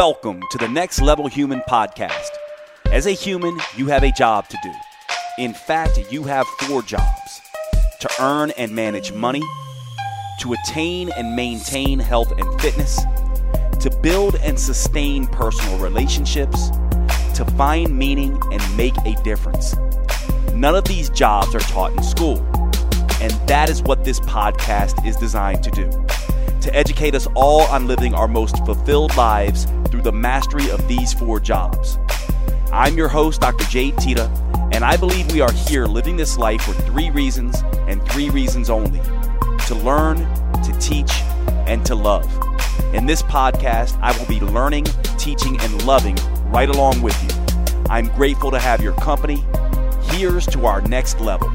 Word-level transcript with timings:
Welcome 0.00 0.42
to 0.50 0.56
the 0.56 0.66
Next 0.66 1.02
Level 1.02 1.26
Human 1.26 1.60
podcast. 1.68 2.30
As 2.86 3.04
a 3.04 3.10
human, 3.10 3.60
you 3.76 3.88
have 3.88 4.02
a 4.02 4.10
job 4.10 4.48
to 4.48 4.56
do. 4.62 4.72
In 5.36 5.52
fact, 5.52 5.98
you 6.10 6.22
have 6.22 6.46
four 6.60 6.80
jobs 6.80 7.42
to 8.00 8.08
earn 8.18 8.50
and 8.52 8.74
manage 8.74 9.12
money, 9.12 9.42
to 10.40 10.54
attain 10.54 11.10
and 11.18 11.36
maintain 11.36 11.98
health 11.98 12.32
and 12.32 12.60
fitness, 12.62 12.96
to 13.78 13.94
build 14.00 14.36
and 14.36 14.58
sustain 14.58 15.26
personal 15.26 15.76
relationships, 15.76 16.70
to 17.34 17.44
find 17.58 17.94
meaning 17.94 18.40
and 18.50 18.76
make 18.78 18.96
a 19.04 19.22
difference. 19.22 19.76
None 20.54 20.76
of 20.76 20.84
these 20.84 21.10
jobs 21.10 21.54
are 21.54 21.60
taught 21.60 21.92
in 21.92 22.02
school, 22.02 22.38
and 23.20 23.32
that 23.46 23.68
is 23.68 23.82
what 23.82 24.02
this 24.02 24.18
podcast 24.20 25.06
is 25.06 25.16
designed 25.16 25.62
to 25.62 25.70
do 25.70 25.90
to 26.62 26.74
educate 26.74 27.14
us 27.14 27.26
all 27.34 27.62
on 27.62 27.86
living 27.86 28.12
our 28.12 28.28
most 28.28 28.64
fulfilled 28.66 29.16
lives 29.16 29.66
through 30.00 30.12
the 30.12 30.16
mastery 30.16 30.70
of 30.70 30.86
these 30.88 31.12
four 31.12 31.38
jobs. 31.38 31.98
I'm 32.72 32.96
your 32.96 33.08
host, 33.08 33.42
Dr. 33.42 33.64
Jade 33.64 33.98
Teta, 33.98 34.30
and 34.72 34.82
I 34.82 34.96
believe 34.96 35.30
we 35.32 35.42
are 35.42 35.52
here 35.52 35.84
living 35.84 36.16
this 36.16 36.38
life 36.38 36.62
for 36.62 36.72
three 36.72 37.10
reasons 37.10 37.62
and 37.86 38.02
three 38.08 38.30
reasons 38.30 38.70
only 38.70 39.00
to 39.66 39.74
learn, 39.74 40.16
to 40.62 40.76
teach, 40.80 41.10
and 41.66 41.84
to 41.84 41.94
love. 41.94 42.24
In 42.94 43.04
this 43.04 43.22
podcast, 43.22 43.98
I 44.00 44.16
will 44.16 44.26
be 44.26 44.40
learning, 44.40 44.84
teaching, 45.18 45.60
and 45.60 45.84
loving 45.84 46.16
right 46.46 46.68
along 46.68 47.02
with 47.02 47.20
you. 47.22 47.84
I'm 47.90 48.06
grateful 48.14 48.50
to 48.52 48.58
have 48.58 48.80
your 48.80 48.94
company. 48.94 49.44
Here's 50.04 50.46
to 50.46 50.64
our 50.64 50.80
next 50.82 51.20
level. 51.20 51.50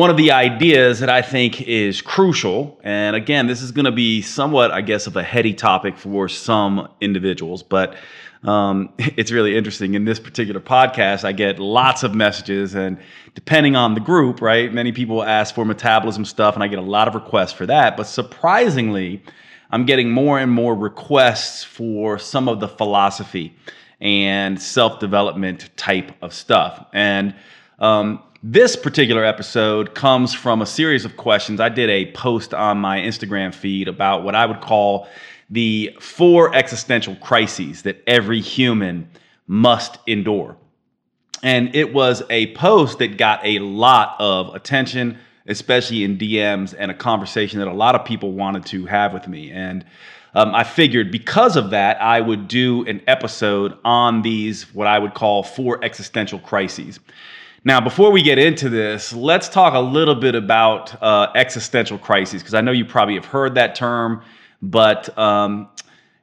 One 0.00 0.08
of 0.08 0.16
the 0.16 0.32
ideas 0.32 1.00
that 1.00 1.10
I 1.10 1.20
think 1.20 1.60
is 1.60 2.00
crucial, 2.00 2.80
and 2.82 3.14
again, 3.14 3.46
this 3.46 3.60
is 3.60 3.70
going 3.70 3.84
to 3.84 3.92
be 3.92 4.22
somewhat, 4.22 4.70
I 4.70 4.80
guess, 4.80 5.06
of 5.06 5.14
a 5.14 5.22
heady 5.22 5.52
topic 5.52 5.98
for 5.98 6.26
some 6.26 6.88
individuals, 7.02 7.62
but 7.62 7.96
um, 8.44 8.94
it's 8.98 9.30
really 9.30 9.54
interesting. 9.54 9.92
In 9.92 10.06
this 10.06 10.18
particular 10.18 10.58
podcast, 10.58 11.24
I 11.24 11.32
get 11.32 11.58
lots 11.58 12.02
of 12.02 12.14
messages, 12.14 12.74
and 12.74 12.96
depending 13.34 13.76
on 13.76 13.92
the 13.92 14.00
group, 14.00 14.40
right, 14.40 14.72
many 14.72 14.90
people 14.90 15.22
ask 15.22 15.54
for 15.54 15.66
metabolism 15.66 16.24
stuff, 16.24 16.54
and 16.54 16.64
I 16.64 16.68
get 16.68 16.78
a 16.78 16.82
lot 16.96 17.06
of 17.06 17.14
requests 17.14 17.52
for 17.52 17.66
that. 17.66 17.98
But 17.98 18.04
surprisingly, 18.04 19.22
I'm 19.70 19.84
getting 19.84 20.10
more 20.10 20.38
and 20.38 20.50
more 20.50 20.74
requests 20.74 21.62
for 21.62 22.18
some 22.18 22.48
of 22.48 22.58
the 22.58 22.68
philosophy 22.68 23.54
and 24.00 24.58
self 24.62 24.98
development 24.98 25.68
type 25.76 26.12
of 26.22 26.32
stuff. 26.32 26.86
And 26.94 27.34
um, 27.80 28.22
this 28.42 28.74
particular 28.74 29.22
episode 29.22 29.94
comes 29.94 30.32
from 30.32 30.62
a 30.62 30.66
series 30.66 31.04
of 31.04 31.16
questions. 31.16 31.60
I 31.60 31.68
did 31.68 31.90
a 31.90 32.10
post 32.12 32.54
on 32.54 32.78
my 32.78 32.98
Instagram 32.98 33.54
feed 33.54 33.86
about 33.86 34.22
what 34.22 34.34
I 34.34 34.46
would 34.46 34.62
call 34.62 35.08
the 35.50 35.94
four 36.00 36.54
existential 36.54 37.16
crises 37.16 37.82
that 37.82 38.02
every 38.06 38.40
human 38.40 39.10
must 39.46 39.98
endure. 40.06 40.56
And 41.42 41.74
it 41.74 41.92
was 41.92 42.22
a 42.30 42.54
post 42.54 42.98
that 43.00 43.18
got 43.18 43.44
a 43.44 43.58
lot 43.58 44.16
of 44.18 44.54
attention, 44.54 45.18
especially 45.46 46.04
in 46.04 46.16
DMs, 46.16 46.74
and 46.78 46.90
a 46.90 46.94
conversation 46.94 47.58
that 47.58 47.68
a 47.68 47.74
lot 47.74 47.94
of 47.94 48.06
people 48.06 48.32
wanted 48.32 48.64
to 48.66 48.86
have 48.86 49.12
with 49.12 49.28
me. 49.28 49.50
And 49.50 49.84
um, 50.34 50.54
I 50.54 50.64
figured 50.64 51.10
because 51.10 51.56
of 51.56 51.70
that, 51.70 52.00
I 52.00 52.20
would 52.20 52.48
do 52.48 52.86
an 52.86 53.02
episode 53.06 53.76
on 53.84 54.22
these, 54.22 54.72
what 54.74 54.86
I 54.86 54.98
would 54.98 55.12
call 55.12 55.42
four 55.42 55.82
existential 55.84 56.38
crises. 56.38 57.00
Now, 57.62 57.78
before 57.78 58.10
we 58.10 58.22
get 58.22 58.38
into 58.38 58.70
this, 58.70 59.12
let's 59.12 59.46
talk 59.46 59.74
a 59.74 59.80
little 59.80 60.14
bit 60.14 60.34
about 60.34 61.00
uh, 61.02 61.30
existential 61.34 61.98
crises, 61.98 62.40
because 62.40 62.54
I 62.54 62.62
know 62.62 62.72
you 62.72 62.86
probably 62.86 63.16
have 63.16 63.26
heard 63.26 63.54
that 63.56 63.74
term, 63.74 64.22
but 64.62 65.16
um, 65.18 65.68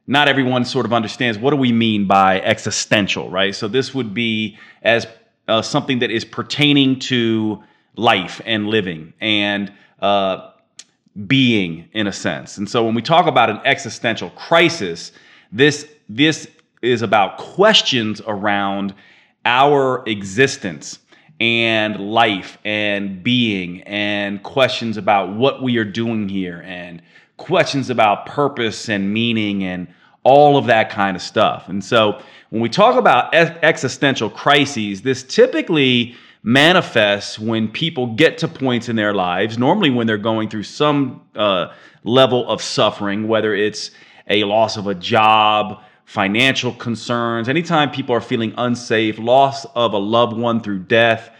not 0.08 0.26
everyone 0.26 0.64
sort 0.64 0.84
of 0.84 0.92
understands 0.92 1.38
what 1.38 1.50
do 1.50 1.56
we 1.56 1.70
mean 1.70 2.08
by 2.08 2.40
existential, 2.40 3.30
right? 3.30 3.54
So 3.54 3.68
this 3.68 3.94
would 3.94 4.12
be 4.12 4.58
as 4.82 5.06
uh, 5.46 5.62
something 5.62 6.00
that 6.00 6.10
is 6.10 6.24
pertaining 6.24 6.98
to 7.00 7.62
life 7.94 8.40
and 8.44 8.66
living 8.66 9.12
and 9.20 9.72
uh, 10.00 10.50
being, 11.28 11.88
in 11.92 12.08
a 12.08 12.12
sense. 12.12 12.58
And 12.58 12.68
so 12.68 12.84
when 12.84 12.96
we 12.96 13.02
talk 13.02 13.28
about 13.28 13.48
an 13.48 13.60
existential 13.64 14.30
crisis, 14.30 15.12
this 15.52 15.88
this 16.08 16.48
is 16.82 17.02
about 17.02 17.38
questions 17.38 18.20
around 18.26 18.92
our 19.44 20.02
existence 20.06 20.98
and 21.40 21.96
life 21.96 22.58
and 22.64 23.22
being 23.22 23.82
and 23.82 24.42
questions 24.42 24.96
about 24.96 25.34
what 25.34 25.62
we 25.62 25.76
are 25.76 25.84
doing 25.84 26.28
here 26.28 26.62
and 26.66 27.00
questions 27.36 27.90
about 27.90 28.26
purpose 28.26 28.88
and 28.88 29.12
meaning 29.12 29.62
and 29.62 29.86
all 30.24 30.56
of 30.56 30.66
that 30.66 30.90
kind 30.90 31.16
of 31.16 31.22
stuff. 31.22 31.68
And 31.68 31.82
so 31.82 32.20
when 32.50 32.60
we 32.60 32.68
talk 32.68 32.96
about 32.96 33.32
existential 33.34 34.28
crises, 34.28 35.02
this 35.02 35.22
typically 35.22 36.16
manifests 36.42 37.38
when 37.38 37.68
people 37.68 38.14
get 38.14 38.38
to 38.38 38.48
points 38.48 38.88
in 38.88 38.96
their 38.96 39.14
lives, 39.14 39.58
normally 39.58 39.90
when 39.90 40.06
they're 40.06 40.18
going 40.18 40.48
through 40.48 40.64
some 40.64 41.22
uh, 41.36 41.72
level 42.04 42.48
of 42.48 42.60
suffering, 42.62 43.28
whether 43.28 43.54
it's 43.54 43.90
a 44.28 44.44
loss 44.44 44.76
of 44.76 44.86
a 44.86 44.94
job, 44.94 45.82
financial 46.08 46.72
concerns, 46.72 47.50
anytime 47.50 47.90
people 47.90 48.14
are 48.14 48.20
feeling 48.22 48.54
unsafe, 48.56 49.18
loss 49.18 49.66
of 49.74 49.92
a 49.92 49.98
loved 49.98 50.34
one 50.34 50.58
through 50.58 50.78
death, 50.78 51.30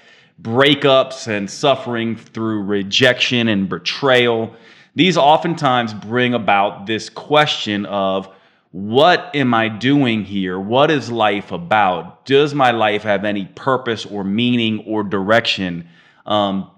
breakups 0.42 1.26
and 1.26 1.50
suffering 1.50 2.14
through 2.14 2.62
rejection 2.62 3.48
and 3.48 3.70
betrayal, 3.70 4.54
these 4.94 5.16
oftentimes 5.16 5.94
bring 5.94 6.34
about 6.34 6.84
this 6.84 7.08
question 7.08 7.86
of 7.86 8.28
what 8.70 9.34
am 9.34 9.54
I 9.54 9.70
doing 9.70 10.22
here? 10.22 10.60
What 10.60 10.90
is 10.90 11.10
life 11.10 11.50
about? 11.50 12.26
Does 12.26 12.52
my 12.52 12.70
life 12.70 13.04
have 13.04 13.24
any 13.24 13.46
purpose 13.46 14.04
or 14.04 14.22
meaning 14.22 14.84
or 14.86 15.02
direction? 15.02 15.88
Um, 16.26 16.70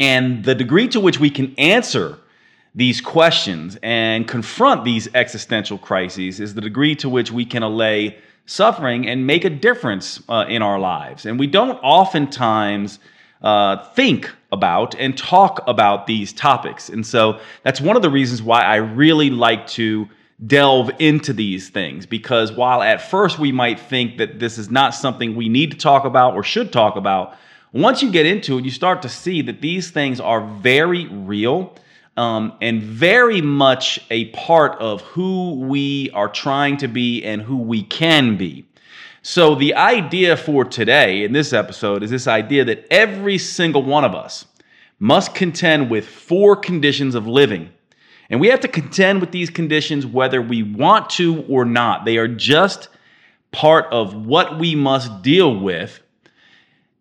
and 0.00 0.42
the 0.46 0.54
degree 0.54 0.88
to 0.88 1.00
which 1.00 1.20
we 1.20 1.28
can 1.28 1.54
answer 1.58 2.18
these 2.78 3.00
questions 3.00 3.76
and 3.82 4.28
confront 4.28 4.84
these 4.84 5.08
existential 5.12 5.76
crises 5.78 6.38
is 6.38 6.54
the 6.54 6.60
degree 6.60 6.94
to 6.94 7.08
which 7.08 7.32
we 7.32 7.44
can 7.44 7.64
allay 7.64 8.16
suffering 8.46 9.08
and 9.08 9.26
make 9.26 9.44
a 9.44 9.50
difference 9.50 10.22
uh, 10.28 10.44
in 10.48 10.62
our 10.62 10.78
lives. 10.78 11.26
And 11.26 11.40
we 11.40 11.48
don't 11.48 11.76
oftentimes 11.82 13.00
uh, 13.42 13.84
think 13.94 14.30
about 14.52 14.94
and 14.94 15.18
talk 15.18 15.60
about 15.66 16.06
these 16.06 16.32
topics. 16.32 16.88
And 16.88 17.04
so 17.04 17.40
that's 17.64 17.80
one 17.80 17.96
of 17.96 18.02
the 18.02 18.10
reasons 18.10 18.42
why 18.42 18.62
I 18.62 18.76
really 18.76 19.28
like 19.28 19.66
to 19.78 20.08
delve 20.46 20.88
into 21.00 21.32
these 21.32 21.70
things 21.70 22.06
because 22.06 22.52
while 22.52 22.80
at 22.80 23.02
first 23.02 23.40
we 23.40 23.50
might 23.50 23.80
think 23.80 24.18
that 24.18 24.38
this 24.38 24.56
is 24.56 24.70
not 24.70 24.94
something 24.94 25.34
we 25.34 25.48
need 25.48 25.72
to 25.72 25.76
talk 25.76 26.04
about 26.04 26.34
or 26.34 26.44
should 26.44 26.72
talk 26.72 26.94
about, 26.94 27.36
once 27.72 28.04
you 28.04 28.12
get 28.12 28.24
into 28.24 28.56
it, 28.56 28.64
you 28.64 28.70
start 28.70 29.02
to 29.02 29.08
see 29.08 29.42
that 29.42 29.60
these 29.60 29.90
things 29.90 30.20
are 30.20 30.40
very 30.40 31.08
real 31.08 31.74
um, 32.18 32.52
and 32.60 32.82
very 32.82 33.40
much 33.40 34.00
a 34.10 34.26
part 34.30 34.76
of 34.80 35.02
who 35.02 35.54
we 35.54 36.10
are 36.10 36.28
trying 36.28 36.76
to 36.78 36.88
be 36.88 37.24
and 37.24 37.40
who 37.40 37.56
we 37.56 37.84
can 37.84 38.36
be. 38.36 38.66
So, 39.22 39.54
the 39.54 39.74
idea 39.74 40.36
for 40.36 40.64
today 40.64 41.22
in 41.22 41.32
this 41.32 41.52
episode 41.52 42.02
is 42.02 42.10
this 42.10 42.26
idea 42.26 42.64
that 42.64 42.86
every 42.90 43.38
single 43.38 43.84
one 43.84 44.04
of 44.04 44.16
us 44.16 44.46
must 44.98 45.34
contend 45.34 45.90
with 45.90 46.06
four 46.06 46.56
conditions 46.56 47.14
of 47.14 47.28
living. 47.28 47.70
And 48.30 48.40
we 48.40 48.48
have 48.48 48.60
to 48.60 48.68
contend 48.68 49.20
with 49.20 49.30
these 49.30 49.48
conditions 49.48 50.04
whether 50.04 50.42
we 50.42 50.62
want 50.62 51.10
to 51.10 51.44
or 51.48 51.64
not. 51.64 52.04
They 52.04 52.16
are 52.16 52.28
just 52.28 52.88
part 53.52 53.86
of 53.92 54.26
what 54.26 54.58
we 54.58 54.74
must 54.74 55.22
deal 55.22 55.56
with 55.58 56.00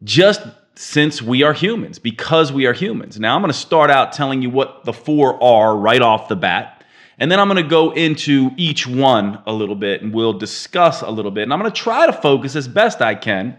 just 0.03 0.41
since 0.77 1.21
we 1.21 1.43
are 1.43 1.53
humans, 1.53 1.97
because 1.99 2.51
we 2.51 2.65
are 2.65 2.73
humans. 2.73 3.19
Now, 3.19 3.35
I'm 3.35 3.41
going 3.41 3.51
to 3.51 3.57
start 3.57 3.89
out 3.89 4.11
telling 4.11 4.41
you 4.41 4.49
what 4.49 4.83
the 4.83 4.93
four 4.93 5.41
are 5.43 5.75
right 5.75 6.01
off 6.01 6.27
the 6.27 6.35
bat. 6.35 6.83
And 7.19 7.31
then 7.31 7.39
I'm 7.39 7.47
going 7.47 7.63
to 7.63 7.67
go 7.67 7.91
into 7.91 8.51
each 8.57 8.85
one 8.85 9.41
a 9.47 9.51
little 9.51 9.75
bit 9.75 10.03
and 10.03 10.13
we'll 10.13 10.33
discuss 10.33 11.01
a 11.01 11.09
little 11.09 11.31
bit. 11.31 11.43
And 11.43 11.53
I'm 11.53 11.59
going 11.59 11.71
to 11.71 11.81
try 11.81 12.05
to 12.05 12.13
focus 12.13 12.55
as 12.55 12.67
best 12.67 13.01
I 13.01 13.15
can 13.15 13.57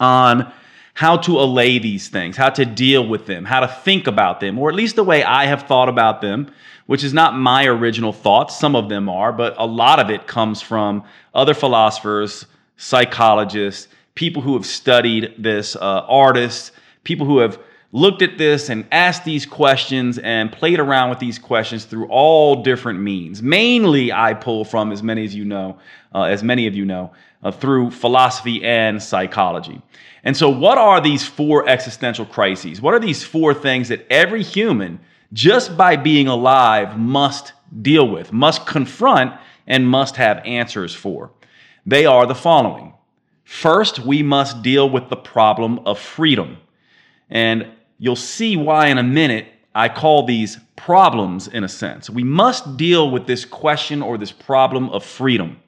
on 0.00 0.52
how 0.94 1.16
to 1.18 1.38
allay 1.38 1.78
these 1.78 2.08
things, 2.08 2.36
how 2.36 2.50
to 2.50 2.64
deal 2.64 3.06
with 3.06 3.26
them, 3.26 3.44
how 3.44 3.60
to 3.60 3.68
think 3.68 4.08
about 4.08 4.40
them, 4.40 4.58
or 4.58 4.68
at 4.68 4.74
least 4.74 4.96
the 4.96 5.04
way 5.04 5.22
I 5.22 5.46
have 5.46 5.62
thought 5.62 5.88
about 5.88 6.20
them, 6.20 6.52
which 6.86 7.04
is 7.04 7.14
not 7.14 7.36
my 7.36 7.66
original 7.66 8.12
thoughts. 8.12 8.58
Some 8.58 8.74
of 8.74 8.88
them 8.88 9.08
are, 9.08 9.32
but 9.32 9.54
a 9.58 9.66
lot 9.66 10.00
of 10.00 10.10
it 10.10 10.26
comes 10.26 10.60
from 10.60 11.04
other 11.34 11.54
philosophers, 11.54 12.46
psychologists, 12.76 13.86
people 14.14 14.42
who 14.42 14.54
have 14.54 14.66
studied 14.66 15.34
this, 15.38 15.76
uh, 15.76 16.04
artists, 16.08 16.72
people 17.04 17.26
who 17.26 17.38
have 17.38 17.58
looked 17.92 18.22
at 18.22 18.38
this 18.38 18.70
and 18.70 18.86
asked 18.90 19.24
these 19.24 19.44
questions 19.44 20.18
and 20.18 20.50
played 20.50 20.80
around 20.80 21.10
with 21.10 21.18
these 21.18 21.38
questions 21.38 21.84
through 21.84 22.06
all 22.08 22.62
different 22.62 23.00
means. 23.00 23.42
Mainly, 23.42 24.10
I 24.12 24.34
pull 24.34 24.64
from, 24.64 24.92
as 24.92 25.02
many 25.02 25.24
as 25.24 25.34
you 25.34 25.44
know, 25.44 25.78
uh, 26.14 26.22
as 26.22 26.42
many 26.42 26.66
of 26.66 26.74
you 26.74 26.84
know, 26.86 27.12
uh, 27.42 27.50
through 27.50 27.90
philosophy 27.90 28.64
and 28.64 29.02
psychology. 29.02 29.80
And 30.24 30.36
so, 30.36 30.48
what 30.48 30.78
are 30.78 31.00
these 31.00 31.26
four 31.26 31.68
existential 31.68 32.24
crises? 32.24 32.80
What 32.80 32.94
are 32.94 33.00
these 33.00 33.24
four 33.24 33.52
things 33.52 33.88
that 33.88 34.06
every 34.10 34.42
human, 34.42 35.00
just 35.32 35.76
by 35.76 35.96
being 35.96 36.28
alive, 36.28 36.98
must 36.98 37.52
deal 37.82 38.08
with, 38.08 38.32
must 38.32 38.64
confront, 38.66 39.34
and 39.66 39.86
must 39.86 40.16
have 40.16 40.40
answers 40.44 40.94
for? 40.94 41.30
They 41.84 42.06
are 42.06 42.26
the 42.26 42.34
following. 42.34 42.91
First, 43.44 43.98
we 44.00 44.22
must 44.22 44.62
deal 44.62 44.88
with 44.88 45.08
the 45.08 45.16
problem 45.16 45.80
of 45.86 45.98
freedom. 45.98 46.58
And 47.28 47.66
you'll 47.98 48.16
see 48.16 48.56
why 48.56 48.88
in 48.88 48.98
a 48.98 49.02
minute 49.02 49.46
I 49.74 49.88
call 49.88 50.26
these 50.26 50.58
problems 50.76 51.48
in 51.48 51.64
a 51.64 51.68
sense. 51.68 52.10
We 52.10 52.24
must 52.24 52.76
deal 52.76 53.10
with 53.10 53.26
this 53.26 53.44
question 53.44 54.02
or 54.02 54.18
this 54.18 54.32
problem 54.32 54.90
of 54.90 55.04
freedom. 55.04 55.60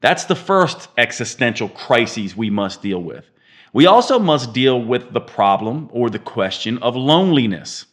That's 0.00 0.24
the 0.24 0.36
first 0.36 0.88
existential 0.96 1.68
crisis 1.68 2.36
we 2.36 2.50
must 2.50 2.82
deal 2.82 3.02
with. 3.02 3.28
We 3.72 3.86
also 3.86 4.18
must 4.18 4.52
deal 4.52 4.82
with 4.82 5.12
the 5.12 5.20
problem 5.20 5.88
or 5.92 6.10
the 6.10 6.18
question 6.18 6.78
of 6.78 6.96
loneliness. 6.96 7.86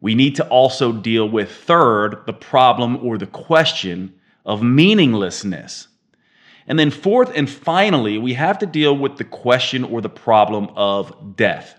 We 0.00 0.14
need 0.14 0.36
to 0.36 0.48
also 0.48 0.92
deal 0.92 1.28
with, 1.28 1.50
third, 1.50 2.22
the 2.26 2.32
problem 2.32 2.98
or 3.04 3.16
the 3.16 3.26
question 3.26 4.14
of 4.44 4.62
meaninglessness. 4.62 5.88
And 6.68 6.78
then, 6.78 6.90
fourth 6.90 7.32
and 7.34 7.48
finally, 7.48 8.18
we 8.18 8.34
have 8.34 8.58
to 8.58 8.66
deal 8.66 8.96
with 8.96 9.16
the 9.16 9.24
question 9.24 9.84
or 9.84 10.00
the 10.00 10.08
problem 10.08 10.68
of 10.74 11.36
death. 11.36 11.78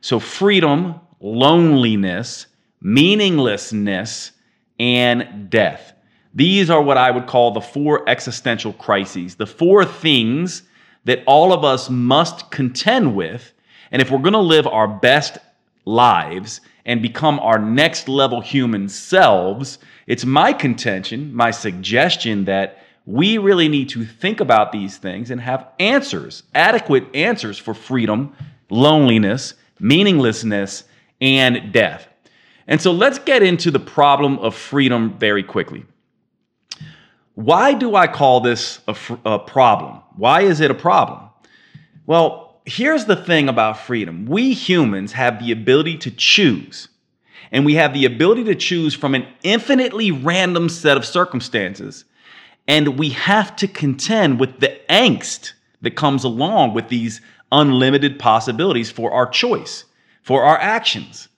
So, 0.00 0.18
freedom, 0.18 1.00
loneliness, 1.20 2.46
meaninglessness, 2.80 4.32
and 4.78 5.48
death. 5.50 5.92
These 6.34 6.70
are 6.70 6.82
what 6.82 6.96
I 6.96 7.10
would 7.10 7.26
call 7.26 7.52
the 7.52 7.60
four 7.60 8.08
existential 8.08 8.72
crises, 8.72 9.36
the 9.36 9.46
four 9.46 9.84
things 9.84 10.62
that 11.04 11.22
all 11.26 11.52
of 11.52 11.64
us 11.64 11.88
must 11.88 12.50
contend 12.50 13.16
with. 13.16 13.52
And 13.90 14.02
if 14.02 14.10
we're 14.10 14.18
going 14.18 14.32
to 14.34 14.38
live 14.38 14.66
our 14.66 14.86
best 14.86 15.38
lives 15.84 16.60
and 16.84 17.00
become 17.02 17.40
our 17.40 17.58
next 17.58 18.08
level 18.08 18.40
human 18.40 18.88
selves, 18.88 19.78
it's 20.06 20.24
my 20.24 20.52
contention, 20.52 21.34
my 21.34 21.50
suggestion 21.50 22.44
that 22.44 22.84
we 23.08 23.38
really 23.38 23.68
need 23.68 23.88
to 23.88 24.04
think 24.04 24.38
about 24.38 24.70
these 24.70 24.98
things 24.98 25.30
and 25.30 25.40
have 25.40 25.66
answers, 25.78 26.42
adequate 26.54 27.04
answers 27.14 27.56
for 27.56 27.72
freedom, 27.72 28.36
loneliness, 28.68 29.54
meaninglessness, 29.80 30.84
and 31.18 31.72
death. 31.72 32.06
And 32.66 32.78
so 32.78 32.92
let's 32.92 33.18
get 33.18 33.42
into 33.42 33.70
the 33.70 33.80
problem 33.80 34.38
of 34.40 34.54
freedom 34.54 35.16
very 35.18 35.42
quickly. 35.42 35.86
Why 37.34 37.72
do 37.72 37.96
I 37.96 38.08
call 38.08 38.42
this 38.42 38.80
a, 38.86 38.92
fr- 38.92 39.14
a, 39.24 39.38
problem? 39.38 40.02
Why 40.16 40.42
is 40.42 40.60
it 40.60 40.70
a 40.70 40.74
problem? 40.74 41.30
Well, 42.04 42.60
here's 42.66 43.06
the 43.06 43.16
thing 43.16 43.48
about 43.48 43.78
freedom 43.78 44.26
we 44.26 44.52
humans 44.52 45.12
have 45.12 45.42
the 45.42 45.50
ability 45.52 45.96
to 45.98 46.10
choose, 46.10 46.88
and 47.52 47.64
we 47.64 47.76
have 47.76 47.94
the 47.94 48.04
ability 48.04 48.44
to 48.44 48.54
choose 48.54 48.92
from 48.92 49.14
an 49.14 49.26
infinitely 49.42 50.10
random 50.10 50.68
set 50.68 50.98
of 50.98 51.06
circumstances. 51.06 52.04
And 52.68 52.98
we 52.98 53.10
have 53.10 53.56
to 53.56 53.66
contend 53.66 54.38
with 54.38 54.60
the 54.60 54.78
angst 54.90 55.54
that 55.80 55.96
comes 55.96 56.22
along 56.22 56.74
with 56.74 56.88
these 56.88 57.20
unlimited 57.50 58.18
possibilities 58.18 58.90
for 58.90 59.10
our 59.10 59.26
choice, 59.26 59.86
for 60.22 60.44
our 60.44 60.58
actions, 60.58 61.28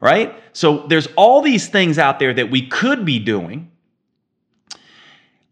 right? 0.00 0.34
So 0.54 0.86
there's 0.86 1.08
all 1.14 1.42
these 1.42 1.68
things 1.68 1.98
out 1.98 2.18
there 2.18 2.32
that 2.32 2.50
we 2.50 2.66
could 2.66 3.04
be 3.04 3.18
doing, 3.18 3.70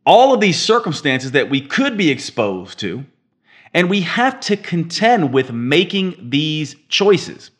all 0.06 0.32
of 0.32 0.40
these 0.40 0.60
circumstances 0.60 1.32
that 1.32 1.50
we 1.50 1.60
could 1.60 1.98
be 1.98 2.10
exposed 2.10 2.78
to, 2.78 3.04
and 3.74 3.90
we 3.90 4.00
have 4.02 4.40
to 4.40 4.56
contend 4.56 5.34
with 5.34 5.52
making 5.52 6.30
these 6.30 6.76
choices. 6.88 7.50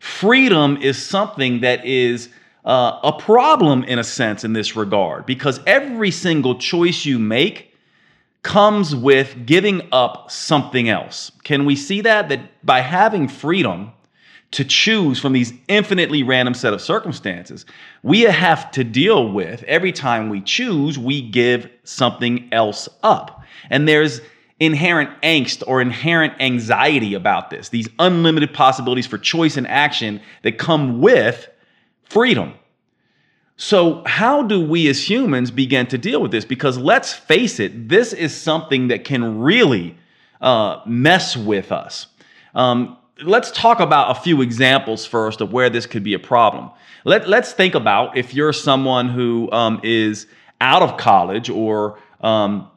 Freedom 0.00 0.78
is 0.78 1.00
something 1.00 1.60
that 1.60 1.84
is 1.84 2.30
uh, 2.64 3.00
a 3.02 3.12
problem 3.12 3.84
in 3.84 3.98
a 3.98 4.04
sense 4.04 4.44
in 4.44 4.52
this 4.52 4.76
regard 4.76 5.26
because 5.26 5.60
every 5.66 6.10
single 6.10 6.58
choice 6.58 7.04
you 7.04 7.18
make 7.18 7.74
comes 8.42 8.94
with 8.94 9.46
giving 9.46 9.86
up 9.92 10.30
something 10.30 10.88
else. 10.88 11.30
Can 11.44 11.64
we 11.64 11.76
see 11.76 12.00
that? 12.02 12.28
That 12.28 12.40
by 12.64 12.80
having 12.80 13.28
freedom 13.28 13.92
to 14.52 14.64
choose 14.64 15.20
from 15.20 15.32
these 15.32 15.52
infinitely 15.68 16.22
random 16.22 16.54
set 16.54 16.72
of 16.72 16.80
circumstances, 16.80 17.66
we 18.02 18.22
have 18.22 18.70
to 18.72 18.82
deal 18.82 19.30
with 19.30 19.62
every 19.64 19.92
time 19.92 20.28
we 20.28 20.40
choose, 20.40 20.98
we 20.98 21.22
give 21.22 21.70
something 21.84 22.48
else 22.52 22.88
up. 23.02 23.42
And 23.68 23.86
there's 23.86 24.20
inherent 24.58 25.10
angst 25.22 25.62
or 25.66 25.80
inherent 25.80 26.34
anxiety 26.40 27.14
about 27.14 27.50
this, 27.50 27.68
these 27.68 27.88
unlimited 27.98 28.52
possibilities 28.52 29.06
for 29.06 29.18
choice 29.18 29.56
and 29.56 29.66
action 29.66 30.20
that 30.42 30.58
come 30.58 31.00
with 31.00 31.48
freedom. 32.10 32.54
So, 33.56 34.02
how 34.06 34.42
do 34.42 34.60
we 34.60 34.88
as 34.88 35.08
humans 35.08 35.50
begin 35.50 35.86
to 35.88 35.98
deal 35.98 36.20
with 36.22 36.30
this? 36.30 36.44
Because 36.44 36.78
let's 36.78 37.12
face 37.12 37.60
it, 37.60 37.88
this 37.88 38.12
is 38.12 38.34
something 38.34 38.88
that 38.88 39.04
can 39.04 39.38
really 39.38 39.96
uh, 40.40 40.80
mess 40.86 41.36
with 41.36 41.70
us. 41.70 42.06
Um, 42.54 42.96
let's 43.22 43.50
talk 43.50 43.80
about 43.80 44.16
a 44.16 44.20
few 44.20 44.40
examples 44.40 45.04
first 45.04 45.40
of 45.40 45.52
where 45.52 45.68
this 45.68 45.86
could 45.86 46.02
be 46.02 46.14
a 46.14 46.18
problem. 46.18 46.70
Let, 47.04 47.28
let's 47.28 47.52
think 47.52 47.74
about 47.74 48.16
if 48.16 48.34
you're 48.34 48.54
someone 48.54 49.08
who 49.10 49.50
um, 49.52 49.80
is 49.82 50.26
out 50.60 50.82
of 50.82 50.96
college 50.96 51.50
or 51.50 51.98
um, 52.22 52.69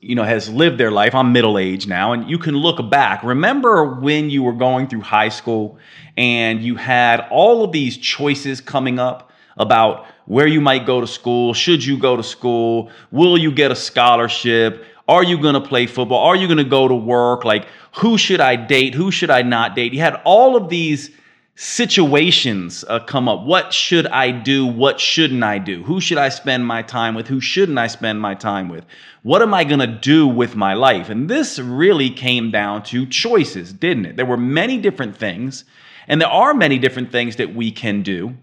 you 0.00 0.14
know 0.14 0.22
has 0.22 0.48
lived 0.48 0.78
their 0.78 0.90
life. 0.90 1.14
I'm 1.14 1.32
middle 1.32 1.58
aged 1.58 1.88
now 1.88 2.12
and 2.12 2.28
you 2.30 2.38
can 2.38 2.54
look 2.54 2.88
back. 2.90 3.22
Remember 3.22 3.84
when 3.84 4.30
you 4.30 4.42
were 4.42 4.52
going 4.52 4.86
through 4.86 5.00
high 5.00 5.28
school 5.28 5.78
and 6.16 6.62
you 6.62 6.76
had 6.76 7.26
all 7.30 7.64
of 7.64 7.72
these 7.72 7.96
choices 7.96 8.60
coming 8.60 8.98
up 8.98 9.30
about 9.56 10.06
where 10.26 10.46
you 10.46 10.60
might 10.60 10.86
go 10.86 11.00
to 11.00 11.06
school, 11.06 11.52
should 11.52 11.84
you 11.84 11.98
go 11.98 12.16
to 12.16 12.22
school, 12.22 12.90
will 13.10 13.36
you 13.36 13.50
get 13.50 13.72
a 13.72 13.76
scholarship, 13.76 14.84
are 15.08 15.24
you 15.24 15.40
going 15.40 15.54
to 15.54 15.60
play 15.60 15.86
football, 15.86 16.24
are 16.24 16.36
you 16.36 16.46
going 16.46 16.58
to 16.58 16.64
go 16.64 16.86
to 16.86 16.94
work, 16.94 17.44
like 17.44 17.66
who 17.96 18.16
should 18.16 18.40
I 18.40 18.54
date, 18.54 18.94
who 18.94 19.10
should 19.10 19.30
I 19.30 19.42
not 19.42 19.74
date. 19.74 19.92
You 19.92 20.00
had 20.00 20.20
all 20.24 20.54
of 20.54 20.68
these 20.68 21.10
situations 21.60 22.84
uh, 22.86 23.00
come 23.00 23.28
up. 23.28 23.42
What 23.42 23.74
should 23.74 24.06
I 24.06 24.30
do? 24.30 24.64
What 24.64 25.00
shouldn't 25.00 25.42
I 25.42 25.58
do? 25.58 25.82
Who 25.82 26.00
should 26.00 26.16
I 26.16 26.28
spend 26.28 26.64
my 26.64 26.82
time 26.82 27.16
with? 27.16 27.26
Who 27.26 27.40
shouldn't 27.40 27.78
I 27.78 27.88
spend 27.88 28.20
my 28.20 28.36
time 28.36 28.68
with? 28.68 28.86
What 29.24 29.42
am 29.42 29.52
I 29.52 29.64
going 29.64 29.80
to 29.80 29.88
do 29.88 30.28
with 30.28 30.54
my 30.54 30.74
life? 30.74 31.08
And 31.08 31.28
this 31.28 31.58
really 31.58 32.10
came 32.10 32.52
down 32.52 32.84
to 32.84 33.06
choices, 33.06 33.72
didn't 33.72 34.06
it? 34.06 34.16
There 34.16 34.24
were 34.24 34.36
many 34.36 34.78
different 34.78 35.16
things, 35.16 35.64
and 36.06 36.20
there 36.20 36.28
are 36.28 36.54
many 36.54 36.78
different 36.78 37.10
things 37.10 37.34
that 37.36 37.52
we 37.52 37.72
can 37.72 38.04
do. 38.04 38.36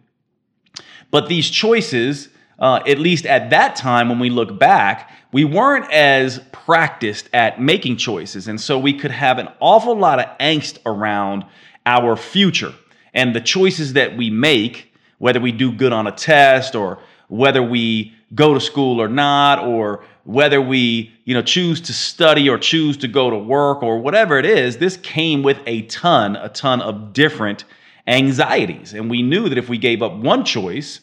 But 1.10 1.29
these 1.29 1.50
choices, 1.50 2.27
uh, 2.60 2.81
at 2.86 3.00
least 3.00 3.25
at 3.25 3.50
that 3.51 3.77
time 3.77 4.10
when 4.10 4.19
we 4.19 4.29
look 4.29 4.60
back, 4.60 5.10
we 5.31 5.45
weren't 5.45 5.89
as 5.89 6.39
practiced 6.51 7.29
at 7.31 7.62
making 7.62 7.95
choices. 7.95 8.50
And 8.50 8.60
so 8.60 8.77
we 8.77 8.91
could 8.91 9.12
have 9.12 9.38
an 9.38 9.48
awful 9.62 9.95
lot 9.95 10.19
of 10.19 10.38
angst 10.39 10.79
around 10.86 11.45
our 11.86 12.17
future 12.17 12.74
and 13.15 13.36
the 13.36 13.41
choices 13.41 13.93
that 13.93 14.15
we 14.15 14.29
make, 14.29 14.93
whether 15.17 15.39
we 15.39 15.51
do 15.51 15.72
good 15.72 15.93
on 15.93 16.05
a 16.05 16.12
test 16.12 16.75
or 16.75 17.00
whether 17.27 17.63
we 17.63 18.13
go 18.36 18.53
to 18.53 18.60
school 18.60 19.01
or 19.01 19.07
not, 19.07 19.60
or 19.65 20.05
whether 20.25 20.62
we 20.62 21.12
you 21.24 21.34
know 21.34 21.41
choose 21.41 21.81
to 21.81 21.93
study 21.93 22.48
or 22.48 22.60
choose 22.60 22.98
to 22.98 23.07
go 23.07 23.31
to 23.31 23.38
work 23.38 23.81
or 23.81 24.00
whatever 24.00 24.38
it 24.38 24.45
is 24.45 24.77
this 24.77 24.98
came 24.98 25.43
with 25.43 25.57
a 25.67 25.84
ton 25.84 26.36
a 26.36 26.50
ton 26.50 26.81
of 26.81 27.13
different 27.13 27.63
anxieties. 28.07 28.93
And 28.93 29.10
we 29.10 29.22
knew 29.22 29.50
that 29.50 29.57
if 29.57 29.69
we 29.69 29.77
gave 29.77 30.03
up 30.03 30.15
one 30.15 30.45
choice, 30.45 31.01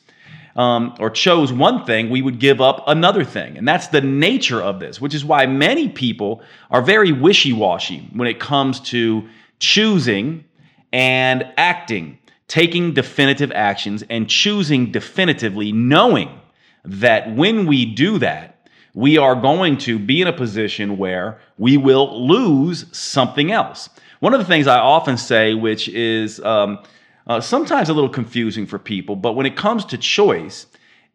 um, 0.54 0.94
or 1.00 1.10
chose 1.10 1.52
one 1.52 1.84
thing, 1.84 2.10
we 2.10 2.20
would 2.20 2.38
give 2.38 2.60
up 2.60 2.84
another 2.86 3.24
thing. 3.24 3.56
And 3.56 3.66
that's 3.66 3.88
the 3.88 4.02
nature 4.02 4.60
of 4.60 4.80
this, 4.80 5.00
which 5.00 5.14
is 5.14 5.24
why 5.24 5.46
many 5.46 5.88
people 5.88 6.42
are 6.70 6.82
very 6.82 7.10
wishy 7.10 7.52
washy 7.52 8.08
when 8.12 8.28
it 8.28 8.38
comes 8.38 8.78
to 8.80 9.26
choosing 9.58 10.44
and 10.92 11.46
acting, 11.56 12.18
taking 12.48 12.92
definitive 12.92 13.50
actions 13.52 14.04
and 14.10 14.28
choosing 14.28 14.92
definitively, 14.92 15.72
knowing 15.72 16.40
that 16.84 17.34
when 17.34 17.66
we 17.66 17.84
do 17.84 18.18
that, 18.18 18.68
we 18.94 19.16
are 19.16 19.34
going 19.34 19.78
to 19.78 19.98
be 19.98 20.20
in 20.20 20.28
a 20.28 20.32
position 20.32 20.98
where 20.98 21.40
we 21.56 21.76
will 21.76 22.26
lose 22.26 22.84
something 22.96 23.50
else. 23.50 23.88
One 24.20 24.34
of 24.34 24.40
the 24.40 24.46
things 24.46 24.66
I 24.66 24.78
often 24.78 25.16
say, 25.16 25.54
which 25.54 25.88
is 25.88 26.40
um, 26.40 26.78
uh, 27.26 27.40
sometimes 27.40 27.88
a 27.88 27.94
little 27.94 28.10
confusing 28.10 28.66
for 28.66 28.78
people, 28.78 29.16
but 29.16 29.32
when 29.32 29.46
it 29.46 29.56
comes 29.56 29.84
to 29.86 29.98
choice, 29.98 30.66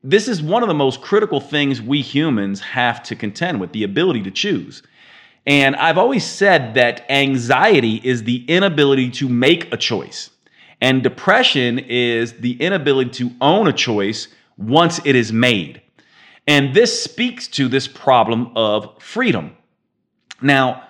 this 0.03 0.27
is 0.27 0.41
one 0.41 0.63
of 0.63 0.69
the 0.69 0.75
most 0.75 1.01
critical 1.01 1.39
things 1.39 1.81
we 1.81 2.01
humans 2.01 2.59
have 2.61 3.03
to 3.03 3.15
contend 3.15 3.59
with 3.59 3.71
the 3.73 3.83
ability 3.83 4.23
to 4.23 4.31
choose. 4.31 4.81
And 5.47 5.77
I've 5.77 5.97
always 5.97 6.25
said 6.25 6.73
that 6.73 7.09
anxiety 7.09 8.01
is 8.03 8.23
the 8.23 8.43
inability 8.49 9.09
to 9.11 9.29
make 9.29 9.73
a 9.73 9.77
choice, 9.77 10.29
and 10.81 11.01
depression 11.01 11.79
is 11.79 12.33
the 12.33 12.61
inability 12.61 13.11
to 13.11 13.31
own 13.39 13.67
a 13.67 13.73
choice 13.73 14.27
once 14.57 14.99
it 15.05 15.15
is 15.15 15.31
made. 15.31 15.81
And 16.47 16.75
this 16.75 17.01
speaks 17.01 17.47
to 17.49 17.69
this 17.69 17.87
problem 17.87 18.51
of 18.57 19.01
freedom. 19.01 19.55
Now, 20.41 20.83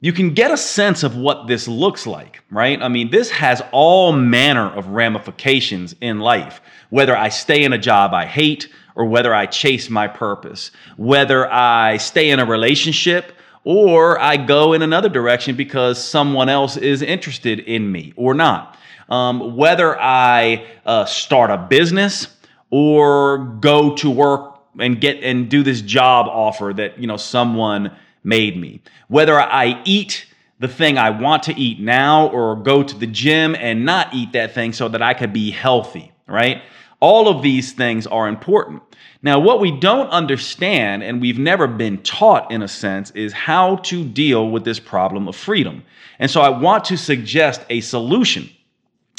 you 0.00 0.12
can 0.12 0.32
get 0.32 0.50
a 0.50 0.56
sense 0.56 1.02
of 1.02 1.16
what 1.16 1.46
this 1.46 1.68
looks 1.68 2.06
like, 2.06 2.42
right? 2.50 2.80
I 2.80 2.88
mean, 2.88 3.10
this 3.10 3.30
has 3.30 3.60
all 3.72 4.12
manner 4.12 4.66
of 4.66 4.88
ramifications 4.88 5.94
in 6.00 6.20
life, 6.20 6.62
whether 6.88 7.16
I 7.16 7.28
stay 7.28 7.64
in 7.64 7.72
a 7.72 7.78
job 7.78 8.14
I 8.14 8.24
hate 8.24 8.68
or 8.94 9.04
whether 9.06 9.34
I 9.34 9.46
chase 9.46 9.90
my 9.90 10.08
purpose, 10.08 10.70
whether 10.96 11.52
I 11.52 11.98
stay 11.98 12.30
in 12.30 12.38
a 12.38 12.46
relationship 12.46 13.34
or 13.68 14.18
I 14.18 14.38
go 14.38 14.72
in 14.72 14.80
another 14.80 15.10
direction 15.10 15.54
because 15.54 16.02
someone 16.02 16.48
else 16.48 16.78
is 16.78 17.02
interested 17.02 17.60
in 17.60 17.92
me 17.92 18.14
or 18.16 18.32
not, 18.32 18.78
um, 19.10 19.56
whether 19.56 20.00
I 20.00 20.64
uh, 20.86 21.04
start 21.04 21.50
a 21.50 21.58
business 21.58 22.28
or 22.70 23.58
go 23.60 23.94
to 23.96 24.10
work 24.10 24.58
and 24.78 24.98
get 24.98 25.22
and 25.22 25.50
do 25.50 25.62
this 25.62 25.82
job 25.82 26.28
offer 26.28 26.72
that 26.76 26.98
you 26.98 27.06
know 27.06 27.18
someone 27.18 27.94
made 28.24 28.58
me. 28.58 28.80
Whether 29.08 29.38
I 29.38 29.82
eat 29.84 30.24
the 30.60 30.68
thing 30.68 30.96
I 30.96 31.10
want 31.10 31.42
to 31.42 31.54
eat 31.54 31.78
now 31.78 32.28
or 32.28 32.56
go 32.56 32.82
to 32.82 32.96
the 32.96 33.06
gym 33.06 33.54
and 33.54 33.84
not 33.84 34.14
eat 34.14 34.32
that 34.32 34.54
thing 34.54 34.72
so 34.72 34.88
that 34.88 35.02
I 35.02 35.12
could 35.12 35.34
be 35.34 35.50
healthy, 35.50 36.10
right? 36.26 36.62
All 37.00 37.28
of 37.28 37.42
these 37.42 37.72
things 37.72 38.06
are 38.06 38.28
important. 38.28 38.82
Now, 39.22 39.38
what 39.38 39.60
we 39.60 39.70
don't 39.70 40.08
understand 40.10 41.02
and 41.02 41.20
we've 41.20 41.38
never 41.38 41.66
been 41.66 41.98
taught 42.02 42.50
in 42.50 42.62
a 42.62 42.68
sense 42.68 43.10
is 43.12 43.32
how 43.32 43.76
to 43.76 44.04
deal 44.04 44.50
with 44.50 44.64
this 44.64 44.80
problem 44.80 45.28
of 45.28 45.36
freedom. 45.36 45.84
And 46.18 46.30
so 46.30 46.40
I 46.40 46.48
want 46.48 46.84
to 46.86 46.96
suggest 46.96 47.62
a 47.70 47.80
solution 47.80 48.50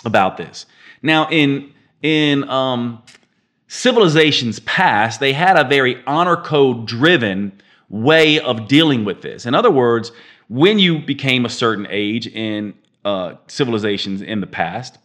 about 0.05 0.37
this. 0.37 0.65
Now, 1.01 1.27
in 1.29 1.73
in 2.01 2.49
um, 2.49 3.03
civilizations 3.67 4.59
past, 4.61 5.19
they 5.19 5.33
had 5.33 5.57
a 5.57 5.67
very 5.67 6.01
honor 6.07 6.37
code 6.37 6.85
driven 6.85 7.51
way 7.89 8.39
of 8.39 8.67
dealing 8.67 9.03
with 9.03 9.21
this. 9.21 9.45
In 9.45 9.53
other 9.53 9.71
words, 9.71 10.11
when 10.47 10.79
you 10.79 10.99
became 10.99 11.45
a 11.45 11.49
certain 11.49 11.87
age 11.89 12.27
in 12.27 12.73
uh, 13.03 13.35
civilizations 13.47 14.21
in 14.21 14.41
the 14.41 14.47
past, 14.47 14.97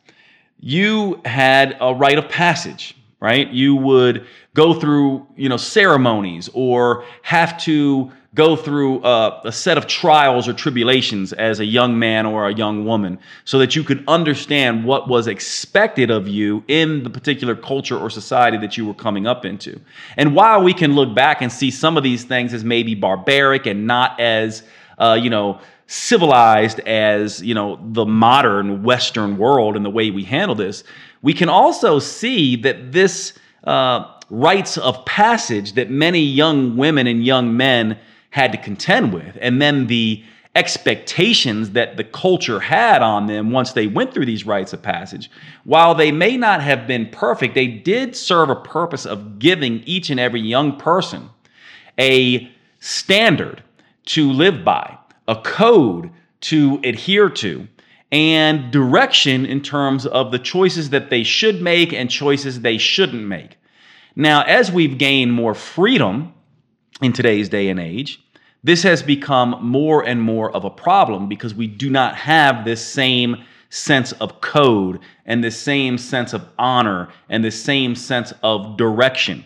you 0.67 1.21
had 1.27 1.77
a 1.79 1.95
rite 1.95 2.17
of 2.17 2.27
passage, 2.31 2.97
right? 3.21 3.51
You 3.51 3.77
would 3.77 4.27
go 4.55 4.73
through, 4.73 5.27
you 5.37 5.51
know, 5.51 5.59
ceremonies 5.59 6.49
or 6.55 7.05
have 7.21 7.59
to 7.65 8.11
go 8.35 8.57
through 8.57 9.05
a, 9.05 9.43
a, 9.45 9.53
set 9.53 9.77
of 9.77 9.87
trials 9.87 10.49
or 10.49 10.55
tribulations 10.55 11.35
as 11.35 11.61
a 11.61 11.67
young 11.67 11.99
man 11.99 12.25
or 12.25 12.49
a 12.49 12.55
young 12.55 12.87
woman 12.87 13.19
so 13.45 13.59
that 13.59 13.77
you 13.77 13.85
could 13.85 14.03
understand 14.09 14.87
what 14.87 15.07
was 15.07 15.27
expected 15.27 16.11
of 16.11 16.27
you 16.27 16.65
in 16.67 17.03
the 17.03 17.11
particular 17.11 17.55
culture 17.55 17.99
or 17.99 18.09
society 18.09 18.57
that 18.57 18.79
you 18.79 18.87
were 18.87 18.95
coming 18.95 19.27
up 19.27 19.45
into. 19.45 19.79
And 20.17 20.35
while 20.35 20.65
we 20.65 20.73
can 20.73 20.95
look 20.95 21.15
back 21.15 21.43
and 21.43 21.53
see 21.53 21.71
some 21.71 21.99
of 21.99 22.03
these 22.03 22.25
things 22.25 22.55
as 22.55 22.65
maybe 22.65 22.95
barbaric 22.95 23.67
and 23.67 23.87
not 23.87 24.19
as, 24.19 24.63
uh, 24.97 25.19
you 25.21 25.29
know, 25.29 25.61
civilized 25.87 26.81
as, 26.81 27.43
you 27.43 27.55
know, 27.55 27.79
the 27.93 28.07
modern 28.07 28.83
Western 28.83 29.37
world 29.37 29.77
and 29.77 29.85
the 29.85 29.91
way 29.91 30.11
we 30.11 30.25
handle 30.25 30.55
this, 30.55 30.85
we 31.23 31.33
can 31.33 31.49
also 31.49 31.99
see 31.99 32.57
that 32.57 32.93
this 32.93 33.35
uh, 33.65 34.11
rites 34.31 34.79
of 34.79 35.05
passage 35.05 35.75
that 35.75 35.91
many 35.91 36.21
young 36.21 36.77
women 36.77 37.07
and 37.07 37.25
young 37.25 37.57
men 37.57 37.99
had 38.31 38.53
to 38.53 38.59
contend 38.59 39.13
with. 39.13 39.37
And 39.41 39.61
then 39.61 39.87
the 39.87 40.25
expectations 40.57 41.71
that 41.71 41.97
the 41.97 42.05
culture 42.05 42.61
had 42.61 43.03
on 43.03 43.27
them 43.27 43.51
once 43.51 43.73
they 43.73 43.87
went 43.87 44.15
through 44.15 44.27
these 44.27 44.47
rites 44.47 44.73
of 44.73 44.83
passage, 44.83 45.31
while 45.65 45.95
they 45.95 46.13
may 46.13 46.37
not 46.37 46.63
have 46.63 46.87
been 46.87 47.09
perfect, 47.11 47.55
they 47.55 47.67
did 47.67 48.15
serve 48.15 48.51
a 48.51 48.57
purpose 48.57 49.05
of 49.05 49.39
giving 49.39 49.81
each 49.85 50.11
and 50.11 50.21
every 50.21 50.41
young 50.41 50.77
person 50.77 51.29
a 51.99 52.51
standard 52.81 53.63
to 54.07 54.31
live 54.31 54.65
by, 54.65 54.97
a 55.29 55.37
code 55.37 56.11
to 56.43 56.81
adhere 56.85 57.31
to, 57.31 57.67
and 58.13 58.71
direction 58.71 59.47
in 59.47 59.61
terms 59.61 60.07
of 60.07 60.31
the 60.31 60.39
choices 60.39 60.91
that 60.91 61.11
they 61.11 61.25
should 61.25 61.61
make 61.61 61.93
and 61.93 62.11
choices 62.11 62.61
they 62.61 62.79
shouldn't 62.79 63.27
make. 63.27 63.57
Now, 64.15 64.43
as 64.43 64.71
we've 64.71 64.99
gained 64.99 65.33
more 65.33 65.55
freedom 65.55 66.33
in 67.03 67.13
today's 67.13 67.49
day 67.49 67.69
and 67.69 67.81
age, 67.81 68.21
this 68.63 68.83
has 68.83 69.03
become 69.03 69.59
more 69.61 70.07
and 70.07 70.23
more 70.23 70.51
of 70.55 70.65
a 70.65 70.71
problem 70.71 71.29
because 71.29 71.55
we 71.55 71.67
do 71.67 71.91
not 71.91 72.15
have 72.17 72.65
this 72.65 72.85
same 72.85 73.45
sense 73.69 74.13
of 74.13 74.41
code 74.41 75.01
and 75.27 75.43
this 75.43 75.59
same 75.59 75.99
sense 75.99 76.33
of 76.33 76.49
honor 76.59 77.09
and 77.29 77.45
this 77.45 77.61
same 77.61 77.95
sense 77.95 78.33
of 78.43 78.77
direction. 78.77 79.45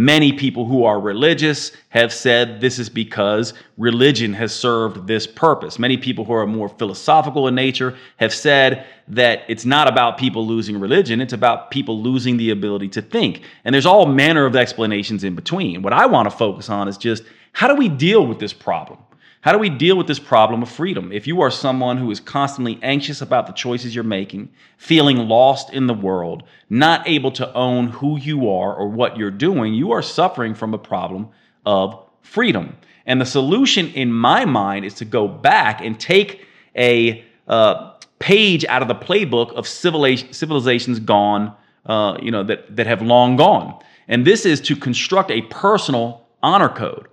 Many 0.00 0.32
people 0.32 0.64
who 0.64 0.84
are 0.84 0.98
religious 0.98 1.72
have 1.90 2.10
said 2.10 2.58
this 2.58 2.78
is 2.78 2.88
because 2.88 3.52
religion 3.76 4.32
has 4.32 4.50
served 4.50 5.06
this 5.06 5.26
purpose. 5.26 5.78
Many 5.78 5.98
people 5.98 6.24
who 6.24 6.32
are 6.32 6.46
more 6.46 6.70
philosophical 6.70 7.48
in 7.48 7.54
nature 7.54 7.98
have 8.16 8.32
said 8.32 8.86
that 9.08 9.42
it's 9.46 9.66
not 9.66 9.88
about 9.88 10.16
people 10.16 10.46
losing 10.46 10.80
religion, 10.80 11.20
it's 11.20 11.34
about 11.34 11.70
people 11.70 12.00
losing 12.00 12.38
the 12.38 12.48
ability 12.48 12.88
to 12.88 13.02
think. 13.02 13.42
And 13.66 13.74
there's 13.74 13.84
all 13.84 14.06
manner 14.06 14.46
of 14.46 14.56
explanations 14.56 15.22
in 15.22 15.34
between. 15.34 15.82
What 15.82 15.92
I 15.92 16.06
want 16.06 16.30
to 16.30 16.34
focus 16.34 16.70
on 16.70 16.88
is 16.88 16.96
just 16.96 17.22
how 17.52 17.68
do 17.68 17.74
we 17.74 17.90
deal 17.90 18.26
with 18.26 18.38
this 18.38 18.54
problem? 18.54 19.00
How 19.42 19.52
do 19.52 19.58
we 19.58 19.70
deal 19.70 19.96
with 19.96 20.06
this 20.06 20.18
problem 20.18 20.62
of 20.62 20.68
freedom? 20.68 21.12
If 21.12 21.26
you 21.26 21.40
are 21.40 21.50
someone 21.50 21.96
who 21.96 22.10
is 22.10 22.20
constantly 22.20 22.78
anxious 22.82 23.22
about 23.22 23.46
the 23.46 23.54
choices 23.54 23.94
you're 23.94 24.04
making, 24.04 24.50
feeling 24.76 25.16
lost 25.16 25.72
in 25.72 25.86
the 25.86 25.94
world, 25.94 26.42
not 26.68 27.08
able 27.08 27.30
to 27.32 27.50
own 27.54 27.88
who 27.88 28.18
you 28.18 28.50
are 28.50 28.74
or 28.74 28.88
what 28.88 29.16
you're 29.16 29.30
doing, 29.30 29.72
you 29.72 29.92
are 29.92 30.02
suffering 30.02 30.54
from 30.54 30.74
a 30.74 30.78
problem 30.78 31.30
of 31.64 32.04
freedom. 32.20 32.76
And 33.06 33.18
the 33.18 33.24
solution, 33.24 33.88
in 33.92 34.12
my 34.12 34.44
mind, 34.44 34.84
is 34.84 34.92
to 34.94 35.06
go 35.06 35.26
back 35.26 35.80
and 35.80 35.98
take 35.98 36.44
a 36.76 37.24
uh, 37.48 37.92
page 38.18 38.66
out 38.66 38.82
of 38.82 38.88
the 38.88 38.94
playbook 38.94 39.54
of 39.54 39.66
civilizations 39.66 41.00
gone, 41.00 41.56
uh, 41.86 42.18
you 42.20 42.30
know, 42.30 42.44
that, 42.44 42.76
that 42.76 42.86
have 42.86 43.00
long 43.00 43.36
gone. 43.36 43.82
And 44.06 44.26
this 44.26 44.44
is 44.44 44.60
to 44.62 44.76
construct 44.76 45.30
a 45.30 45.40
personal 45.42 46.26
honor 46.42 46.68
code 46.68 47.08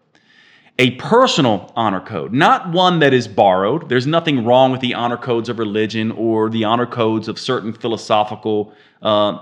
a 0.79 0.91
personal 0.91 1.71
honor 1.75 1.99
code, 1.99 2.33
not 2.33 2.71
one 2.71 2.99
that 2.99 3.13
is 3.13 3.27
borrowed. 3.27 3.89
There's 3.89 4.05
nothing 4.05 4.45
wrong 4.45 4.71
with 4.71 4.81
the 4.81 4.93
honor 4.93 5.17
codes 5.17 5.49
of 5.49 5.57
religion 5.57 6.11
or 6.11 6.49
the 6.49 6.65
honor 6.65 6.85
codes 6.85 7.27
of 7.27 7.39
certain 7.39 7.73
philosophical 7.73 8.73
uh, 9.01 9.39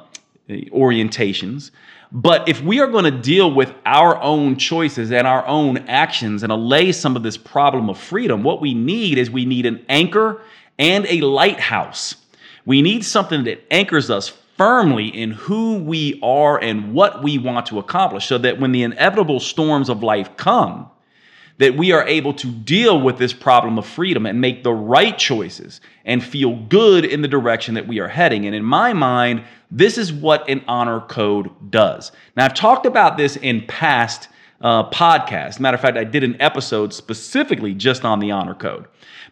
orientations. 0.50 1.72
But 2.12 2.48
if 2.48 2.62
we 2.62 2.80
are 2.80 2.88
going 2.88 3.04
to 3.04 3.12
deal 3.12 3.54
with 3.54 3.74
our 3.86 4.22
own 4.22 4.56
choices 4.56 5.12
and 5.12 5.28
our 5.28 5.46
own 5.46 5.80
actions 5.90 6.44
and 6.44 6.52
allay 6.52 6.94
some 6.94 7.18
of 7.18 7.24
this 7.24 7.36
problem 7.36 7.90
of 7.90 7.98
freedom, 7.98 8.42
what 8.42 8.62
we 8.62 8.74
need 8.74 9.18
is 9.18 9.30
we 9.30 9.44
need 9.46 9.66
an 9.66 9.86
anchor 9.90 10.42
and 10.80 11.06
a 11.08 11.20
lighthouse. 11.22 12.16
We 12.66 12.82
need 12.82 13.04
something 13.04 13.44
that 13.44 13.62
anchors 13.70 14.10
us 14.10 14.30
firmly 14.58 15.08
in 15.08 15.32
who 15.32 15.80
we 15.80 16.18
are 16.24 16.58
and 16.62 16.94
what 16.94 17.22
we 17.22 17.38
want 17.38 17.66
to 17.66 17.80
accomplish 17.80 18.28
so 18.28 18.38
that 18.38 18.60
when 18.60 18.72
the 18.72 18.84
inevitable 18.84 19.42
storms 19.42 19.90
of 19.90 20.02
life 20.02 20.38
come, 20.38 20.90
that 21.58 21.78
we 21.78 21.92
are 21.92 22.06
able 22.08 22.34
to 22.34 22.48
deal 22.48 23.00
with 23.00 23.18
this 23.18 23.34
problem 23.34 23.78
of 23.78 23.86
freedom 23.86 24.26
and 24.26 24.42
make 24.42 24.64
the 24.64 24.74
right 24.74 25.18
choices 25.18 25.80
and 26.04 26.24
feel 26.24 26.56
good 26.68 27.06
in 27.06 27.22
the 27.22 27.28
direction 27.28 27.76
that 27.76 27.88
we 27.88 28.00
are 28.00 28.08
heading. 28.08 28.46
And 28.46 28.54
in 28.54 28.64
my 28.64 28.92
mind, 28.94 29.44
this 29.72 29.98
is 29.98 30.12
what 30.12 30.48
an 30.50 30.64
honor 30.68 31.02
code 31.02 31.50
does. 31.72 32.12
Now, 32.36 32.46
I've 32.46 32.54
talked 32.54 32.86
about 32.86 33.18
this 33.18 33.38
in 33.38 33.66
past 33.68 34.28
uh, 34.62 34.90
podcasts. 34.90 35.60
Matter 35.60 35.76
of 35.76 35.82
fact, 35.82 35.98
I 35.98 36.04
did 36.04 36.24
an 36.24 36.36
episode 36.42 36.94
specifically 36.94 37.74
just 37.74 38.04
on 38.04 38.20
the 38.20 38.32
honor 38.32 38.56
code. 38.56 38.88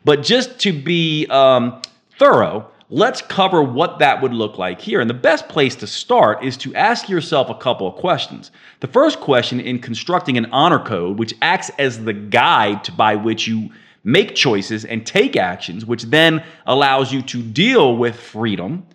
But 0.06 0.24
just 0.24 0.60
to 0.60 0.74
be 0.74 1.28
um, 1.28 1.82
thorough, 2.20 2.70
let's 2.90 3.22
cover 3.22 3.64
what 3.64 4.00
that 4.00 4.22
would 4.22 4.34
look 4.34 4.58
like 4.58 4.80
here. 4.82 5.02
And 5.02 5.10
the 5.10 5.16
best 5.16 5.48
place 5.48 5.76
to 5.78 5.88
start 5.88 6.44
is 6.44 6.58
to 6.58 6.76
ask 6.76 7.10
yourself 7.10 7.50
a 7.50 7.56
couple 7.56 7.88
of 7.88 7.96
questions. 7.96 8.52
The 8.80 8.88
first 8.88 9.20
question 9.20 9.60
in 9.60 9.80
constructing 9.80 10.38
an 10.38 10.48
honor 10.52 10.80
code, 10.80 11.20
which 11.20 11.34
acts 11.42 11.72
as 11.78 12.04
the 12.04 12.14
guide 12.14 12.96
by 12.96 13.16
which 13.16 13.48
you 13.48 13.72
make 14.04 14.36
choices 14.36 14.86
and 14.86 15.06
take 15.06 15.36
actions, 15.36 15.86
which 15.86 16.04
then 16.04 16.44
allows 16.66 17.12
you 17.12 17.22
to 17.22 17.42
deal 17.42 17.96
with 17.96 18.20
freedom. 18.20 18.86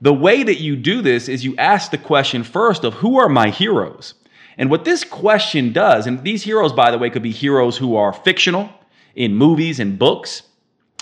The 0.00 0.12
way 0.12 0.42
that 0.42 0.60
you 0.60 0.76
do 0.76 1.00
this 1.00 1.28
is 1.28 1.44
you 1.44 1.56
ask 1.56 1.90
the 1.90 1.98
question 1.98 2.44
first 2.44 2.84
of 2.84 2.94
who 2.94 3.18
are 3.18 3.28
my 3.28 3.50
heroes? 3.50 4.14
And 4.58 4.70
what 4.70 4.84
this 4.84 5.04
question 5.04 5.72
does, 5.72 6.06
and 6.06 6.22
these 6.22 6.42
heroes, 6.42 6.72
by 6.72 6.90
the 6.90 6.98
way, 6.98 7.08
could 7.08 7.22
be 7.22 7.30
heroes 7.30 7.78
who 7.78 7.96
are 7.96 8.12
fictional 8.12 8.68
in 9.14 9.34
movies 9.34 9.80
and 9.80 9.98
books. 9.98 10.42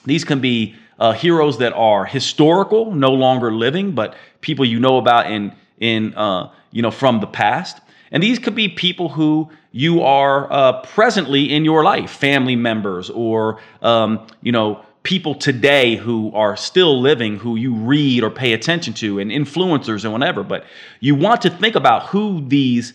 These 0.04 0.24
can 0.24 0.40
be 0.40 0.76
uh, 1.00 1.12
heroes 1.12 1.58
that 1.58 1.72
are 1.72 2.04
historical, 2.04 2.94
no 2.94 3.12
longer 3.12 3.52
living, 3.52 3.92
but 3.92 4.14
people 4.42 4.64
you 4.64 4.78
know 4.78 4.98
about 4.98 5.30
in 5.30 5.52
in 5.80 6.14
uh, 6.14 6.50
you 6.70 6.82
know 6.82 6.90
from 6.90 7.20
the 7.20 7.26
past. 7.26 7.80
And 8.12 8.22
these 8.22 8.38
could 8.38 8.54
be 8.54 8.68
people 8.68 9.08
who 9.08 9.50
you 9.72 10.02
are 10.02 10.52
uh, 10.52 10.82
presently 10.82 11.52
in 11.52 11.64
your 11.64 11.82
life, 11.84 12.10
family 12.10 12.56
members, 12.56 13.08
or 13.08 13.60
um, 13.82 14.26
you 14.42 14.52
know 14.52 14.84
people 15.02 15.34
today 15.34 15.96
who 15.96 16.30
are 16.34 16.56
still 16.56 17.00
living, 17.00 17.36
who 17.36 17.56
you 17.56 17.74
read 17.74 18.22
or 18.22 18.30
pay 18.30 18.52
attention 18.52 18.92
to, 18.92 19.18
and 19.18 19.30
influencers 19.30 20.04
and 20.04 20.12
whatever. 20.12 20.42
But 20.42 20.64
you 21.00 21.14
want 21.14 21.40
to 21.42 21.50
think 21.50 21.74
about 21.76 22.08
who 22.08 22.46
these 22.46 22.92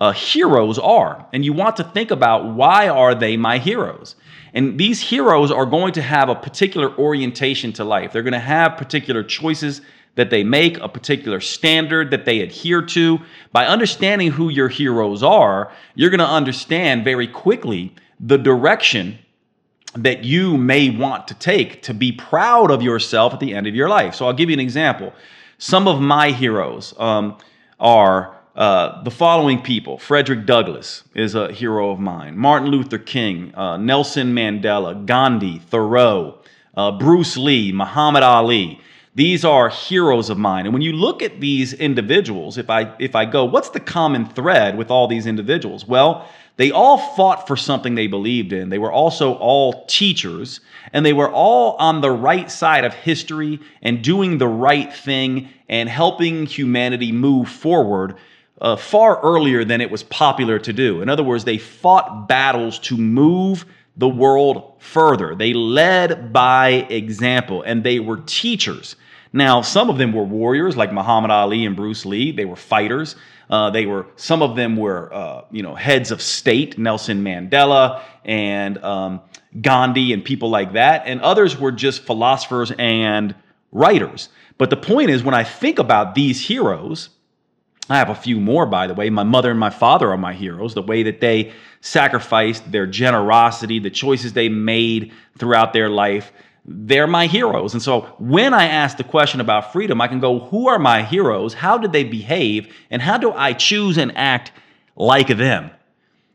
uh, 0.00 0.12
heroes 0.12 0.78
are, 0.78 1.26
and 1.32 1.44
you 1.44 1.52
want 1.52 1.76
to 1.76 1.84
think 1.84 2.10
about 2.10 2.54
why 2.54 2.88
are 2.88 3.14
they 3.14 3.36
my 3.36 3.58
heroes. 3.58 4.16
And 4.54 4.78
these 4.78 5.00
heroes 5.00 5.50
are 5.50 5.66
going 5.66 5.92
to 5.92 6.02
have 6.02 6.28
a 6.28 6.34
particular 6.34 6.96
orientation 6.96 7.72
to 7.74 7.84
life. 7.84 8.12
They're 8.12 8.22
going 8.22 8.32
to 8.32 8.38
have 8.38 8.76
particular 8.76 9.22
choices 9.22 9.82
that 10.16 10.30
they 10.30 10.42
make, 10.42 10.78
a 10.78 10.88
particular 10.88 11.40
standard 11.40 12.10
that 12.10 12.24
they 12.24 12.40
adhere 12.40 12.82
to. 12.82 13.20
By 13.52 13.66
understanding 13.66 14.30
who 14.30 14.48
your 14.48 14.68
heroes 14.68 15.22
are, 15.22 15.70
you're 15.94 16.10
going 16.10 16.18
to 16.18 16.26
understand 16.26 17.04
very 17.04 17.28
quickly 17.28 17.94
the 18.18 18.38
direction 18.38 19.18
that 19.94 20.24
you 20.24 20.56
may 20.56 20.90
want 20.90 21.28
to 21.28 21.34
take 21.34 21.82
to 21.82 21.94
be 21.94 22.12
proud 22.12 22.70
of 22.70 22.82
yourself 22.82 23.34
at 23.34 23.40
the 23.40 23.54
end 23.54 23.66
of 23.66 23.74
your 23.74 23.88
life. 23.88 24.14
So 24.14 24.26
I'll 24.26 24.32
give 24.32 24.48
you 24.48 24.54
an 24.54 24.60
example. 24.60 25.12
Some 25.58 25.86
of 25.86 26.00
my 26.00 26.30
heroes 26.30 26.94
um, 26.98 27.38
are 27.78 28.39
uh, 28.56 29.02
the 29.02 29.10
following 29.10 29.62
people 29.62 29.98
Frederick 29.98 30.46
Douglass 30.46 31.04
is 31.14 31.34
a 31.34 31.52
hero 31.52 31.90
of 31.90 32.00
mine, 32.00 32.36
Martin 32.36 32.68
Luther 32.68 32.98
King, 32.98 33.54
uh, 33.54 33.76
Nelson 33.76 34.34
Mandela, 34.34 35.06
Gandhi, 35.06 35.58
Thoreau, 35.58 36.38
uh, 36.76 36.90
Bruce 36.92 37.36
Lee, 37.36 37.72
Muhammad 37.72 38.22
Ali. 38.22 38.80
These 39.14 39.44
are 39.44 39.68
heroes 39.68 40.30
of 40.30 40.38
mine. 40.38 40.66
And 40.66 40.72
when 40.72 40.82
you 40.82 40.92
look 40.92 41.20
at 41.22 41.40
these 41.40 41.72
individuals, 41.74 42.58
if 42.58 42.70
I 42.70 42.94
if 42.98 43.14
I 43.14 43.24
go, 43.24 43.44
what's 43.44 43.70
the 43.70 43.80
common 43.80 44.26
thread 44.26 44.76
with 44.76 44.90
all 44.90 45.08
these 45.08 45.26
individuals? 45.26 45.86
Well, 45.86 46.28
they 46.56 46.70
all 46.70 46.98
fought 46.98 47.46
for 47.46 47.56
something 47.56 47.94
they 47.94 48.06
believed 48.06 48.52
in. 48.52 48.68
They 48.68 48.78
were 48.78 48.92
also 48.92 49.34
all 49.34 49.86
teachers, 49.86 50.60
and 50.92 51.06
they 51.06 51.12
were 51.12 51.30
all 51.30 51.76
on 51.78 52.02
the 52.02 52.10
right 52.10 52.50
side 52.50 52.84
of 52.84 52.92
history 52.94 53.60
and 53.82 54.02
doing 54.02 54.38
the 54.38 54.48
right 54.48 54.92
thing 54.92 55.48
and 55.68 55.88
helping 55.88 56.46
humanity 56.46 57.12
move 57.12 57.48
forward 57.48 58.16
uh, 58.60 58.76
far 58.76 59.20
earlier 59.22 59.64
than 59.64 59.80
it 59.80 59.90
was 59.90 60.02
popular 60.02 60.58
to 60.58 60.72
do. 60.72 61.02
In 61.02 61.08
other 61.08 61.22
words, 61.22 61.44
they 61.44 61.58
fought 61.58 62.28
battles 62.28 62.78
to 62.80 62.96
move 62.96 63.64
the 63.96 64.08
world 64.08 64.74
further. 64.78 65.34
They 65.34 65.52
led 65.52 66.32
by 66.32 66.68
example 66.88 67.62
and 67.62 67.82
they 67.82 68.00
were 68.00 68.18
teachers. 68.26 68.96
Now, 69.32 69.62
some 69.62 69.90
of 69.90 69.98
them 69.98 70.12
were 70.12 70.24
warriors 70.24 70.76
like 70.76 70.92
Muhammad 70.92 71.30
Ali 71.30 71.64
and 71.64 71.76
Bruce 71.76 72.04
Lee. 72.04 72.32
They 72.32 72.44
were 72.44 72.56
fighters. 72.56 73.16
Uh, 73.48 73.70
they 73.70 73.86
were 73.86 74.06
some 74.16 74.42
of 74.42 74.56
them 74.56 74.76
were 74.76 75.12
uh, 75.12 75.42
you 75.50 75.62
know 75.62 75.74
heads 75.74 76.10
of 76.10 76.22
state, 76.22 76.78
Nelson 76.78 77.24
Mandela 77.24 78.02
and 78.24 78.78
um, 78.84 79.20
Gandhi 79.60 80.12
and 80.12 80.24
people 80.24 80.50
like 80.50 80.74
that, 80.74 81.02
and 81.06 81.20
others 81.20 81.58
were 81.58 81.72
just 81.72 82.02
philosophers 82.02 82.72
and 82.78 83.34
writers. 83.72 84.28
But 84.56 84.70
the 84.70 84.76
point 84.76 85.10
is, 85.10 85.24
when 85.24 85.34
I 85.34 85.42
think 85.42 85.78
about 85.78 86.14
these 86.14 86.46
heroes, 86.46 87.08
I 87.90 87.98
have 87.98 88.08
a 88.08 88.14
few 88.14 88.38
more, 88.38 88.66
by 88.66 88.86
the 88.86 88.94
way. 88.94 89.10
My 89.10 89.24
mother 89.24 89.50
and 89.50 89.58
my 89.58 89.68
father 89.68 90.10
are 90.12 90.16
my 90.16 90.32
heroes. 90.32 90.74
The 90.74 90.82
way 90.82 91.02
that 91.02 91.20
they 91.20 91.52
sacrificed, 91.80 92.70
their 92.70 92.86
generosity, 92.86 93.80
the 93.80 93.90
choices 93.90 94.32
they 94.32 94.48
made 94.48 95.12
throughout 95.38 95.72
their 95.72 95.88
life, 95.88 96.32
they're 96.64 97.08
my 97.08 97.26
heroes. 97.26 97.72
And 97.72 97.82
so 97.82 98.02
when 98.18 98.54
I 98.54 98.66
ask 98.66 98.96
the 98.96 99.02
question 99.02 99.40
about 99.40 99.72
freedom, 99.72 100.00
I 100.00 100.06
can 100.06 100.20
go, 100.20 100.38
who 100.38 100.68
are 100.68 100.78
my 100.78 101.02
heroes? 101.02 101.52
How 101.52 101.78
did 101.78 101.90
they 101.90 102.04
behave? 102.04 102.72
And 102.90 103.02
how 103.02 103.18
do 103.18 103.32
I 103.32 103.54
choose 103.54 103.98
and 103.98 104.16
act 104.16 104.52
like 104.94 105.26
them? 105.26 105.72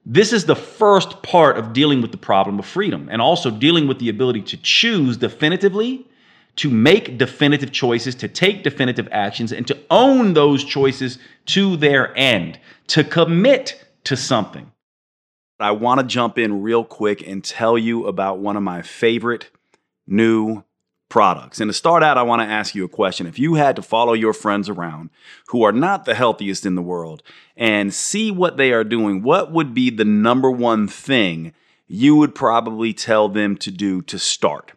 This 0.06 0.34
is 0.34 0.46
the 0.46 0.58
first 0.58 1.24
part 1.24 1.58
of 1.58 1.72
dealing 1.72 2.02
with 2.02 2.12
the 2.12 2.18
problem 2.18 2.60
of 2.60 2.66
freedom 2.66 3.08
and 3.10 3.22
also 3.22 3.50
dealing 3.50 3.88
with 3.88 4.00
the 4.00 4.10
ability 4.10 4.42
to 4.42 4.58
choose 4.58 5.16
definitively 5.16 6.06
to 6.58 6.70
make 6.70 7.18
definitive 7.18 7.72
choices, 7.72 8.16
to 8.16 8.28
take 8.28 8.64
definitive 8.64 9.08
actions, 9.12 9.52
and 9.52 9.68
to 9.68 9.78
own 9.90 10.34
those 10.34 10.64
choices 10.64 11.18
to 11.48 11.76
their 11.78 12.16
end, 12.18 12.60
to 12.88 13.04
commit 13.04 13.84
to 14.06 14.16
something. 14.16 14.72
I 15.60 15.72
want 15.72 16.02
to 16.02 16.06
jump 16.06 16.38
in 16.38 16.62
real 16.62 16.84
quick 16.84 17.26
and 17.26 17.44
tell 17.44 17.78
you 17.78 18.08
about 18.08 18.40
one 18.40 18.58
of 18.58 18.64
my 18.64 18.82
favorite 18.82 19.50
new 20.08 20.64
products. 21.10 21.62
And 21.62 21.70
to 21.70 21.74
start 21.74 22.04
out, 22.04 22.18
I 22.18 22.24
want 22.24 22.42
to 22.42 22.48
ask 22.48 22.76
you 22.76 22.84
a 22.84 22.90
question. 22.90 23.28
If 23.28 23.40
you 23.40 23.56
had 23.56 23.76
to 23.78 23.82
follow 23.82 24.14
your 24.14 24.34
friends 24.34 24.68
around 24.68 25.12
who 25.48 25.64
are 25.64 25.72
not 25.72 26.06
the 26.06 26.16
healthiest 26.16 26.66
in 26.66 26.76
the 26.76 26.82
world 26.82 27.24
and 27.56 27.94
see 27.94 28.32
what 28.32 28.58
they 28.58 28.74
are 28.74 28.84
doing, 28.84 29.22
what 29.22 29.52
would 29.52 29.74
be 29.74 29.90
the 29.90 30.06
number 30.06 30.52
one 30.52 30.88
thing 30.88 31.54
you 31.88 32.16
would 32.16 32.36
probably 32.36 32.94
tell 32.94 33.30
them 33.30 33.56
to 33.58 33.72
do 33.72 34.02
to 34.04 34.20
start? 34.20 34.74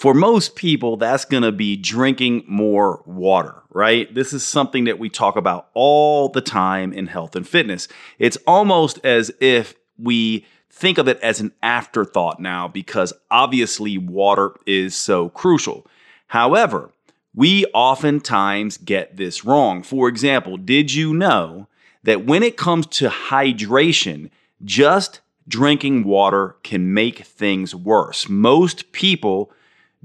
For 0.00 0.14
most 0.14 0.56
people, 0.56 0.96
that's 0.96 1.26
going 1.26 1.42
to 1.42 1.52
be 1.52 1.76
drinking 1.76 2.44
more 2.46 3.02
water, 3.04 3.56
right? 3.68 4.12
This 4.14 4.32
is 4.32 4.42
something 4.46 4.84
that 4.84 4.98
we 4.98 5.10
talk 5.10 5.36
about 5.36 5.68
all 5.74 6.30
the 6.30 6.40
time 6.40 6.94
in 6.94 7.06
health 7.06 7.36
and 7.36 7.46
fitness. 7.46 7.86
It's 8.18 8.38
almost 8.46 8.98
as 9.04 9.30
if 9.40 9.74
we 9.98 10.46
think 10.70 10.96
of 10.96 11.06
it 11.06 11.20
as 11.20 11.40
an 11.40 11.52
afterthought 11.62 12.40
now 12.40 12.66
because 12.66 13.12
obviously 13.30 13.98
water 13.98 14.52
is 14.64 14.96
so 14.96 15.28
crucial. 15.28 15.86
However, 16.28 16.92
we 17.34 17.66
oftentimes 17.74 18.78
get 18.78 19.18
this 19.18 19.44
wrong. 19.44 19.82
For 19.82 20.08
example, 20.08 20.56
did 20.56 20.94
you 20.94 21.12
know 21.12 21.68
that 22.04 22.24
when 22.24 22.42
it 22.42 22.56
comes 22.56 22.86
to 22.86 23.10
hydration, 23.10 24.30
just 24.64 25.20
drinking 25.46 26.04
water 26.04 26.56
can 26.62 26.94
make 26.94 27.18
things 27.26 27.74
worse? 27.74 28.30
Most 28.30 28.92
people 28.92 29.52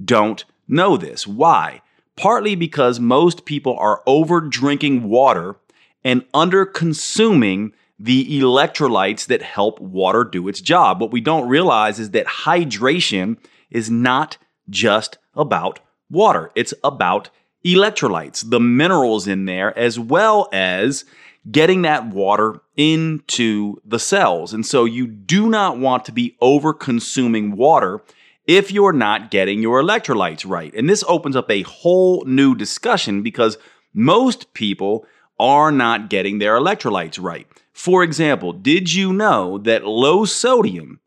don't 0.03 0.43
know 0.67 0.97
this. 0.97 1.25
Why? 1.27 1.81
Partly 2.15 2.55
because 2.55 2.99
most 2.99 3.45
people 3.45 3.77
are 3.77 4.01
over 4.05 4.41
drinking 4.41 5.03
water 5.03 5.55
and 6.03 6.25
under 6.33 6.65
consuming 6.65 7.73
the 7.99 8.39
electrolytes 8.39 9.27
that 9.27 9.41
help 9.41 9.79
water 9.79 10.23
do 10.23 10.47
its 10.47 10.61
job. 10.61 11.01
What 11.01 11.11
we 11.11 11.21
don't 11.21 11.47
realize 11.47 11.99
is 11.99 12.11
that 12.11 12.25
hydration 12.25 13.37
is 13.69 13.89
not 13.89 14.37
just 14.69 15.17
about 15.33 15.79
water, 16.09 16.51
it's 16.55 16.73
about 16.83 17.29
electrolytes, 17.65 18.49
the 18.49 18.59
minerals 18.59 19.27
in 19.27 19.45
there, 19.45 19.77
as 19.77 19.99
well 19.99 20.47
as 20.53 21.05
getting 21.49 21.83
that 21.83 22.07
water 22.07 22.59
into 22.75 23.81
the 23.85 23.99
cells. 23.99 24.53
And 24.53 24.65
so 24.65 24.85
you 24.85 25.07
do 25.07 25.49
not 25.49 25.77
want 25.77 26.05
to 26.05 26.11
be 26.11 26.35
over 26.41 26.73
consuming 26.73 27.55
water 27.55 28.01
if 28.47 28.71
you're 28.71 28.93
not 28.93 29.31
getting 29.31 29.61
your 29.61 29.81
electrolytes 29.81 30.47
right. 30.47 30.73
And 30.73 30.89
this 30.89 31.03
opens 31.07 31.35
up 31.35 31.49
a 31.49 31.63
whole 31.63 32.23
new 32.25 32.55
discussion 32.55 33.21
because 33.23 33.57
most 33.93 34.53
people 34.53 35.05
are 35.39 35.71
not 35.71 36.09
getting 36.09 36.39
their 36.39 36.55
electrolytes 36.55 37.21
right. 37.21 37.47
For 37.73 38.03
example, 38.03 38.53
did 38.53 38.93
you 38.93 39.11
know 39.11 39.57
that 39.59 39.85
low 39.85 40.25
sodium, 40.25 40.99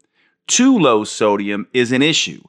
too 0.47 0.79
low 0.79 1.05
sodium, 1.05 1.67
is 1.73 1.93
an 1.93 2.03
issue? 2.03 2.43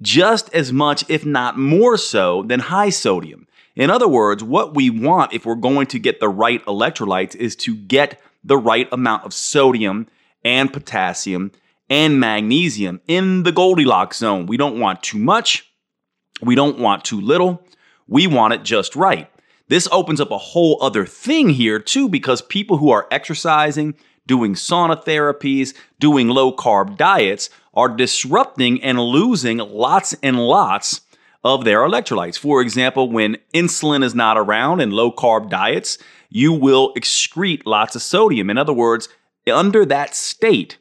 Just 0.00 0.52
as 0.54 0.72
much, 0.72 1.08
if 1.08 1.24
not 1.24 1.58
more 1.58 1.96
so, 1.96 2.42
than 2.42 2.60
high 2.60 2.90
sodium. 2.90 3.46
In 3.74 3.88
other 3.88 4.08
words, 4.08 4.44
what 4.44 4.74
we 4.74 4.90
want 4.90 5.32
if 5.32 5.46
we're 5.46 5.54
going 5.54 5.86
to 5.86 5.98
get 5.98 6.20
the 6.20 6.28
right 6.28 6.64
electrolytes 6.66 7.34
is 7.36 7.56
to 7.56 7.74
get 7.74 8.20
the 8.44 8.58
right 8.58 8.88
amount 8.92 9.24
of 9.24 9.32
sodium 9.32 10.08
and 10.44 10.72
potassium 10.72 11.52
and 11.92 12.18
magnesium 12.18 13.02
in 13.06 13.42
the 13.42 13.52
Goldilocks 13.52 14.16
zone. 14.16 14.46
We 14.46 14.56
don't 14.56 14.80
want 14.80 15.02
too 15.02 15.18
much. 15.18 15.70
We 16.40 16.54
don't 16.54 16.78
want 16.78 17.04
too 17.04 17.20
little. 17.20 17.66
We 18.08 18.26
want 18.26 18.54
it 18.54 18.62
just 18.62 18.96
right. 18.96 19.30
This 19.68 19.86
opens 19.92 20.18
up 20.18 20.30
a 20.30 20.38
whole 20.38 20.78
other 20.80 21.04
thing 21.04 21.50
here, 21.50 21.78
too, 21.78 22.08
because 22.08 22.40
people 22.40 22.78
who 22.78 22.90
are 22.90 23.06
exercising, 23.10 23.94
doing 24.26 24.54
sauna 24.54 25.04
therapies, 25.04 25.74
doing 26.00 26.28
low 26.28 26.56
carb 26.56 26.96
diets 26.96 27.50
are 27.74 27.90
disrupting 27.90 28.82
and 28.82 28.98
losing 28.98 29.58
lots 29.58 30.16
and 30.22 30.38
lots 30.38 31.02
of 31.44 31.66
their 31.66 31.80
electrolytes. 31.80 32.38
For 32.38 32.62
example, 32.62 33.10
when 33.10 33.36
insulin 33.52 34.02
is 34.02 34.14
not 34.14 34.38
around 34.38 34.80
in 34.80 34.92
low 34.92 35.12
carb 35.12 35.50
diets, 35.50 35.98
you 36.30 36.54
will 36.54 36.94
excrete 36.94 37.66
lots 37.66 37.94
of 37.94 38.00
sodium. 38.00 38.48
In 38.48 38.56
other 38.56 38.72
words, 38.72 39.10
under 39.46 39.84
that 39.84 40.14
state, 40.14 40.78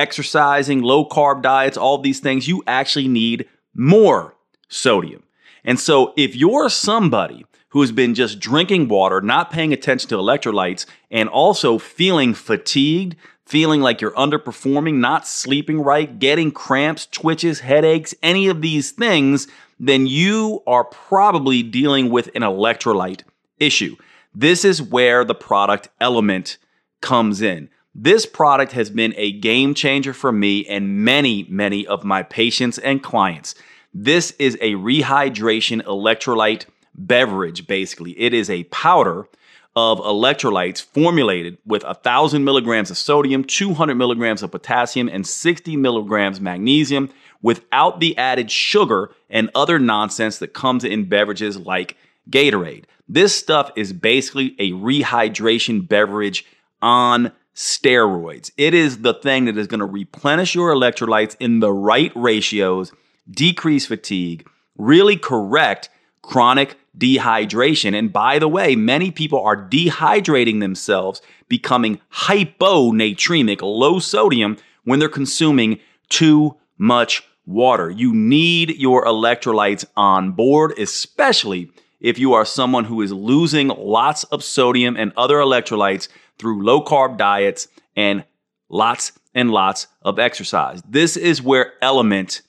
exercising, 0.00 0.80
low 0.80 1.06
carb 1.06 1.42
diets, 1.42 1.76
all 1.76 1.98
these 1.98 2.20
things, 2.20 2.48
you 2.48 2.64
actually 2.66 3.06
need 3.06 3.46
more 3.74 4.34
sodium. 4.68 5.22
And 5.62 5.78
so 5.78 6.14
if 6.16 6.34
you're 6.34 6.70
somebody 6.70 7.44
who 7.68 7.82
has 7.82 7.92
been 7.92 8.14
just 8.14 8.40
drinking 8.40 8.88
water, 8.88 9.20
not 9.20 9.50
paying 9.50 9.72
attention 9.72 10.08
to 10.08 10.16
electrolytes, 10.16 10.86
and 11.10 11.28
also 11.28 11.78
feeling 11.78 12.34
fatigued, 12.34 13.14
feeling 13.44 13.80
like 13.80 14.00
you're 14.00 14.10
underperforming, 14.12 14.94
not 14.94 15.26
sleeping 15.26 15.80
right, 15.80 16.18
getting 16.18 16.50
cramps, 16.50 17.06
twitches, 17.06 17.60
headaches, 17.60 18.14
any 18.22 18.48
of 18.48 18.62
these 18.62 18.90
things, 18.90 19.46
then 19.78 20.06
you 20.06 20.62
are 20.66 20.84
probably 20.84 21.62
dealing 21.62 22.10
with 22.10 22.28
an 22.34 22.42
electrolyte 22.42 23.22
issue. 23.58 23.96
This 24.34 24.64
is 24.64 24.82
where 24.82 25.24
the 25.24 25.34
product 25.34 25.88
LMNT 26.00 26.56
comes 27.00 27.42
in. 27.42 27.68
This 28.02 28.24
product 28.24 28.72
has 28.72 28.88
been 28.88 29.12
a 29.18 29.30
game 29.30 29.74
changer 29.74 30.14
for 30.14 30.32
me 30.32 30.64
and 30.64 31.04
many, 31.04 31.44
many 31.50 31.86
of 31.86 32.02
my 32.02 32.22
patients 32.22 32.78
and 32.78 33.02
clients. 33.02 33.54
This 33.92 34.30
is 34.38 34.56
a 34.62 34.72
rehydration 34.72 35.82
electrolyte 35.82 36.64
beverage, 36.94 37.66
basically. 37.66 38.18
It 38.18 38.32
is 38.32 38.48
a 38.48 38.64
powder 38.64 39.28
of 39.76 39.98
electrolytes 39.98 40.82
formulated 40.82 41.58
with 41.66 41.84
1,000 41.84 42.42
milligrams 42.42 42.90
of 42.90 42.96
sodium, 42.96 43.44
200 43.44 43.94
milligrams 43.96 44.42
of 44.42 44.50
potassium, 44.50 45.10
and 45.10 45.26
60 45.26 45.76
milligrams 45.76 46.40
magnesium 46.40 47.10
without 47.42 48.00
the 48.00 48.16
added 48.16 48.50
sugar 48.50 49.10
and 49.28 49.50
other 49.54 49.78
nonsense 49.78 50.38
that 50.38 50.54
comes 50.54 50.84
in 50.84 51.06
beverages 51.06 51.58
like 51.58 51.98
Gatorade. 52.30 52.84
This 53.06 53.38
stuff 53.38 53.70
is 53.76 53.92
basically 53.92 54.56
a 54.58 54.70
rehydration 54.70 55.86
beverage 55.86 56.46
on 56.80 57.32
steroids. 57.60 58.50
It 58.56 58.72
is 58.72 59.02
the 59.02 59.12
thing 59.12 59.44
that 59.44 59.58
is 59.58 59.66
going 59.66 59.80
to 59.80 59.86
replenish 59.86 60.54
your 60.54 60.72
electrolytes 60.72 61.36
in 61.38 61.60
the 61.60 61.70
right 61.70 62.10
ratios, 62.14 62.90
decrease 63.30 63.84
fatigue, 63.84 64.48
really 64.78 65.18
correct 65.18 65.90
chronic 66.22 66.78
dehydration. 66.96 67.94
And 67.94 68.10
by 68.10 68.38
the 68.38 68.48
way, 68.48 68.76
many 68.76 69.10
people 69.10 69.42
are 69.42 69.68
dehydrating 69.68 70.60
themselves, 70.60 71.20
becoming 71.50 72.00
hyponatremic, 72.10 73.60
low 73.60 73.98
sodium, 73.98 74.56
when 74.84 74.98
they're 74.98 75.10
consuming 75.10 75.80
too 76.08 76.56
much 76.78 77.22
water. 77.44 77.90
You 77.90 78.14
need 78.14 78.78
your 78.78 79.04
electrolytes 79.04 79.84
on 79.98 80.32
board, 80.32 80.78
especially 80.78 81.70
if 82.00 82.18
you 82.18 82.32
are 82.32 82.46
someone 82.46 82.86
who 82.86 83.02
is 83.02 83.12
losing 83.12 83.68
lots 83.68 84.24
of 84.24 84.42
sodium 84.42 84.96
and 84.96 85.12
other 85.14 85.36
electrolytes 85.36 86.08
through 86.40 86.64
low 86.64 86.82
carb 86.82 87.18
diets 87.18 87.68
and 87.94 88.24
lots 88.68 89.12
and 89.34 89.50
lots 89.50 89.86
of 90.02 90.18
exercise. 90.18 90.82
This 90.88 91.16
is 91.16 91.42
where 91.42 91.74
LMNT 91.82 92.42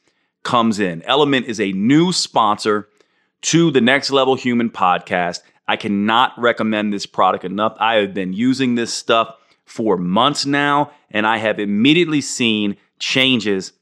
comes 0.43 0.79
in. 0.79 1.01
LMNT 1.01 1.43
is 1.43 1.59
a 1.59 1.71
new 1.73 2.11
sponsor 2.11 2.87
to 3.41 3.69
the 3.69 3.81
Next 3.81 4.09
Level 4.11 4.35
Human 4.35 4.69
podcast. 4.69 5.41
I 5.67 5.75
cannot 5.75 6.33
recommend 6.37 6.93
this 6.93 7.05
product 7.05 7.43
enough. 7.43 7.75
I 7.79 7.95
have 7.95 8.13
been 8.13 8.33
using 8.33 8.75
this 8.75 8.93
stuff 8.93 9.35
for 9.65 9.97
months 9.97 10.45
now, 10.45 10.91
and 11.11 11.27
I 11.27 11.37
have 11.37 11.59
immediately 11.59 12.21
seen 12.21 12.77
changes 12.99 13.73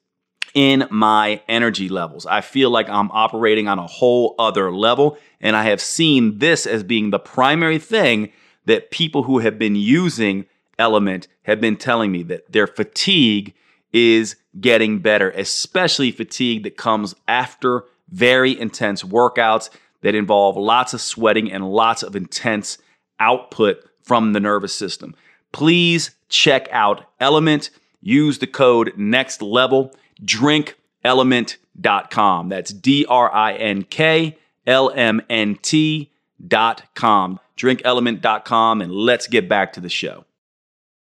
in 0.53 0.87
my 0.89 1.41
energy 1.47 1.89
levels. 1.89 2.25
I 2.25 2.41
feel 2.41 2.69
like 2.69 2.89
I'm 2.89 3.11
operating 3.11 3.67
on 3.67 3.79
a 3.79 3.87
whole 3.87 4.35
other 4.39 4.71
level, 4.71 5.17
and 5.39 5.55
I 5.55 5.63
have 5.63 5.81
seen 5.81 6.39
this 6.39 6.65
as 6.65 6.83
being 6.83 7.11
the 7.11 7.19
primary 7.19 7.79
thing 7.79 8.31
that 8.69 8.91
people 8.91 9.23
who 9.23 9.39
have 9.39 9.57
been 9.57 9.75
using 9.75 10.45
LMNT 10.77 11.27
have 11.43 11.59
been 11.59 11.75
telling 11.75 12.11
me 12.11 12.21
that 12.23 12.51
their 12.51 12.67
fatigue 12.67 13.55
is 13.91 14.35
getting 14.61 14.99
better, 14.99 15.31
especially 15.31 16.11
fatigue 16.11 16.61
that 16.63 16.77
comes 16.77 17.15
after 17.27 17.85
very 18.09 18.59
intense 18.59 19.01
workouts 19.01 19.71
that 20.01 20.13
involve 20.13 20.55
lots 20.55 20.93
of 20.93 21.01
sweating 21.01 21.51
and 21.51 21.67
lots 21.67 22.03
of 22.03 22.15
intense 22.15 22.77
output 23.19 23.83
from 24.03 24.33
the 24.33 24.39
nervous 24.39 24.73
system. 24.73 25.15
Please 25.51 26.11
check 26.29 26.67
out 26.71 27.05
Element. 27.19 27.71
Use 28.01 28.37
the 28.37 28.47
code 28.47 28.93
next 28.95 29.41
level. 29.41 29.95
DrinkLMNT.com. 30.23 32.49
That's 32.49 32.71
D 32.71 33.05
R 33.09 33.33
I 33.33 33.53
N 33.53 33.83
K 33.83 34.37
L 34.67 34.91
M 34.95 35.21
N 35.29 35.55
T.com. 35.55 36.08
DrinkLMNT.com. 36.45 38.81
And 38.81 38.91
let's 38.91 39.27
get 39.27 39.49
back 39.49 39.73
to 39.73 39.81
the 39.81 39.89
show. 39.89 40.25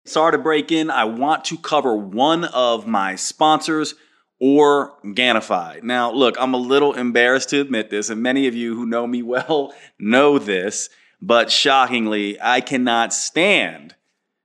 Sorry 0.05 0.31
to 0.33 0.37
break 0.37 0.71
in. 0.71 0.91
I 0.91 1.05
want 1.05 1.45
to 1.45 1.57
cover 1.57 1.95
one 1.95 2.45
of 2.45 2.85
my 2.85 3.15
sponsors 3.15 3.95
Organifi. 4.41 5.81
Now, 5.81 6.11
look, 6.11 6.35
I'm 6.37 6.53
a 6.53 6.57
little 6.57 6.93
embarrassed 6.93 7.49
to 7.49 7.61
admit 7.61 7.89
this, 7.89 8.09
and 8.09 8.21
many 8.21 8.47
of 8.47 8.55
you 8.55 8.75
who 8.75 8.85
know 8.85 9.07
me 9.07 9.23
well 9.23 9.73
know 9.97 10.37
this, 10.37 10.89
but 11.21 11.51
shockingly, 11.51 12.37
I 12.41 12.61
cannot 12.61 13.13
stand 13.13 13.95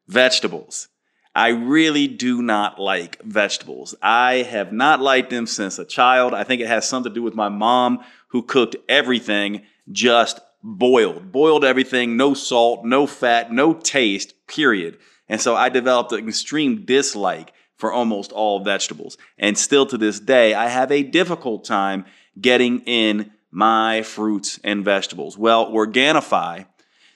vegetables. 0.07 0.89
I 1.35 1.49
really 1.49 2.09
do 2.09 2.43
not 2.43 2.81
like 2.81 3.23
vegetables. 3.23 3.95
I 4.03 4.47
have 4.51 4.73
not 4.73 5.01
liked 5.01 5.31
them 5.31 5.47
since 5.47 5.79
a 5.79 5.85
child. 5.85 6.35
I 6.35 6.45
think 6.45 6.61
it 6.61 6.67
has 6.67 6.89
something 6.89 7.11
to 7.11 7.15
do 7.15 7.23
with 7.23 7.35
my 7.35 7.49
mom 7.49 8.05
who 8.29 8.43
cooked 8.43 8.77
everything 8.89 9.63
just 9.93 10.41
boiled, 10.63 11.33
boiled 11.33 11.65
everything, 11.65 12.17
no 12.17 12.35
salt, 12.35 12.85
no 12.85 13.07
fat, 13.07 13.53
no 13.53 13.75
taste, 13.75 14.35
period. 14.47 14.99
And 15.29 15.41
so 15.41 15.55
I 15.55 15.69
developed 15.69 16.13
an 16.13 16.29
extreme 16.29 16.85
dislike 16.85 17.53
for 17.77 17.93
almost 17.93 18.33
all 18.33 18.63
vegetables. 18.63 19.17
And 19.39 19.57
still 19.57 19.87
to 19.87 19.97
this 19.97 20.21
day, 20.21 20.55
I 20.55 20.69
have 20.69 20.93
a 20.93 21.03
difficult 21.03 21.65
time 21.65 22.05
getting 22.39 22.81
in 22.81 23.33
my 23.51 24.03
fruits 24.03 24.61
and 24.63 24.85
vegetables. 24.85 25.39
Well, 25.39 25.73
Organifi, 25.73 26.67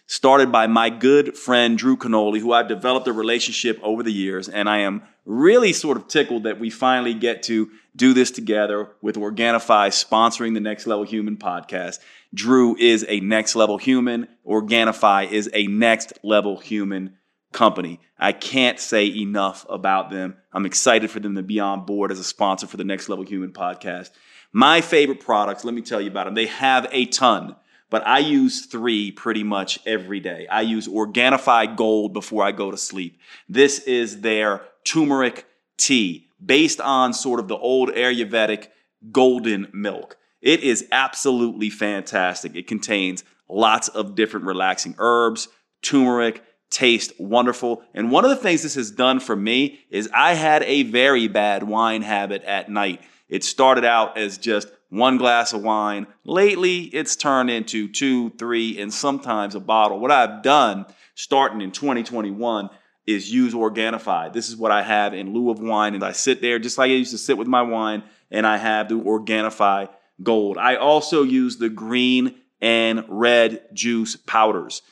started 0.07 0.53
by 0.53 0.67
my 0.67 0.91
good 0.91 1.37
friend 1.37 1.79
Drew 1.79 1.97
Canole, 1.97 2.39
who 2.39 2.53
I've 2.53 2.69
developed 2.69 3.09
a 3.09 3.13
relationship 3.13 3.79
over 3.83 4.03
the 4.03 4.13
years, 4.13 4.49
and 4.49 4.69
I 4.69 4.79
am 4.79 5.03
really 5.25 5.73
sort 5.73 5.97
of 5.97 6.09
tickled 6.09 6.43
that 6.43 6.61
we 6.61 6.71
finally 6.71 7.15
get 7.15 7.43
to 7.45 7.71
do 7.97 8.13
this 8.13 8.31
together 8.31 8.91
with 9.01 9.17
Organifi 9.17 9.89
sponsoring 9.89 10.55
the 10.55 10.61
Next 10.61 10.87
Level 10.87 11.05
Human 11.05 11.37
podcast. 11.37 12.01
Drew 12.35 12.77
is 12.77 13.07
a 13.09 13.21
next 13.21 13.55
level 13.55 13.79
human. 13.79 14.29
Organifi 14.47 15.31
is 15.31 15.49
a 15.55 15.67
next 15.69 16.13
level 16.23 16.59
human 16.59 17.17
company. 17.53 18.01
I 18.19 18.33
can't 18.33 18.79
say 18.79 19.07
enough 19.07 19.65
about 19.69 20.11
them. 20.11 20.37
I'm 20.53 20.67
excited 20.67 21.11
for 21.11 21.21
them 21.21 21.37
to 21.37 21.43
be 21.43 21.61
on 21.61 21.87
board 21.87 22.11
as 22.11 22.19
a 22.19 22.25
sponsor 22.25 22.67
for 22.67 22.77
the 22.77 22.85
Next 22.85 23.09
Level 23.09 23.25
Human 23.25 23.53
podcast. 23.53 24.11
My 24.53 24.81
favorite 24.81 25.21
products, 25.21 25.65
let 25.65 25.75
me 25.75 25.83
tell 25.83 26.01
you 26.01 26.11
about 26.11 26.27
them. 26.27 26.35
They 26.35 26.47
have 26.47 26.87
a 26.91 27.07
ton, 27.07 27.57
but 27.91 28.07
I 28.07 28.19
use 28.19 28.67
three 28.67 29.11
pretty 29.11 29.45
much 29.45 29.79
every 29.87 30.21
day. 30.21 30.47
I 30.49 30.63
use 30.63 30.89
Organifi 30.89 31.77
Gold 31.77 32.13
before 32.13 32.45
I 32.45 32.53
go 32.53 32.71
to 32.71 32.77
sleep. 32.77 33.19
This 33.49 33.81
is 33.81 34.21
their 34.21 34.63
turmeric 34.85 35.47
tea 35.77 36.29
based 36.45 36.81
on 36.81 37.13
sort 37.13 37.41
of 37.41 37.49
the 37.49 37.57
old 37.57 37.91
Ayurvedic 37.91 38.69
golden 39.11 39.69
milk. 39.73 40.17
It 40.45 40.61
is 40.61 40.87
absolutely 40.93 41.71
fantastic. 41.71 42.55
It 42.55 42.67
contains 42.67 43.25
lots 43.49 43.89
of 43.89 44.15
different 44.15 44.45
relaxing 44.45 44.95
herbs, 44.99 45.49
turmeric, 45.81 46.45
taste 46.69 47.19
wonderful. 47.19 47.83
And 47.95 48.11
one 48.11 48.25
of 48.25 48.31
the 48.31 48.37
things 48.37 48.63
this 48.63 48.75
has 48.75 48.91
done 48.91 49.21
for 49.21 49.35
me 49.35 49.81
is 49.89 50.11
I 50.13 50.35
had 50.35 50.63
a 50.65 50.83
very 50.83 51.29
bad 51.29 51.63
wine 51.63 52.03
habit 52.03 52.43
at 52.43 52.69
night. 52.69 53.01
It 53.31 53.43
started 53.43 53.87
out 53.87 54.19
as 54.19 54.37
just 54.37 54.69
one 54.91 55.17
glass 55.17 55.55
of 55.55 55.63
wine. 55.63 56.07
Lately, 56.25 56.83
it's 56.83 57.17
turned 57.17 57.49
into 57.49 57.89
two, 57.89 58.29
three, 58.31 58.79
and 58.79 58.93
sometimes 58.93 59.55
a 59.55 59.61
bottle. 59.61 59.99
What 59.99 60.11
I've 60.11 60.43
done 60.43 60.85
starting 61.15 61.63
in 61.63 61.73
2021 61.73 62.69
is 63.07 63.33
use 63.33 63.55
Organifi. 63.55 64.31
This 64.35 64.51
is 64.51 64.59
what 64.59 64.73
I 64.73 64.83
have 64.83 65.15
in 65.15 65.33
lieu 65.33 65.51
of 65.51 65.59
wine. 65.59 65.95
And 65.95 66.05
I 66.05 66.13
sit 66.13 66.43
there 66.43 66.59
just 66.59 66.77
like 66.77 66.91
I 66.91 66.95
used 66.95 67.13
to 67.13 67.19
sit 67.19 67.39
with 67.39 67.49
my 67.49 67.63
wine, 67.63 68.03
and 68.31 68.47
I 68.47 68.59
have 68.59 68.91
the 68.91 68.97
Organifi 68.97 69.89
Gold. 70.23 70.59
I 70.59 70.77
also 70.77 71.23
use 71.23 71.57
the 71.57 71.69
green 71.69 72.37
and 72.61 73.05
red 73.09 73.69
juice 73.75 74.17
powders. 74.17 74.83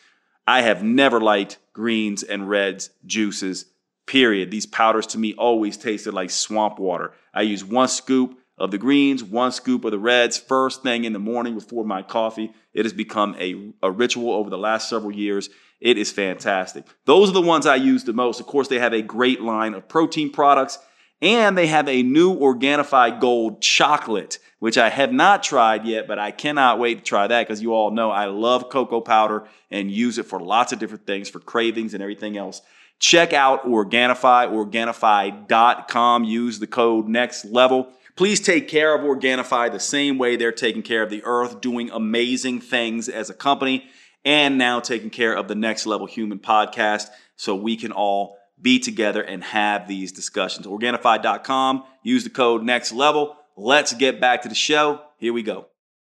I 0.46 0.62
have 0.62 0.82
never 0.82 1.20
liked 1.20 1.58
greens 1.72 2.22
and 2.22 2.48
reds 2.48 2.90
juices, 3.06 3.66
period. 4.06 4.50
These 4.50 4.66
powders 4.66 5.06
to 5.08 5.18
me 5.18 5.34
always 5.34 5.76
tasted 5.76 6.12
like 6.12 6.30
swamp 6.30 6.78
water. 6.78 7.12
I 7.32 7.42
use 7.42 7.64
one 7.64 7.88
scoop 7.88 8.38
of 8.58 8.70
the 8.70 8.78
greens, 8.78 9.24
one 9.24 9.52
scoop 9.52 9.84
of 9.84 9.92
the 9.92 9.98
reds 9.98 10.36
first 10.36 10.82
thing 10.82 11.04
in 11.04 11.12
the 11.12 11.18
morning 11.18 11.54
before 11.54 11.84
my 11.84 12.02
coffee. 12.02 12.52
It 12.74 12.84
has 12.84 12.92
become 12.92 13.36
a, 13.38 13.72
a 13.82 13.90
ritual 13.90 14.32
over 14.32 14.50
the 14.50 14.58
last 14.58 14.88
several 14.88 15.12
years. 15.12 15.48
It 15.80 15.98
is 15.98 16.12
fantastic. 16.12 16.84
Those 17.06 17.30
are 17.30 17.34
the 17.34 17.40
ones 17.40 17.66
I 17.66 17.76
use 17.76 18.04
the 18.04 18.12
most. 18.12 18.40
Of 18.40 18.46
course, 18.46 18.68
they 18.68 18.78
have 18.78 18.92
a 18.92 19.02
great 19.02 19.40
line 19.40 19.74
of 19.74 19.88
protein 19.88 20.30
products 20.30 20.78
and 21.22 21.56
they 21.56 21.68
have 21.68 21.88
a 21.88 22.02
new 22.02 22.36
Organifi 22.36 23.20
Gold 23.20 23.62
chocolate, 23.62 24.40
which 24.58 24.76
I 24.76 24.90
have 24.90 25.12
not 25.12 25.44
tried 25.44 25.86
yet, 25.86 26.08
but 26.08 26.18
I 26.18 26.32
cannot 26.32 26.80
wait 26.80 26.98
to 26.98 27.04
try 27.04 27.28
that 27.28 27.46
because 27.46 27.62
you 27.62 27.72
all 27.72 27.92
know 27.92 28.10
I 28.10 28.26
love 28.26 28.68
cocoa 28.68 29.00
powder 29.00 29.46
and 29.70 29.90
use 29.90 30.18
it 30.18 30.26
for 30.26 30.40
lots 30.40 30.72
of 30.72 30.80
different 30.80 31.06
things, 31.06 31.30
for 31.30 31.38
cravings 31.38 31.94
and 31.94 32.02
everything 32.02 32.36
else. 32.36 32.60
Check 32.98 33.32
out 33.32 33.64
Organifi, 33.64 34.50
Organifi.com. 34.50 36.24
Use 36.24 36.58
the 36.58 36.66
code 36.66 37.08
next 37.08 37.44
level. 37.44 37.88
Please 38.16 38.40
take 38.40 38.68
care 38.68 38.94
of 38.94 39.02
Organifi 39.02 39.70
the 39.72 39.80
same 39.80 40.18
way 40.18 40.36
they're 40.36 40.52
taking 40.52 40.82
care 40.82 41.02
of 41.02 41.10
the 41.10 41.22
earth, 41.24 41.60
doing 41.60 41.90
amazing 41.90 42.60
things 42.60 43.08
as 43.08 43.30
a 43.30 43.34
company, 43.34 43.86
and 44.24 44.58
now 44.58 44.80
taking 44.80 45.10
care 45.10 45.34
of 45.34 45.48
the 45.48 45.54
Next 45.54 45.86
Level 45.86 46.06
Human 46.06 46.38
podcast 46.38 47.08
so 47.36 47.56
we 47.56 47.76
can 47.76 47.90
all 47.90 48.38
be 48.62 48.78
together 48.78 49.22
and 49.22 49.42
have 49.44 49.88
these 49.88 50.12
discussions. 50.12 50.66
Organifi.com, 50.66 51.84
use 52.02 52.24
the 52.24 52.30
code 52.30 52.62
next 52.62 52.92
level. 52.92 53.36
Let's 53.56 53.92
get 53.92 54.20
back 54.20 54.42
to 54.42 54.48
the 54.48 54.54
show. 54.54 55.02
Here 55.18 55.32
we 55.32 55.42
go. 55.42 55.66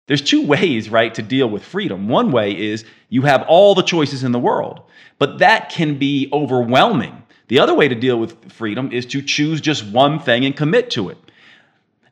There's 0.07 0.23
two 0.23 0.47
ways, 0.47 0.89
right, 0.89 1.13
to 1.15 1.23
deal 1.23 1.51
with 1.51 1.65
freedom. 1.65 2.09
One 2.09 2.31
way 2.31 2.57
is 2.57 2.85
you 3.09 3.23
have 3.23 3.43
all 3.49 3.75
the 3.75 3.83
choices 3.83 4.23
in 4.23 4.33
the 4.33 4.39
world, 4.39 4.83
but 5.19 5.39
that 5.41 5.69
can 5.69 5.99
be 5.99 6.29
overwhelming. 6.33 7.25
The 7.49 7.59
other 7.59 7.75
way 7.75 7.89
to 7.89 7.95
deal 7.95 8.19
with 8.19 8.53
freedom 8.53 8.93
is 8.93 9.07
to 9.07 9.23
choose 9.23 9.61
just 9.61 9.85
one 9.87 10.21
thing 10.21 10.45
and 10.45 10.57
commit 10.57 10.91
to 10.91 11.09
it. 11.09 11.19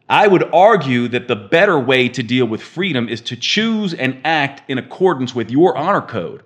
I 0.09 0.27
would 0.27 0.53
argue 0.53 1.09
that 1.09 1.29
the 1.29 1.37
better 1.37 1.79
way 1.79 2.09
to 2.11 2.23
deal 2.23 2.47
with 2.47 2.63
freedom 2.63 3.09
is 3.09 3.21
to 3.23 3.37
choose 3.37 3.95
and 3.95 4.21
act 4.25 4.69
in 4.69 4.79
accordance 4.79 5.35
with 5.35 5.51
your 5.51 5.77
honor 5.77 6.03
code 6.03 6.43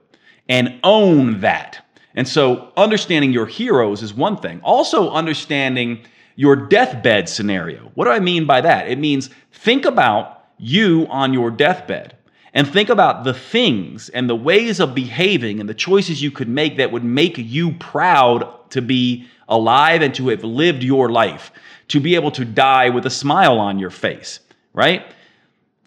and 0.48 0.78
own 0.84 1.40
that. 1.40 1.84
And 2.18 2.26
so, 2.26 2.72
understanding 2.76 3.32
your 3.32 3.46
heroes 3.46 4.02
is 4.02 4.12
one 4.12 4.38
thing. 4.38 4.60
Also, 4.64 5.08
understanding 5.08 6.00
your 6.34 6.56
deathbed 6.56 7.28
scenario. 7.28 7.92
What 7.94 8.06
do 8.06 8.10
I 8.10 8.18
mean 8.18 8.44
by 8.44 8.60
that? 8.60 8.88
It 8.88 8.98
means 8.98 9.30
think 9.52 9.84
about 9.84 10.44
you 10.58 11.06
on 11.10 11.32
your 11.32 11.52
deathbed 11.52 12.16
and 12.52 12.66
think 12.66 12.88
about 12.88 13.22
the 13.22 13.34
things 13.34 14.08
and 14.08 14.28
the 14.28 14.34
ways 14.34 14.80
of 14.80 14.96
behaving 14.96 15.60
and 15.60 15.68
the 15.68 15.74
choices 15.74 16.20
you 16.20 16.32
could 16.32 16.48
make 16.48 16.78
that 16.78 16.90
would 16.90 17.04
make 17.04 17.38
you 17.38 17.70
proud 17.74 18.68
to 18.70 18.82
be 18.82 19.28
alive 19.48 20.02
and 20.02 20.12
to 20.16 20.26
have 20.30 20.42
lived 20.42 20.82
your 20.82 21.12
life, 21.12 21.52
to 21.86 22.00
be 22.00 22.16
able 22.16 22.32
to 22.32 22.44
die 22.44 22.88
with 22.88 23.06
a 23.06 23.10
smile 23.10 23.60
on 23.60 23.78
your 23.78 23.90
face, 23.90 24.40
right? 24.72 25.06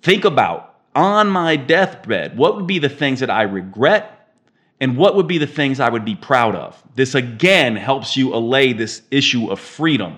Think 0.01 0.23
about 0.23 0.75
on 0.95 1.27
my 1.27 1.57
deathbed, 1.57 2.37
what 2.37 2.55
would 2.55 2.67
be 2.67 2.79
the 2.79 2.87
things 2.87 3.19
that 3.19 3.29
I 3.29 3.41
regret 3.41 4.20
and 4.81 4.97
what 4.97 5.15
would 5.15 5.27
be 5.27 5.37
the 5.37 5.45
things 5.45 5.79
I 5.79 5.89
would 5.89 6.03
be 6.03 6.15
proud 6.15 6.55
of? 6.55 6.83
This 6.95 7.13
again 7.13 7.75
helps 7.75 8.17
you 8.17 8.33
allay 8.33 8.73
this 8.73 9.03
issue 9.11 9.51
of 9.51 9.59
freedom. 9.59 10.17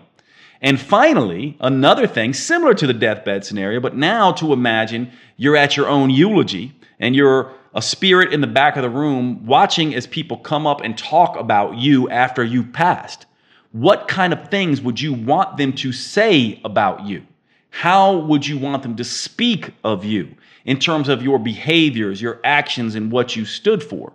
And 0.61 0.79
finally, 0.79 1.57
another 1.59 2.07
thing 2.07 2.33
similar 2.33 2.73
to 2.75 2.87
the 2.87 2.93
deathbed 2.93 3.43
scenario, 3.43 3.81
but 3.81 3.97
now 3.97 4.31
to 4.31 4.53
imagine 4.53 5.11
you're 5.35 5.57
at 5.57 5.75
your 5.75 5.89
own 5.89 6.09
eulogy 6.09 6.73
and 6.99 7.13
you're 7.13 7.51
a 7.75 7.81
spirit 7.81 8.31
in 8.31 8.39
the 8.39 8.47
back 8.47 8.77
of 8.77 8.83
the 8.83 8.89
room 8.89 9.45
watching 9.45 9.93
as 9.93 10.07
people 10.07 10.37
come 10.37 10.65
up 10.65 10.79
and 10.79 10.97
talk 10.97 11.35
about 11.35 11.75
you 11.75 12.09
after 12.09 12.41
you've 12.41 12.71
passed. 12.71 13.25
What 13.73 14.07
kind 14.07 14.31
of 14.31 14.49
things 14.49 14.79
would 14.79 15.01
you 15.01 15.11
want 15.11 15.57
them 15.57 15.73
to 15.73 15.91
say 15.91 16.61
about 16.63 17.05
you? 17.05 17.25
How 17.71 18.15
would 18.15 18.47
you 18.47 18.57
want 18.57 18.83
them 18.83 18.95
to 18.95 19.03
speak 19.03 19.71
of 19.83 20.05
you 20.05 20.33
in 20.63 20.79
terms 20.79 21.09
of 21.09 21.21
your 21.21 21.39
behaviors, 21.39 22.21
your 22.21 22.39
actions, 22.45 22.95
and 22.95 23.11
what 23.11 23.35
you 23.35 23.43
stood 23.43 23.83
for? 23.83 24.13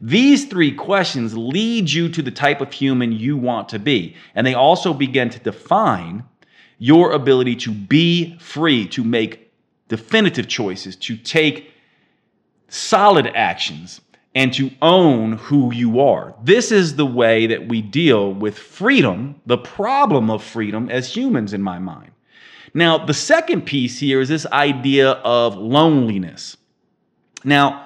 These 0.00 0.46
three 0.46 0.72
questions 0.72 1.36
lead 1.36 1.90
you 1.90 2.08
to 2.10 2.22
the 2.22 2.30
type 2.30 2.60
of 2.60 2.72
human 2.72 3.12
you 3.12 3.36
want 3.36 3.68
to 3.70 3.78
be. 3.78 4.14
And 4.34 4.46
they 4.46 4.54
also 4.54 4.92
begin 4.92 5.30
to 5.30 5.38
define 5.38 6.24
your 6.78 7.12
ability 7.12 7.56
to 7.56 7.70
be 7.72 8.36
free, 8.38 8.86
to 8.88 9.02
make 9.02 9.50
definitive 9.88 10.48
choices, 10.48 10.96
to 10.96 11.16
take 11.16 11.70
solid 12.68 13.28
actions, 13.34 14.00
and 14.34 14.52
to 14.52 14.70
own 14.82 15.32
who 15.32 15.72
you 15.72 15.98
are. 16.00 16.34
This 16.44 16.70
is 16.70 16.96
the 16.96 17.06
way 17.06 17.46
that 17.46 17.68
we 17.68 17.80
deal 17.80 18.34
with 18.34 18.58
freedom, 18.58 19.40
the 19.46 19.56
problem 19.56 20.30
of 20.30 20.44
freedom 20.44 20.90
as 20.90 21.14
humans, 21.14 21.54
in 21.54 21.62
my 21.62 21.78
mind. 21.78 22.10
Now, 22.74 23.02
the 23.02 23.14
second 23.14 23.62
piece 23.62 23.98
here 23.98 24.20
is 24.20 24.28
this 24.28 24.44
idea 24.46 25.12
of 25.12 25.56
loneliness. 25.56 26.58
Now, 27.44 27.85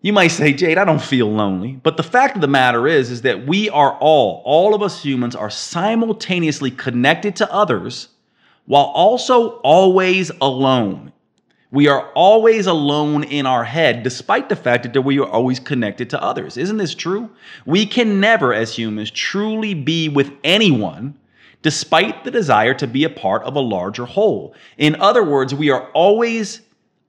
you 0.00 0.12
might 0.12 0.28
say, 0.28 0.52
Jade, 0.52 0.78
I 0.78 0.84
don't 0.84 1.02
feel 1.02 1.30
lonely. 1.30 1.72
But 1.82 1.96
the 1.96 2.02
fact 2.02 2.36
of 2.36 2.40
the 2.40 2.46
matter 2.46 2.86
is, 2.86 3.10
is 3.10 3.22
that 3.22 3.46
we 3.46 3.68
are 3.70 3.96
all, 3.98 4.42
all 4.44 4.74
of 4.74 4.82
us 4.82 5.02
humans 5.02 5.34
are 5.34 5.50
simultaneously 5.50 6.70
connected 6.70 7.34
to 7.36 7.52
others 7.52 8.08
while 8.66 8.84
also 8.84 9.58
always 9.58 10.30
alone. 10.40 11.12
We 11.70 11.88
are 11.88 12.10
always 12.12 12.66
alone 12.66 13.24
in 13.24 13.44
our 13.44 13.64
head, 13.64 14.02
despite 14.02 14.48
the 14.48 14.56
fact 14.56 14.90
that 14.90 15.02
we 15.02 15.18
are 15.18 15.28
always 15.28 15.60
connected 15.60 16.08
to 16.10 16.22
others. 16.22 16.56
Isn't 16.56 16.78
this 16.78 16.94
true? 16.94 17.28
We 17.66 17.84
can 17.84 18.20
never, 18.20 18.54
as 18.54 18.78
humans, 18.78 19.10
truly 19.10 19.74
be 19.74 20.08
with 20.08 20.30
anyone 20.44 21.18
despite 21.60 22.24
the 22.24 22.30
desire 22.30 22.72
to 22.72 22.86
be 22.86 23.04
a 23.04 23.10
part 23.10 23.42
of 23.42 23.56
a 23.56 23.60
larger 23.60 24.04
whole. 24.04 24.54
In 24.76 24.94
other 25.00 25.24
words, 25.24 25.54
we 25.54 25.70
are 25.70 25.90
always 25.90 26.60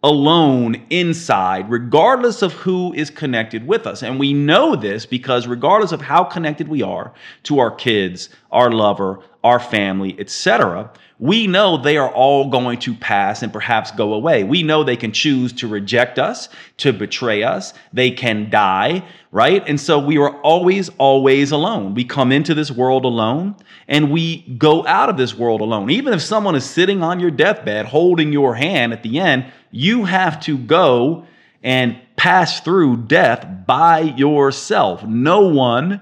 alone 0.04 0.82
inside, 0.90 1.70
regardless 1.70 2.42
of 2.42 2.54
who 2.54 2.94
is 2.94 3.10
connected 3.10 3.68
with 3.68 3.86
us. 3.86 4.02
And 4.02 4.20
we 4.20 4.34
know 4.34 4.76
this 4.76 5.06
because, 5.06 5.48
regardless 5.48 5.92
of 5.92 6.02
how 6.02 6.24
connected 6.24 6.68
we 6.68 6.82
are 6.82 7.14
to 7.44 7.60
our 7.60 7.72
kids, 7.72 8.30
our 8.52 8.72
lover, 8.72 9.20
our 9.44 9.60
family, 9.60 10.16
etc., 10.20 10.92
we 11.20 11.48
know 11.48 11.76
they 11.76 11.98
are 11.98 12.12
all 12.12 12.50
going 12.50 12.80
to 12.80 12.94
pass 12.96 13.44
and 13.44 13.52
perhaps 13.52 13.92
go 13.92 14.14
away. 14.14 14.46
We 14.46 14.64
know 14.64 14.84
they 14.84 14.96
can 14.96 15.12
choose 15.12 15.52
to 15.54 15.68
reject 15.68 16.18
us, 16.18 16.48
to 16.78 16.94
betray 16.94 17.44
us, 17.44 17.74
they 17.92 18.10
can 18.10 18.50
die, 18.50 19.04
right? 19.32 19.62
And 19.68 19.80
so 19.80 20.00
we 20.00 20.18
are 20.18 20.40
always, 20.42 20.90
always 20.98 21.52
alone. 21.52 21.94
We 21.94 22.06
come 22.06 22.32
into 22.32 22.56
this 22.56 22.72
world 22.72 23.04
alone 23.04 23.58
and 23.90 24.12
we 24.12 24.44
go 24.58 24.88
out 24.88 25.10
of 25.10 25.18
this 25.18 25.36
world 25.36 25.60
alone. 25.60 25.90
Even 25.90 26.14
if 26.14 26.22
someone 26.22 26.56
is 26.56 26.64
sitting 26.64 27.04
on 27.04 27.20
your 27.20 27.32
deathbed 27.32 27.86
holding 27.86 28.32
your 28.32 28.56
hand 28.56 28.94
at 28.94 29.04
the 29.04 29.20
end, 29.20 29.52
you 29.72 30.06
have 30.06 30.40
to 30.42 30.58
go 30.58 31.26
and 31.62 32.00
pass 32.16 32.62
through 32.62 32.96
death 32.96 33.46
by 33.68 34.00
yourself. 34.00 35.04
No 35.04 35.48
one 35.48 36.00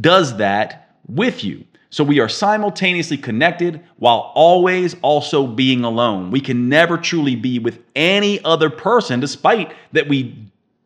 does 0.00 0.38
that 0.38 0.96
with 1.06 1.44
you. 1.44 1.64
So 1.94 2.02
we 2.02 2.18
are 2.18 2.28
simultaneously 2.28 3.18
connected 3.18 3.80
while 3.98 4.32
always 4.34 4.96
also 5.00 5.46
being 5.46 5.84
alone. 5.84 6.32
We 6.32 6.40
can 6.40 6.68
never 6.68 6.98
truly 6.98 7.36
be 7.36 7.60
with 7.60 7.78
any 7.94 8.44
other 8.44 8.68
person, 8.68 9.20
despite 9.20 9.72
that 9.92 10.08
we 10.08 10.36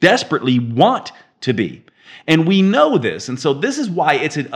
desperately 0.00 0.58
want 0.58 1.12
to 1.40 1.54
be. 1.54 1.82
And 2.26 2.46
we 2.46 2.60
know 2.60 2.98
this. 2.98 3.30
And 3.30 3.40
so 3.40 3.54
this 3.54 3.78
is 3.78 3.88
why 3.88 4.16
it's 4.16 4.36
an 4.36 4.52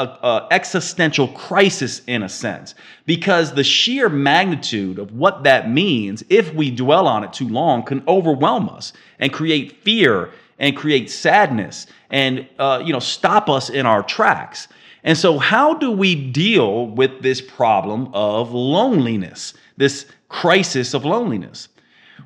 existential 0.50 1.28
crisis 1.28 2.02
in 2.06 2.22
a 2.22 2.28
sense, 2.28 2.74
because 3.06 3.54
the 3.54 3.64
sheer 3.64 4.10
magnitude 4.10 4.98
of 4.98 5.10
what 5.14 5.44
that 5.44 5.70
means, 5.70 6.22
if 6.28 6.52
we 6.52 6.70
dwell 6.70 7.06
on 7.06 7.24
it 7.24 7.32
too 7.32 7.48
long, 7.48 7.82
can 7.82 8.04
overwhelm 8.06 8.68
us 8.68 8.92
and 9.20 9.32
create 9.32 9.82
fear 9.82 10.30
and 10.58 10.76
create 10.76 11.10
sadness 11.10 11.86
and, 12.10 12.46
uh, 12.58 12.82
you 12.84 12.92
know, 12.92 12.98
stop 12.98 13.48
us 13.48 13.70
in 13.70 13.86
our 13.86 14.02
tracks. 14.02 14.68
And 15.04 15.18
so, 15.18 15.38
how 15.38 15.74
do 15.74 15.90
we 15.90 16.14
deal 16.14 16.86
with 16.86 17.22
this 17.22 17.40
problem 17.40 18.08
of 18.12 18.52
loneliness, 18.52 19.54
this 19.76 20.06
crisis 20.28 20.94
of 20.94 21.04
loneliness? 21.04 21.68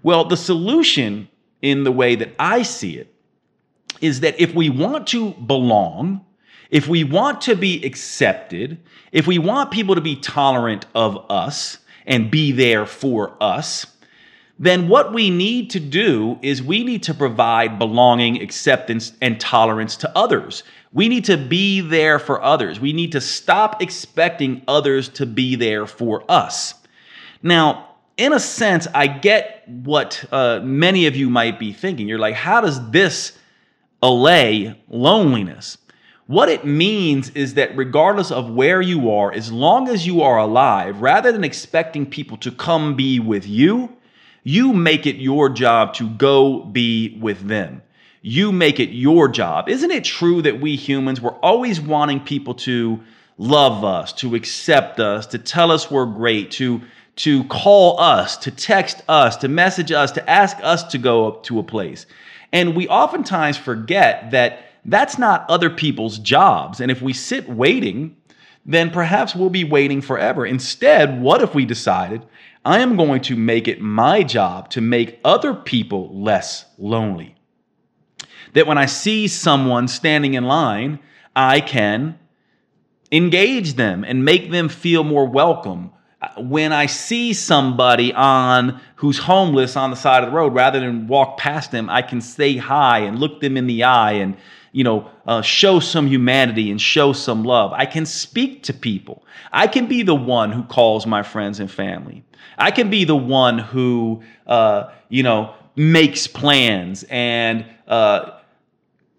Well, 0.02 0.24
the 0.24 0.36
solution, 0.36 1.28
in 1.62 1.84
the 1.84 1.92
way 1.92 2.16
that 2.16 2.34
I 2.38 2.62
see 2.62 2.98
it, 2.98 3.14
is 4.00 4.20
that 4.20 4.38
if 4.38 4.54
we 4.54 4.68
want 4.68 5.06
to 5.08 5.30
belong, 5.30 6.24
if 6.70 6.86
we 6.86 7.02
want 7.04 7.40
to 7.42 7.56
be 7.56 7.82
accepted, 7.84 8.78
if 9.12 9.26
we 9.26 9.38
want 9.38 9.70
people 9.70 9.94
to 9.94 10.00
be 10.00 10.16
tolerant 10.16 10.84
of 10.94 11.30
us 11.30 11.78
and 12.04 12.30
be 12.30 12.52
there 12.52 12.84
for 12.84 13.36
us, 13.40 13.86
then 14.58 14.88
what 14.88 15.12
we 15.12 15.28
need 15.28 15.70
to 15.70 15.80
do 15.80 16.38
is 16.42 16.62
we 16.62 16.82
need 16.82 17.02
to 17.02 17.14
provide 17.14 17.78
belonging, 17.78 18.40
acceptance, 18.40 19.12
and 19.20 19.38
tolerance 19.38 19.96
to 19.96 20.18
others. 20.18 20.62
We 20.96 21.10
need 21.10 21.26
to 21.26 21.36
be 21.36 21.82
there 21.82 22.18
for 22.18 22.42
others. 22.42 22.80
We 22.80 22.94
need 22.94 23.12
to 23.12 23.20
stop 23.20 23.82
expecting 23.82 24.62
others 24.66 25.10
to 25.10 25.26
be 25.26 25.54
there 25.54 25.86
for 25.86 26.24
us. 26.26 26.72
Now, 27.42 27.96
in 28.16 28.32
a 28.32 28.40
sense, 28.40 28.88
I 28.94 29.06
get 29.06 29.68
what 29.68 30.24
uh, 30.32 30.60
many 30.62 31.04
of 31.04 31.14
you 31.14 31.28
might 31.28 31.58
be 31.58 31.74
thinking. 31.74 32.08
You're 32.08 32.18
like, 32.18 32.34
how 32.34 32.62
does 32.62 32.90
this 32.92 33.36
allay 34.02 34.80
loneliness? 34.88 35.76
What 36.28 36.48
it 36.48 36.64
means 36.64 37.28
is 37.28 37.52
that 37.54 37.76
regardless 37.76 38.30
of 38.30 38.48
where 38.48 38.80
you 38.80 39.10
are, 39.10 39.30
as 39.30 39.52
long 39.52 39.88
as 39.88 40.06
you 40.06 40.22
are 40.22 40.38
alive, 40.38 41.02
rather 41.02 41.30
than 41.30 41.44
expecting 41.44 42.06
people 42.06 42.38
to 42.38 42.50
come 42.50 42.96
be 42.96 43.20
with 43.20 43.46
you, 43.46 43.94
you 44.44 44.72
make 44.72 45.04
it 45.04 45.16
your 45.16 45.50
job 45.50 45.92
to 45.96 46.08
go 46.08 46.64
be 46.64 47.18
with 47.20 47.46
them. 47.46 47.82
You 48.28 48.50
make 48.50 48.80
it 48.80 48.88
your 48.88 49.28
job. 49.28 49.68
Isn't 49.68 49.92
it 49.92 50.02
true 50.02 50.42
that 50.42 50.60
we 50.60 50.74
humans, 50.74 51.20
we're 51.20 51.30
always 51.30 51.80
wanting 51.80 52.18
people 52.18 52.54
to 52.54 52.98
love 53.38 53.84
us, 53.84 54.12
to 54.14 54.34
accept 54.34 54.98
us, 54.98 55.28
to 55.28 55.38
tell 55.38 55.70
us 55.70 55.92
we're 55.92 56.06
great, 56.06 56.50
to 56.52 56.80
to 57.14 57.44
call 57.44 58.00
us, 58.00 58.36
to 58.38 58.50
text 58.50 59.00
us, 59.08 59.36
to 59.36 59.48
message 59.48 59.92
us, 59.92 60.10
to 60.10 60.28
ask 60.28 60.56
us 60.60 60.82
to 60.82 60.98
go 60.98 61.28
up 61.28 61.44
to 61.44 61.60
a 61.60 61.62
place. 61.62 62.04
And 62.52 62.74
we 62.74 62.88
oftentimes 62.88 63.56
forget 63.56 64.32
that 64.32 64.58
that's 64.84 65.18
not 65.18 65.48
other 65.48 65.70
people's 65.70 66.18
jobs. 66.18 66.80
And 66.80 66.90
if 66.90 67.00
we 67.00 67.12
sit 67.12 67.48
waiting, 67.48 68.16
then 68.66 68.90
perhaps 68.90 69.36
we'll 69.36 69.50
be 69.50 69.62
waiting 69.62 70.00
forever. 70.00 70.44
Instead, 70.44 71.22
what 71.22 71.42
if 71.42 71.54
we 71.54 71.64
decided 71.64 72.26
I 72.64 72.80
am 72.80 72.96
going 72.96 73.20
to 73.22 73.36
make 73.36 73.68
it 73.68 73.80
my 73.80 74.24
job 74.24 74.70
to 74.70 74.80
make 74.80 75.20
other 75.24 75.54
people 75.54 76.10
less 76.12 76.64
lonely. 76.76 77.35
That 78.56 78.66
when 78.66 78.78
I 78.78 78.86
see 78.86 79.28
someone 79.28 79.86
standing 79.86 80.32
in 80.32 80.44
line, 80.44 80.98
I 81.34 81.60
can 81.60 82.18
engage 83.12 83.74
them 83.74 84.02
and 84.02 84.24
make 84.24 84.50
them 84.50 84.70
feel 84.70 85.04
more 85.04 85.26
welcome, 85.26 85.90
when 86.38 86.72
I 86.72 86.86
see 86.86 87.34
somebody 87.34 88.14
on 88.14 88.80
who's 88.96 89.18
homeless 89.18 89.76
on 89.76 89.90
the 89.90 89.96
side 89.96 90.24
of 90.24 90.30
the 90.30 90.36
road, 90.36 90.54
rather 90.54 90.80
than 90.80 91.06
walk 91.06 91.36
past 91.36 91.70
them, 91.70 91.90
I 91.90 92.00
can 92.00 92.22
say 92.22 92.56
hi 92.56 93.00
and 93.00 93.18
look 93.18 93.40
them 93.42 93.58
in 93.58 93.66
the 93.66 93.84
eye 93.84 94.12
and 94.12 94.36
you 94.72 94.84
know 94.84 95.10
uh, 95.26 95.42
show 95.42 95.78
some 95.78 96.06
humanity 96.06 96.70
and 96.70 96.80
show 96.80 97.12
some 97.12 97.44
love. 97.44 97.74
I 97.74 97.84
can 97.84 98.06
speak 98.06 98.62
to 98.64 98.72
people. 98.72 99.24
I 99.52 99.66
can 99.66 99.86
be 99.86 100.02
the 100.02 100.14
one 100.14 100.50
who 100.50 100.62
calls 100.64 101.06
my 101.06 101.22
friends 101.22 101.60
and 101.60 101.70
family. 101.70 102.24
I 102.56 102.70
can 102.70 102.88
be 102.88 103.04
the 103.04 103.16
one 103.16 103.58
who 103.58 104.22
uh, 104.46 104.90
you 105.10 105.22
know 105.22 105.54
makes 105.76 106.26
plans 106.26 107.04
and 107.10 107.66
uh, 107.86 108.35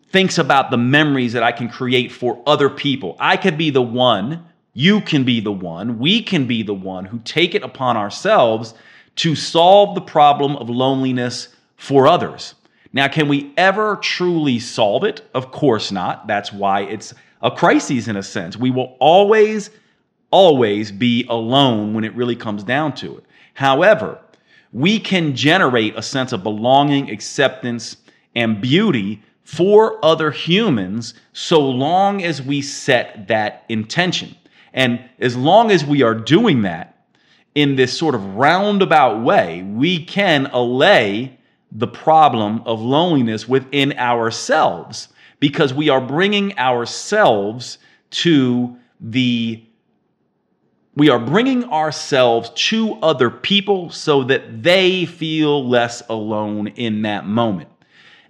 thinks 0.10 0.38
about 0.38 0.72
the 0.72 0.78
memories 0.78 1.34
that 1.34 1.43
I 1.43 1.52
can 1.52 1.70
create 1.70 2.12
for 2.12 2.41
other 2.46 2.70
people. 2.70 3.15
I 3.20 3.38
could 3.38 3.58
be 3.58 3.70
the 3.70 3.82
one 3.82 4.46
you 4.78 5.02
can 5.02 5.24
be 5.24 5.39
the 5.39 5.52
one, 5.52 5.98
we 5.98 6.22
can 6.22 6.46
be 6.46 6.62
the 6.62 6.72
one 6.72 7.06
who 7.06 7.17
take 7.26 7.56
it 7.56 7.63
upon 7.63 7.98
ourselves 7.98 8.76
to 9.15 9.34
solve 9.34 9.96
the 9.96 10.02
problem 10.02 10.56
of 10.56 10.70
loneliness 10.70 11.48
for 11.78 12.08
others. 12.08 12.54
Now, 12.93 13.08
can 13.08 13.28
we 13.28 13.52
ever 13.58 13.96
truly 13.96 14.60
solve 14.60 15.04
it? 15.04 15.28
Of 15.34 15.52
course 15.52 15.91
not. 15.91 16.28
That's 16.28 16.54
why 16.54 16.82
it's 16.82 17.15
a 17.41 17.50
crisis 17.50 18.08
in 18.08 18.17
a 18.17 18.22
sense. 18.22 18.56
We 18.56 18.70
will 18.70 18.96
always, 19.00 19.72
always 20.30 20.91
be 20.91 21.26
alone 21.28 21.96
when 21.96 22.04
it 22.04 22.13
really 22.13 22.36
comes 22.36 22.63
down 22.63 22.93
to 22.98 23.17
it. 23.17 23.24
However, 23.56 24.20
we 24.74 25.00
can 25.00 25.36
generate 25.36 25.98
a 25.98 26.04
sense 26.04 26.34
of 26.34 26.43
belonging, 26.43 27.10
acceptance, 27.10 27.98
and 28.36 28.62
beauty 28.62 29.24
for 29.47 30.03
other 30.03 30.29
humans 30.29 31.13
so 31.31 31.62
long 31.62 32.21
as 32.21 32.41
we 32.41 32.62
set 32.62 33.29
that 33.29 33.63
intention. 33.69 34.36
And 34.73 34.99
as 35.19 35.38
long 35.38 35.71
as 35.71 35.86
we 35.86 36.03
are 36.03 36.13
doing 36.13 36.63
that 36.63 37.07
in 37.55 37.77
this 37.77 37.97
sort 37.97 38.13
of 38.13 38.36
roundabout 38.36 39.23
way, 39.23 39.63
we 39.63 40.03
can 40.03 40.47
allay 40.47 41.39
the 41.71 41.88
problem 41.88 42.62
of 42.65 42.81
loneliness 42.81 43.47
within 43.47 43.93
ourselves 43.93 45.07
because 45.39 45.73
we 45.73 45.88
are 45.88 46.01
bringing 46.01 46.60
ourselves 46.60 47.77
to 48.10 48.75
the 48.99 49.63
we 50.95 51.07
are 51.07 51.19
bringing 51.19 51.63
ourselves 51.71 52.49
to 52.55 52.95
other 52.95 53.29
people 53.29 53.91
so 53.91 54.23
that 54.25 54.62
they 54.62 55.05
feel 55.05 55.65
less 55.65 56.03
alone 56.10 56.67
in 56.67 57.03
that 57.03 57.25
moment. 57.25 57.69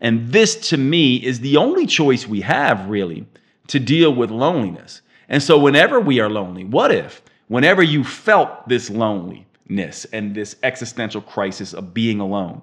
And 0.02 0.32
this 0.32 0.56
to 0.70 0.78
me 0.78 1.16
is 1.16 1.40
the 1.40 1.58
only 1.58 1.86
choice 1.86 2.28
we 2.28 2.42
have 2.42 2.88
really 2.88 3.26
to 3.68 3.80
deal 3.80 4.14
with 4.14 4.32
loneliness. 4.32 5.02
And 5.30 5.44
so, 5.44 5.58
whenever 5.58 6.00
we 6.00 6.20
are 6.20 6.30
lonely, 6.30 6.64
what 6.64 6.92
if, 6.92 7.22
whenever 7.48 7.84
you 7.84 8.04
felt 8.04 8.68
this 8.70 8.90
loneliness 8.90 10.06
and 10.14 10.34
this 10.34 10.56
existential 10.64 11.22
crisis 11.22 11.74
of 11.74 11.94
being 11.94 12.20
alone, 12.20 12.62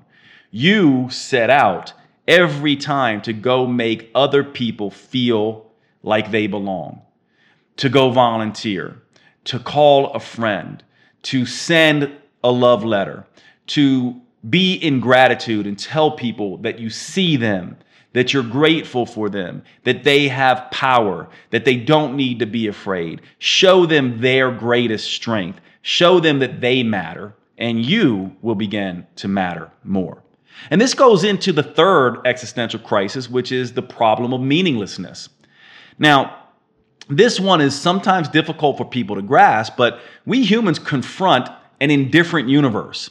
you 0.51 1.09
set 1.11 1.51
out 1.51 1.93
every 2.27 2.77
time 2.77 3.21
to 3.23 3.33
go 3.33 3.67
make 3.67 4.11
other 4.15 4.43
people 4.43 4.91
feel 4.91 5.71
like 6.03 6.31
they 6.31 6.47
belong, 6.47 7.03
to 7.77 7.89
go 7.89 8.11
volunteer, 8.11 9.03
to 9.45 9.59
call 9.59 10.13
a 10.13 10.21
friend, 10.21 10.83
to 11.23 11.45
send 11.45 12.11
a 12.43 12.51
love 12.51 12.85
letter, 12.85 13.27
to 13.67 14.21
be 14.49 14.75
in 14.75 15.01
gratitude 15.01 15.67
and 15.67 15.79
tell 15.79 16.11
people 16.11 16.59
that 16.59 16.79
you 16.79 16.91
see 16.91 17.37
them, 17.37 17.77
that 18.13 18.33
you're 18.33 18.43
grateful 18.43 19.07
for 19.07 19.29
them, 19.29 19.63
that 19.85 20.05
they 20.05 20.29
have 20.29 20.71
power, 20.71 21.29
that 21.51 21.65
they 21.65 21.77
don't 21.77 22.17
need 22.17 22.39
to 22.39 22.47
be 22.47 22.67
afraid. 22.67 23.21
Show 23.39 23.87
them 23.87 24.21
their 24.21 24.51
greatest 24.51 25.11
strength. 25.11 25.61
Show 25.83 26.21
them 26.21 26.39
that 26.39 26.61
they 26.61 26.83
matter, 26.83 27.35
and 27.59 27.85
you 27.85 28.37
will 28.41 28.55
begin 28.55 29.07
to 29.17 29.29
matter 29.29 29.71
more. 29.83 30.23
And 30.71 30.81
this 30.81 30.95
goes 30.95 31.25
into 31.25 31.53
the 31.53 31.63
third 31.63 32.21
existential 32.25 32.81
crisis, 32.81 33.29
which 33.29 33.51
is 33.51 33.73
the 33.73 33.83
problem 33.83 34.33
of 34.33 34.41
meaninglessness. 34.41 35.29
Now, 35.99 36.39
this 37.09 37.39
one 37.39 37.61
is 37.61 37.79
sometimes 37.79 38.29
difficult 38.29 38.79
for 38.79 38.85
people 38.85 39.17
to 39.17 39.23
grasp, 39.23 39.75
but 39.77 40.01
we 40.25 40.45
humans 40.45 40.79
confront 40.79 41.49
an 41.81 41.91
indifferent 41.91 42.49
universe. 42.49 43.11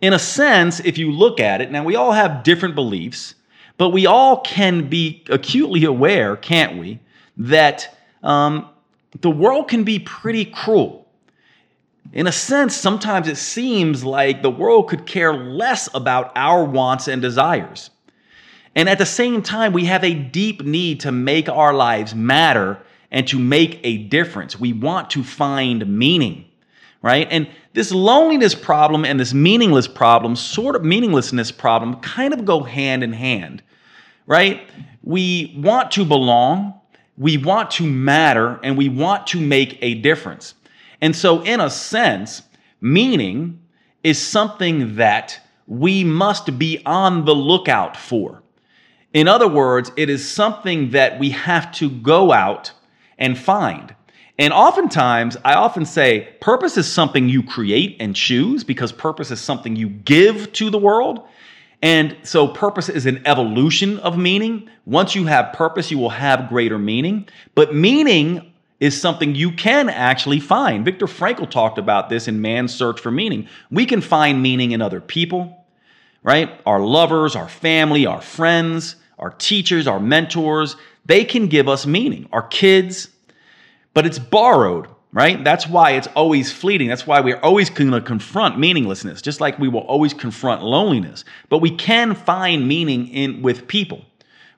In 0.00 0.12
a 0.12 0.18
sense, 0.18 0.80
if 0.80 0.98
you 0.98 1.10
look 1.10 1.40
at 1.40 1.60
it, 1.60 1.70
now 1.70 1.84
we 1.84 1.96
all 1.96 2.12
have 2.12 2.42
different 2.42 2.74
beliefs, 2.74 3.34
but 3.78 3.90
we 3.90 4.06
all 4.06 4.40
can 4.40 4.88
be 4.88 5.24
acutely 5.28 5.84
aware, 5.84 6.36
can't 6.36 6.78
we, 6.78 7.00
that 7.36 7.96
um, 8.22 8.68
the 9.20 9.30
world 9.30 9.68
can 9.68 9.84
be 9.84 9.98
pretty 9.98 10.44
cruel. 10.44 11.06
In 12.12 12.26
a 12.26 12.32
sense, 12.32 12.74
sometimes 12.74 13.28
it 13.28 13.36
seems 13.36 14.04
like 14.04 14.42
the 14.42 14.50
world 14.50 14.88
could 14.88 15.06
care 15.06 15.34
less 15.34 15.88
about 15.94 16.32
our 16.36 16.64
wants 16.64 17.08
and 17.08 17.20
desires. 17.20 17.90
And 18.74 18.88
at 18.88 18.98
the 18.98 19.06
same 19.06 19.42
time, 19.42 19.72
we 19.72 19.86
have 19.86 20.04
a 20.04 20.14
deep 20.14 20.62
need 20.62 21.00
to 21.00 21.12
make 21.12 21.48
our 21.48 21.72
lives 21.72 22.14
matter 22.14 22.78
and 23.10 23.26
to 23.28 23.38
make 23.38 23.80
a 23.82 23.98
difference. 23.98 24.60
We 24.60 24.72
want 24.72 25.10
to 25.10 25.24
find 25.24 25.86
meaning, 25.98 26.44
right? 27.02 27.26
And 27.30 27.48
this 27.76 27.92
loneliness 27.92 28.56
problem 28.56 29.04
and 29.04 29.20
this 29.20 29.32
meaningless 29.32 29.86
problem, 29.86 30.34
sort 30.34 30.74
of 30.74 30.84
meaninglessness 30.84 31.52
problem, 31.52 32.00
kind 32.00 32.34
of 32.34 32.44
go 32.44 32.64
hand 32.64 33.04
in 33.04 33.12
hand 33.12 33.62
right? 34.26 34.68
We 35.02 35.54
want 35.56 35.92
to 35.92 36.04
belong, 36.04 36.80
we 37.16 37.36
want 37.36 37.70
to 37.72 37.84
matter, 37.84 38.60
and 38.62 38.76
we 38.76 38.88
want 38.88 39.28
to 39.28 39.40
make 39.40 39.78
a 39.80 39.94
difference. 39.94 40.54
And 41.00 41.14
so, 41.14 41.42
in 41.42 41.60
a 41.60 41.70
sense, 41.70 42.42
meaning 42.80 43.60
is 44.02 44.20
something 44.20 44.96
that 44.96 45.40
we 45.66 46.04
must 46.04 46.58
be 46.58 46.82
on 46.84 47.24
the 47.24 47.34
lookout 47.34 47.96
for. 47.96 48.42
In 49.12 49.28
other 49.28 49.48
words, 49.48 49.90
it 49.96 50.10
is 50.10 50.28
something 50.28 50.90
that 50.90 51.18
we 51.18 51.30
have 51.30 51.72
to 51.72 51.88
go 51.88 52.32
out 52.32 52.72
and 53.18 53.38
find. 53.38 53.94
And 54.38 54.52
oftentimes, 54.52 55.36
I 55.44 55.54
often 55.54 55.86
say 55.86 56.28
purpose 56.40 56.76
is 56.76 56.90
something 56.90 57.28
you 57.28 57.42
create 57.42 57.96
and 58.00 58.14
choose 58.14 58.64
because 58.64 58.92
purpose 58.92 59.30
is 59.30 59.40
something 59.40 59.76
you 59.76 59.88
give 59.88 60.52
to 60.54 60.68
the 60.68 60.78
world. 60.78 61.26
And 61.82 62.16
so 62.22 62.48
purpose 62.48 62.88
is 62.88 63.06
an 63.06 63.22
evolution 63.26 63.98
of 64.00 64.18
meaning. 64.18 64.68
Once 64.84 65.14
you 65.14 65.26
have 65.26 65.52
purpose, 65.52 65.90
you 65.90 65.98
will 65.98 66.10
have 66.10 66.48
greater 66.48 66.78
meaning. 66.78 67.28
But 67.54 67.74
meaning 67.74 68.52
is 68.78 69.00
something 69.00 69.34
you 69.34 69.52
can 69.52 69.88
actually 69.88 70.40
find. 70.40 70.84
Viktor 70.84 71.06
Frankl 71.06 71.50
talked 71.50 71.78
about 71.78 72.10
this 72.10 72.28
in 72.28 72.42
Man's 72.42 72.74
Search 72.74 73.00
for 73.00 73.10
Meaning. 73.10 73.48
We 73.70 73.86
can 73.86 74.02
find 74.02 74.42
meaning 74.42 74.72
in 74.72 74.82
other 74.82 75.00
people, 75.00 75.64
right? 76.22 76.60
Our 76.66 76.80
lovers, 76.80 77.34
our 77.36 77.48
family, 77.48 78.04
our 78.04 78.20
friends, 78.20 78.96
our 79.18 79.30
teachers, 79.30 79.86
our 79.86 80.00
mentors. 80.00 80.76
They 81.06 81.24
can 81.24 81.46
give 81.46 81.68
us 81.68 81.86
meaning. 81.86 82.28
Our 82.32 82.42
kids, 82.42 83.08
but 83.96 84.04
it's 84.04 84.18
borrowed 84.18 84.88
right? 85.12 85.42
That's 85.42 85.66
why 85.66 85.92
it's 85.92 86.08
always 86.08 86.52
fleeting. 86.52 86.88
That's 86.88 87.06
why 87.06 87.20
we're 87.20 87.40
always 87.40 87.70
going 87.70 87.90
to 87.92 88.02
confront 88.02 88.58
meaninglessness, 88.58 89.22
just 89.22 89.40
like 89.40 89.58
we 89.58 89.66
will 89.66 89.80
always 89.80 90.12
confront 90.12 90.62
loneliness. 90.62 91.24
But 91.48 91.58
we 91.62 91.70
can 91.70 92.14
find 92.14 92.68
meaning 92.68 93.08
in 93.08 93.40
with 93.40 93.66
people, 93.66 94.04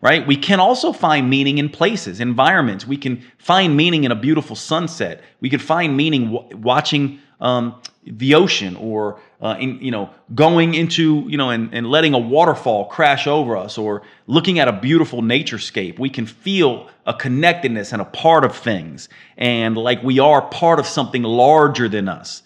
right? 0.01 0.27
We 0.27 0.37
can 0.37 0.59
also 0.59 0.93
find 0.93 1.31
meaning 1.31 1.59
in 1.59 1.69
places, 1.69 2.19
environments. 2.19 2.89
We 2.89 2.97
can 2.97 3.23
find 3.39 3.77
meaning 3.77 4.03
in 4.03 4.11
a 4.11 4.17
beautiful 4.17 4.57
sunset. 4.57 5.23
We 5.41 5.49
could 5.49 5.63
find 5.63 5.97
meaning 5.97 6.33
w- 6.33 6.57
watching 6.57 7.21
um, 7.41 7.81
the 8.05 8.35
ocean 8.35 8.75
or 8.75 9.21
uh, 9.41 9.57
in, 9.61 9.81
you 9.81 9.91
know 9.91 10.11
going 10.35 10.75
into 10.75 11.25
you 11.29 11.37
know 11.37 11.51
and, 11.51 11.73
and 11.73 11.89
letting 11.89 12.15
a 12.15 12.19
waterfall 12.19 12.87
crash 12.87 13.27
over 13.27 13.57
us 13.57 13.79
or 13.79 14.03
looking 14.27 14.59
at 14.59 14.69
a 14.69 14.73
beautiful 14.73 15.23
naturescape 15.23 15.99
we 15.99 16.11
can 16.11 16.27
feel 16.27 16.89
a 17.09 17.15
connectedness 17.15 17.93
and 17.93 18.03
a 18.03 18.05
part 18.05 18.45
of 18.45 18.55
things 18.55 19.09
and 19.39 19.77
like 19.77 20.03
we 20.03 20.19
are 20.19 20.43
part 20.43 20.79
of 20.79 20.87
something 20.87 21.23
larger 21.23 21.89
than 21.89 22.09
us. 22.09 22.43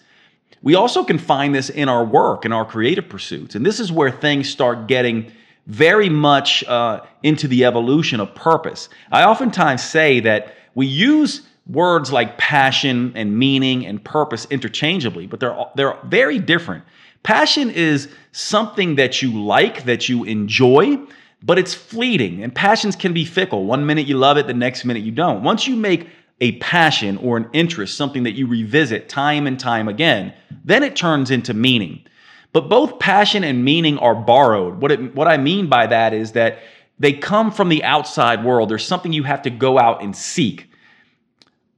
We 0.61 0.75
also 0.75 1.03
can 1.03 1.17
find 1.17 1.53
this 1.53 1.69
in 1.69 1.89
our 1.89 2.05
work 2.05 2.45
and 2.45 2.53
our 2.53 2.63
creative 2.63 3.09
pursuits. 3.09 3.55
And 3.55 3.65
this 3.65 3.81
is 3.81 3.91
where 3.91 4.09
things 4.09 4.49
start 4.49 4.87
getting 4.87 5.29
very 5.67 6.07
much 6.07 6.63
uh, 6.63 7.01
into 7.21 7.49
the 7.49 7.65
evolution 7.65 8.21
of 8.21 8.33
purpose. 8.33 8.87
I 9.11 9.25
oftentimes 9.25 9.83
say 9.83 10.21
that 10.21 10.55
we 10.73 10.85
use 10.85 11.41
words 11.67 12.11
like 12.11 12.37
passion 12.37 13.13
and 13.15 13.37
meaning 13.37 13.85
and 13.85 14.03
purpose 14.03 14.45
interchangeably, 14.49 15.27
but 15.27 15.39
they're 15.39 15.57
they're 15.75 15.97
very 16.05 16.39
different. 16.39 16.83
Passion 17.23 17.69
is 17.69 18.09
something 18.33 18.95
that 18.95 19.21
you 19.21 19.41
like, 19.41 19.85
that 19.85 20.09
you 20.09 20.25
enjoy, 20.25 20.99
but 21.41 21.57
it's 21.57 21.73
fleeting. 21.73 22.43
And 22.43 22.53
passions 22.53 22.97
can 22.97 23.13
be 23.13 23.23
fickle. 23.23 23.65
One 23.65 23.85
minute 23.85 24.07
you 24.07 24.17
love 24.17 24.37
it, 24.37 24.47
the 24.47 24.53
next 24.53 24.83
minute 24.83 25.03
you 25.03 25.11
don't. 25.11 25.41
Once 25.41 25.65
you 25.65 25.75
make 25.77 26.09
a 26.41 26.57
passion 26.57 27.15
or 27.17 27.37
an 27.37 27.49
interest, 27.53 27.95
something 27.95 28.23
that 28.23 28.33
you 28.33 28.45
revisit 28.45 29.07
time 29.07 29.47
and 29.47 29.57
time 29.57 29.87
again, 29.87 30.33
then 30.65 30.83
it 30.83 30.97
turns 30.97 31.31
into 31.31 31.53
meaning. 31.53 32.03
But 32.51 32.69
both 32.69 32.99
passion 32.99 33.43
and 33.45 33.63
meaning 33.63 33.97
are 33.99 34.15
borrowed. 34.15 34.81
What, 34.81 34.91
it, 34.91 35.15
what 35.15 35.27
I 35.27 35.37
mean 35.37 35.67
by 35.67 35.87
that 35.87 36.13
is 36.13 36.33
that 36.33 36.59
they 36.99 37.13
come 37.13 37.51
from 37.51 37.69
the 37.69 37.83
outside 37.83 38.43
world. 38.43 38.69
There's 38.69 38.85
something 38.85 39.13
you 39.13 39.23
have 39.23 39.41
to 39.43 39.49
go 39.49 39.79
out 39.79 40.03
and 40.03 40.15
seek. 40.15 40.69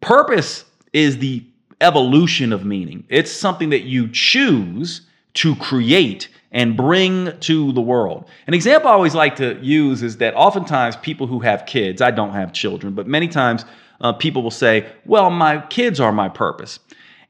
Purpose 0.05 0.65
is 0.93 1.17
the 1.17 1.43
evolution 1.81 2.53
of 2.53 2.63
meaning. 2.63 3.03
It's 3.09 3.31
something 3.31 3.71
that 3.71 3.85
you 3.85 4.07
choose 4.07 5.01
to 5.33 5.55
create 5.55 6.29
and 6.51 6.77
bring 6.77 7.35
to 7.39 7.71
the 7.71 7.81
world. 7.81 8.29
An 8.45 8.53
example 8.53 8.87
I 8.87 8.93
always 8.93 9.15
like 9.15 9.35
to 9.37 9.57
use 9.63 10.03
is 10.03 10.17
that 10.17 10.35
oftentimes 10.35 10.95
people 10.97 11.25
who 11.25 11.39
have 11.39 11.65
kids, 11.65 12.03
I 12.03 12.11
don't 12.11 12.33
have 12.33 12.53
children, 12.53 12.93
but 12.93 13.07
many 13.07 13.27
times 13.27 13.65
uh, 13.99 14.13
people 14.13 14.43
will 14.43 14.51
say, 14.51 14.85
Well, 15.07 15.31
my 15.31 15.61
kids 15.71 15.99
are 15.99 16.11
my 16.11 16.29
purpose. 16.29 16.77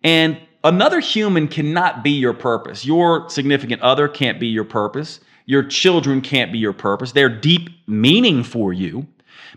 And 0.03 0.37
another 0.65 0.99
human 0.99 1.47
cannot 1.47 2.03
be 2.03 2.11
your 2.11 2.33
purpose. 2.33 2.85
Your 2.85 3.29
significant 3.29 3.81
other 3.83 4.09
can't 4.09 4.37
be 4.37 4.47
your 4.47 4.65
purpose. 4.65 5.21
Your 5.45 5.63
children 5.63 6.19
can't 6.19 6.51
be 6.51 6.57
your 6.57 6.73
purpose. 6.73 7.13
They're 7.13 7.29
deep 7.29 7.69
meaning 7.87 8.43
for 8.43 8.73
you. 8.73 9.07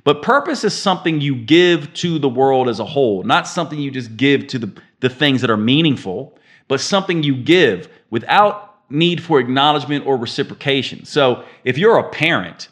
But 0.04 0.22
purpose 0.22 0.64
is 0.64 0.74
something 0.76 1.20
you 1.20 1.34
give 1.34 1.92
to 1.94 2.18
the 2.18 2.28
world 2.28 2.68
as 2.68 2.80
a 2.80 2.84
whole, 2.84 3.22
not 3.22 3.46
something 3.46 3.78
you 3.78 3.90
just 3.90 4.16
give 4.16 4.46
to 4.48 4.58
the, 4.58 4.82
the 5.00 5.08
things 5.08 5.40
that 5.40 5.50
are 5.50 5.56
meaningful, 5.56 6.38
but 6.68 6.80
something 6.80 7.22
you 7.22 7.36
give 7.36 7.88
without 8.10 8.76
need 8.90 9.22
for 9.22 9.38
acknowledgement 9.38 10.06
or 10.06 10.16
reciprocation. 10.16 11.04
So 11.04 11.44
if 11.64 11.76
you're 11.76 11.98
a 11.98 12.08
parent, 12.08 12.68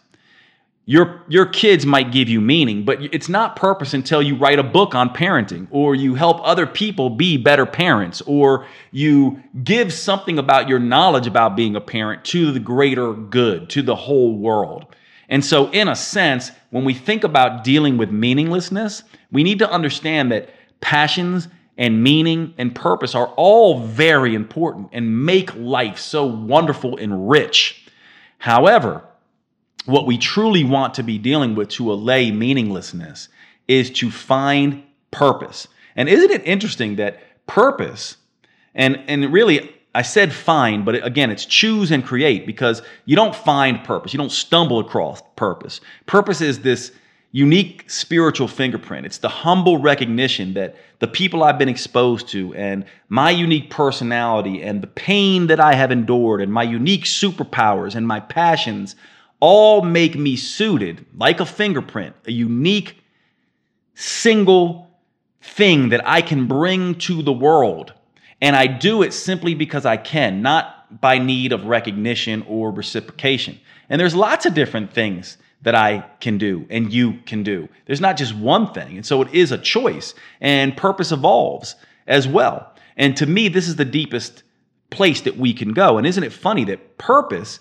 your, 0.89 1.22
your 1.29 1.47
kids 1.47 1.85
might 1.85 2.12
give 2.12 2.29
you 2.29 2.41
meaning, 2.41 2.85
but 2.85 3.03
it's 3.03 3.29
not 3.29 3.57
purpose 3.57 3.93
until 3.93 4.22
you 4.22 4.37
write 4.37 4.61
a 4.61 4.62
book 4.62 4.95
on 4.95 5.11
parenting, 5.11 5.66
or 5.70 5.97
you 5.97 6.14
help 6.14 6.41
other 6.45 6.64
people 6.64 7.11
be 7.11 7.37
better 7.37 7.66
parents, 7.66 8.22
or 8.22 8.66
you 8.93 9.43
give 9.64 9.93
something 9.93 10.39
about 10.39 10.68
your 10.68 10.79
knowledge 10.79 11.27
about 11.27 11.57
being 11.57 11.74
a 11.74 11.81
parent 11.81 12.24
to 12.27 12.53
the 12.53 12.61
greater 12.61 13.12
good, 13.12 13.68
to 13.70 13.83
the 13.83 13.97
whole 13.97 14.39
world. 14.39 14.87
And 15.29 15.45
so, 15.45 15.70
in 15.70 15.89
a 15.89 15.97
sense, 15.97 16.53
when 16.70 16.85
we 16.85 16.95
think 16.95 17.24
about 17.24 17.64
dealing 17.64 17.97
with 17.97 18.11
meaninglessness, 18.11 19.03
we 19.33 19.43
need 19.43 19.59
to 19.59 19.70
understand 19.70 20.31
that 20.33 20.51
passions 20.81 21.49
and 21.79 22.03
meaning 22.03 22.55
and 22.59 22.74
purpose 22.74 23.14
are 23.14 23.29
all 23.37 23.81
very 23.81 24.35
important 24.35 24.89
and 24.93 25.24
make 25.27 25.55
life 25.57 25.99
so 25.99 26.24
wonderful 26.24 26.97
and 26.97 27.29
rich. 27.29 27.87
However, 28.39 29.05
what 29.85 30.07
we 30.07 30.18
truly 30.18 30.64
want 30.64 30.95
to 30.95 31.03
be 31.03 31.18
dealing 31.18 31.55
with 31.55 31.68
to 31.70 31.93
allay 31.93 32.31
meaninglessness 32.31 33.29
is 33.68 33.91
to 33.91 34.11
find 34.11 34.83
purpose. 35.11 35.68
And 35.97 36.09
isn't 36.09 36.31
it 36.31 36.47
interesting 36.47 36.97
that 36.97 37.47
purpose, 37.47 38.16
and, 38.74 39.03
and 39.07 39.33
really, 39.33 39.76
I 39.97 40.03
said 40.03 40.30
find, 40.30 40.84
but 40.84 41.03
again, 41.07 41.30
it's 41.30 41.47
choose 41.47 41.90
and 41.90 42.05
create 42.05 42.47
because 42.47 42.82
you 43.07 43.16
don't 43.16 43.34
find 43.34 43.82
purpose. 43.82 44.12
You 44.12 44.18
don't 44.18 44.30
stumble 44.30 44.78
across 44.78 45.22
purpose. 45.36 45.80
Purpose 46.05 46.42
is 46.42 46.61
this 46.61 46.92
unique 47.32 47.90
spiritual 47.90 48.47
fingerprint. 48.47 49.07
It's 49.07 49.18
the 49.18 49.30
humble 49.30 49.78
recognition 49.78 50.53
that 50.53 50.76
the 50.99 51.09
people 51.09 51.42
I've 51.42 51.59
been 51.59 51.70
exposed 51.70 52.28
to 52.28 52.55
and 52.55 52.84
my 53.09 53.30
unique 53.30 53.70
personality 53.70 54.62
and 54.62 54.82
the 54.82 54.86
pain 54.86 55.47
that 55.47 55.61
I 55.61 55.74
have 55.74 55.90
endured 55.90 56.42
and 56.42 56.53
my 56.53 56.62
unique 56.62 57.05
superpowers 57.05 57.94
and 57.94 58.07
my 58.07 58.20
passions 58.20 58.97
all 59.40 59.80
make 59.80 60.14
me 60.14 60.36
suited, 60.36 61.07
like 61.16 61.40
a 61.40 61.47
fingerprint, 61.47 62.14
a 62.26 62.32
unique 62.32 63.03
single 63.94 64.90
thing 65.40 65.88
that 65.88 66.07
I 66.07 66.20
can 66.20 66.47
bring 66.47 66.97
to 66.97 67.22
the 67.22 67.32
world. 67.32 67.94
And 68.41 68.55
I 68.55 68.66
do 68.66 69.03
it 69.03 69.12
simply 69.12 69.55
because 69.55 69.87
I 69.87 69.97
can, 69.97 70.43
not 70.43 71.01
by 71.01 71.18
need 71.18 71.53
of 71.53 71.64
recognition 71.64 72.45
or 72.49 72.70
reciprocation. 72.70 73.59
And 73.89 74.01
there's 74.01 74.14
lots 74.14 74.47
of 74.47 74.55
different 74.55 74.93
things 74.93 75.39
that 75.62 75.74
I 75.74 76.05
can 76.20 76.39
do 76.39 76.66
and 76.70 76.93
you 76.93 77.18
can 77.26 77.43
do. 77.43 77.68
There's 77.87 78.01
not 78.01 78.16
just 78.16 78.37
one 78.37 78.72
thing. 78.72 78.97
And 78.97 79.07
so 79.07 79.22
it 79.22 79.32
is 79.32 79.53
a 79.53 79.59
choice, 79.59 80.14
and 80.41 80.76
purpose 80.76 81.12
evolves 81.12 81.74
as 82.07 82.28
well. 82.28 82.72
And 82.97 83.16
to 83.16 83.26
me, 83.26 83.49
this 83.49 83.68
is 83.68 83.76
the 83.76 83.84
deepest 83.84 84.43
place 84.91 85.22
that 85.22 85.37
we 85.37 85.53
can 85.53 85.72
go. 85.72 85.99
And 85.99 86.07
isn't 86.07 86.22
it 86.22 86.32
funny 86.32 86.64
that 86.64 86.99
purpose 86.99 87.59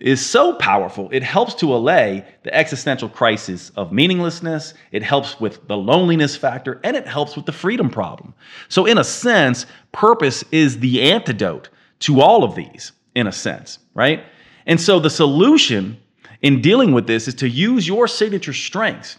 is 0.00 0.24
so 0.24 0.54
powerful? 0.54 1.08
It 1.12 1.22
helps 1.22 1.54
to 1.56 1.74
allay 1.74 2.26
the 2.42 2.54
existential 2.54 3.08
crisis 3.08 3.70
of 3.76 3.92
meaninglessness, 3.92 4.74
it 4.92 5.02
helps 5.02 5.40
with 5.40 5.66
the 5.68 5.76
loneliness 5.76 6.36
factor, 6.36 6.80
and 6.84 6.96
it 6.96 7.06
helps 7.06 7.36
with 7.36 7.46
the 7.46 7.52
freedom 7.52 7.88
problem. 7.88 8.34
So, 8.68 8.86
in 8.86 8.98
a 8.98 9.04
sense, 9.04 9.66
purpose 9.92 10.44
is 10.50 10.78
the 10.80 11.02
antidote 11.02 11.68
to 12.00 12.20
all 12.20 12.44
of 12.44 12.54
these, 12.54 12.92
in 13.14 13.26
a 13.26 13.32
sense, 13.32 13.78
right? 13.94 14.24
And 14.66 14.80
so 14.80 14.98
the 14.98 15.10
solution 15.10 15.98
in 16.42 16.60
dealing 16.60 16.92
with 16.92 17.06
this 17.06 17.28
is 17.28 17.34
to 17.36 17.48
use 17.48 17.86
your 17.86 18.06
signature 18.06 18.52
strengths, 18.52 19.18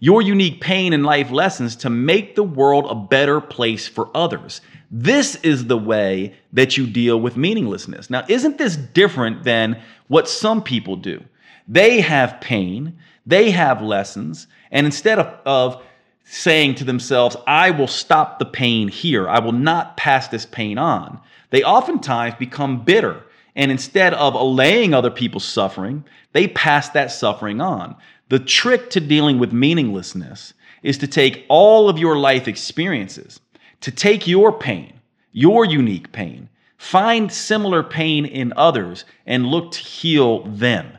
your 0.00 0.22
unique 0.22 0.60
pain 0.60 0.92
and 0.92 1.04
life 1.04 1.30
lessons 1.30 1.76
to 1.76 1.90
make 1.90 2.34
the 2.34 2.42
world 2.42 2.86
a 2.88 2.94
better 2.94 3.40
place 3.40 3.86
for 3.86 4.10
others. 4.14 4.60
This 4.96 5.34
is 5.42 5.66
the 5.66 5.76
way 5.76 6.36
that 6.52 6.76
you 6.76 6.86
deal 6.86 7.20
with 7.20 7.36
meaninglessness. 7.36 8.10
Now, 8.10 8.24
isn't 8.28 8.58
this 8.58 8.76
different 8.76 9.42
than 9.42 9.82
what 10.06 10.28
some 10.28 10.62
people 10.62 10.94
do? 10.94 11.24
They 11.66 12.00
have 12.00 12.40
pain, 12.40 12.96
they 13.26 13.50
have 13.50 13.82
lessons, 13.82 14.46
and 14.70 14.86
instead 14.86 15.18
of, 15.18 15.26
of 15.44 15.82
saying 16.22 16.76
to 16.76 16.84
themselves, 16.84 17.36
I 17.44 17.72
will 17.72 17.88
stop 17.88 18.38
the 18.38 18.44
pain 18.44 18.86
here, 18.86 19.28
I 19.28 19.40
will 19.40 19.50
not 19.50 19.96
pass 19.96 20.28
this 20.28 20.46
pain 20.46 20.78
on, 20.78 21.20
they 21.50 21.64
oftentimes 21.64 22.36
become 22.36 22.84
bitter 22.84 23.24
and 23.56 23.72
instead 23.72 24.14
of 24.14 24.34
allaying 24.34 24.94
other 24.94 25.10
people's 25.10 25.44
suffering, 25.44 26.04
they 26.32 26.46
pass 26.48 26.88
that 26.90 27.10
suffering 27.10 27.60
on. 27.60 27.96
The 28.28 28.38
trick 28.38 28.90
to 28.90 29.00
dealing 29.00 29.40
with 29.40 29.52
meaninglessness 29.52 30.54
is 30.82 30.98
to 30.98 31.08
take 31.08 31.46
all 31.48 31.88
of 31.88 31.98
your 31.98 32.16
life 32.16 32.46
experiences, 32.46 33.40
to 33.80 33.90
take 33.90 34.26
your 34.26 34.52
pain, 34.52 35.00
your 35.32 35.64
unique 35.64 36.12
pain, 36.12 36.48
find 36.76 37.32
similar 37.32 37.82
pain 37.82 38.26
in 38.26 38.52
others, 38.56 39.04
and 39.26 39.46
look 39.46 39.72
to 39.72 39.78
heal 39.78 40.44
them 40.44 40.98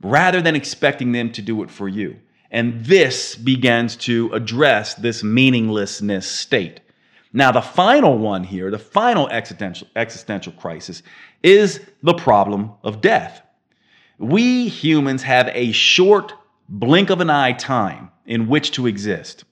rather 0.00 0.40
than 0.40 0.56
expecting 0.56 1.12
them 1.12 1.32
to 1.32 1.42
do 1.42 1.62
it 1.62 1.70
for 1.70 1.88
you. 1.88 2.16
And 2.50 2.84
this 2.84 3.34
begins 3.34 3.96
to 3.96 4.30
address 4.32 4.94
this 4.94 5.22
meaninglessness 5.22 6.26
state. 6.26 6.80
Now, 7.32 7.52
the 7.52 7.60
final 7.60 8.16
one 8.16 8.44
here, 8.44 8.70
the 8.70 8.78
final 8.78 9.28
existential, 9.28 9.86
existential 9.94 10.52
crisis, 10.52 11.02
is 11.42 11.80
the 12.02 12.14
problem 12.14 12.72
of 12.82 13.00
death. 13.00 13.42
We 14.18 14.68
humans 14.68 15.22
have 15.22 15.50
a 15.52 15.72
short 15.72 16.32
blink 16.68 17.10
of 17.10 17.20
an 17.20 17.30
eye 17.30 17.52
time 17.52 18.10
in 18.24 18.48
which 18.48 18.72
to 18.72 18.86
exist. 18.86 19.44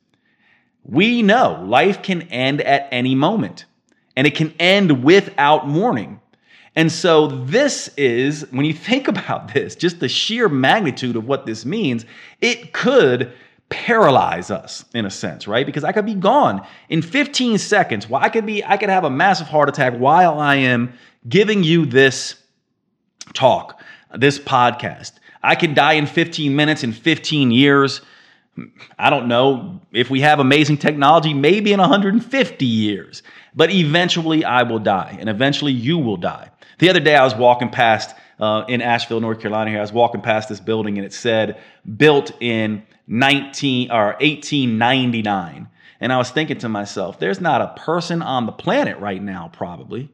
We 0.89 1.23
know 1.23 1.63
life 1.67 2.03
can 2.03 2.23
end 2.23 2.61
at 2.61 2.89
any 2.93 3.15
moment, 3.15 3.65
and 4.17 4.27
it 4.27 4.37
can 4.37 4.55
end 4.61 5.03
without 5.03 5.69
mourning. 5.69 6.21
And 6.77 6.93
so, 6.93 7.27
this 7.27 7.89
is, 7.97 8.47
when 8.53 8.65
you 8.67 8.73
think 8.73 9.09
about 9.15 9.53
this, 9.53 9.75
just 9.75 9.99
the 10.01 10.09
sheer 10.09 10.49
magnitude 10.49 11.17
of 11.17 11.27
what 11.27 11.45
this 11.45 11.65
means, 11.65 12.05
it 12.41 12.73
could 12.73 13.33
paralyze 13.69 14.51
us 14.51 14.85
in 14.95 15.05
a 15.07 15.11
sense, 15.11 15.49
right? 15.49 15.67
Because 15.67 15.83
I 15.83 15.91
could 15.91 16.07
be 16.07 16.15
gone 16.15 16.65
in 16.89 17.03
15 17.03 17.59
seconds. 17.59 18.09
Well, 18.09 18.23
I 18.23 18.29
could 18.29 18.47
be, 18.47 18.65
I 18.65 18.77
could 18.77 18.91
have 18.91 19.03
a 19.03 19.11
massive 19.11 19.49
heart 19.49 19.69
attack 19.69 19.95
while 19.95 20.39
I 20.39 20.55
am 20.57 20.93
giving 21.29 21.65
you 21.65 21.85
this 21.85 22.37
talk, 23.35 23.81
this 24.15 24.39
podcast. 24.39 25.15
I 25.43 25.57
could 25.57 25.75
die 25.75 25.95
in 25.95 26.07
15 26.07 26.55
minutes, 26.55 26.85
in 26.85 26.93
15 26.93 27.51
years. 27.51 28.03
I 28.99 29.11
don't 29.11 29.29
know 29.29 29.81
if 29.93 30.11
we 30.11 30.21
have 30.21 30.39
amazing 30.39 30.79
technology, 30.79 31.35
maybe 31.35 31.73
in 31.73 31.81
150 31.81 32.65
years, 32.65 33.23
but 33.55 33.71
eventually 33.71 34.45
I 34.45 34.63
will 34.63 34.79
die, 34.79 35.17
and 35.21 35.29
eventually 35.29 35.73
you 35.73 35.99
will 35.99 36.17
die. 36.17 36.51
The 36.79 36.89
other 36.89 37.01
day 37.01 37.17
I 37.17 37.25
was 37.25 37.35
walking 37.35 37.71
past 37.71 38.15
uh, 38.39 38.65
in 38.69 38.83
Asheville, 38.83 39.21
North 39.21 39.41
Carolina. 39.41 39.71
Here 39.71 39.79
I 39.79 39.83
was 39.83 39.93
walking 39.93 40.21
past 40.21 40.49
this 40.49 40.61
building, 40.61 40.99
and 40.99 41.07
it 41.07 41.13
said 41.13 41.59
built 41.97 42.33
in 42.41 42.83
19 43.07 43.91
or 43.91 44.17
1899. 44.21 45.69
And 46.01 46.13
I 46.13 46.19
was 46.19 46.31
thinking 46.31 46.59
to 46.59 46.69
myself, 46.69 47.19
there's 47.19 47.41
not 47.41 47.63
a 47.63 47.81
person 47.81 48.21
on 48.23 48.47
the 48.47 48.53
planet 48.53 48.99
right 48.99 49.23
now, 49.23 49.51
probably, 49.53 50.11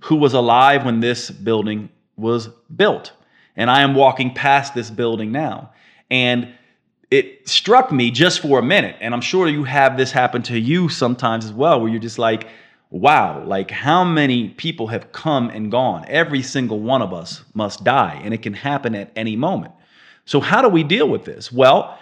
who 0.00 0.16
was 0.16 0.34
alive 0.34 0.84
when 0.84 1.00
this 1.00 1.30
building 1.30 1.88
was 2.16 2.48
built. 2.74 3.12
And 3.56 3.70
I 3.70 3.82
am 3.82 3.94
walking 3.94 4.34
past 4.34 4.74
this 4.74 4.90
building 4.90 5.32
now. 5.32 5.72
And 6.10 6.54
it 7.14 7.48
struck 7.48 7.92
me 7.92 8.10
just 8.10 8.40
for 8.40 8.58
a 8.58 8.62
minute. 8.62 8.96
And 9.00 9.14
I'm 9.14 9.20
sure 9.20 9.46
you 9.48 9.64
have 9.64 9.96
this 9.96 10.10
happen 10.10 10.42
to 10.44 10.58
you 10.58 10.88
sometimes 10.88 11.44
as 11.44 11.52
well, 11.52 11.80
where 11.80 11.88
you're 11.88 12.00
just 12.00 12.18
like, 12.18 12.48
wow, 12.90 13.44
like 13.44 13.70
how 13.70 14.02
many 14.02 14.48
people 14.48 14.88
have 14.88 15.12
come 15.12 15.48
and 15.50 15.70
gone? 15.70 16.04
Every 16.08 16.42
single 16.42 16.80
one 16.80 17.02
of 17.02 17.12
us 17.12 17.44
must 17.54 17.84
die, 17.84 18.20
and 18.24 18.34
it 18.34 18.42
can 18.42 18.52
happen 18.52 18.94
at 18.94 19.12
any 19.14 19.36
moment. 19.36 19.72
So, 20.24 20.40
how 20.40 20.60
do 20.62 20.68
we 20.68 20.82
deal 20.82 21.08
with 21.08 21.24
this? 21.24 21.52
Well, 21.52 21.98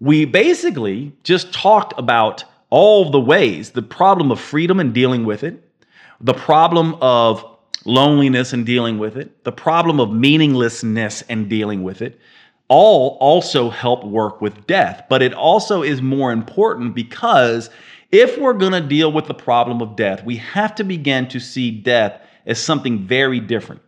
we 0.00 0.24
basically 0.24 1.12
just 1.24 1.52
talked 1.52 1.98
about 1.98 2.44
all 2.70 3.10
the 3.10 3.20
ways 3.20 3.70
the 3.70 3.82
problem 3.82 4.30
of 4.30 4.40
freedom 4.40 4.80
and 4.80 4.94
dealing 4.94 5.24
with 5.24 5.44
it, 5.44 5.62
the 6.20 6.34
problem 6.34 6.94
of 7.00 7.44
loneliness 7.84 8.52
and 8.52 8.64
dealing 8.64 8.98
with 8.98 9.16
it, 9.16 9.44
the 9.44 9.52
problem 9.52 10.00
of 10.00 10.10
meaninglessness 10.10 11.22
and 11.28 11.50
dealing 11.50 11.82
with 11.82 12.00
it, 12.00 12.18
all 12.68 13.18
also 13.20 13.70
help 13.70 14.04
work 14.04 14.40
with 14.40 14.66
death. 14.66 15.04
But 15.08 15.22
it 15.22 15.34
also 15.34 15.82
is 15.82 16.00
more 16.02 16.32
important 16.32 16.94
because 16.94 17.70
If 18.14 18.38
we're 18.38 18.52
going 18.52 18.70
to 18.70 18.80
deal 18.80 19.10
with 19.10 19.26
the 19.26 19.34
problem 19.34 19.82
of 19.82 19.96
death, 19.96 20.24
we 20.24 20.36
have 20.36 20.76
to 20.76 20.84
begin 20.84 21.26
to 21.30 21.40
see 21.40 21.72
death 21.72 22.20
as 22.46 22.62
something 22.62 23.08
very 23.08 23.40
different. 23.40 23.82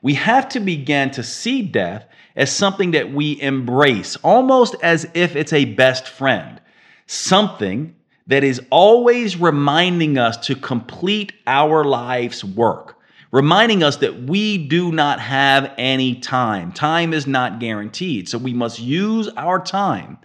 We 0.00 0.14
have 0.14 0.48
to 0.50 0.60
begin 0.60 1.10
to 1.10 1.24
see 1.24 1.62
death 1.62 2.06
as 2.36 2.52
something 2.52 2.92
that 2.92 3.12
we 3.12 3.40
embrace, 3.42 4.14
almost 4.22 4.76
as 4.80 5.08
if 5.14 5.34
it's 5.34 5.52
a 5.52 5.64
best 5.64 6.06
friend, 6.06 6.60
something 7.06 7.96
that 8.28 8.44
is 8.44 8.62
always 8.70 9.36
reminding 9.36 10.18
us 10.18 10.36
to 10.46 10.54
complete 10.54 11.32
our 11.48 11.82
life's 11.82 12.44
work, 12.44 12.96
reminding 13.34 13.82
us 13.82 13.96
that 13.96 14.22
we 14.22 14.56
do 14.56 14.92
not 14.92 15.18
have 15.18 15.74
any 15.76 16.14
time. 16.14 16.70
Time 16.70 17.12
is 17.12 17.26
not 17.26 17.58
guaranteed, 17.58 18.28
so 18.28 18.38
we 18.38 18.54
must 18.54 18.78
use 18.78 19.26
our 19.30 19.58
time 19.58 20.16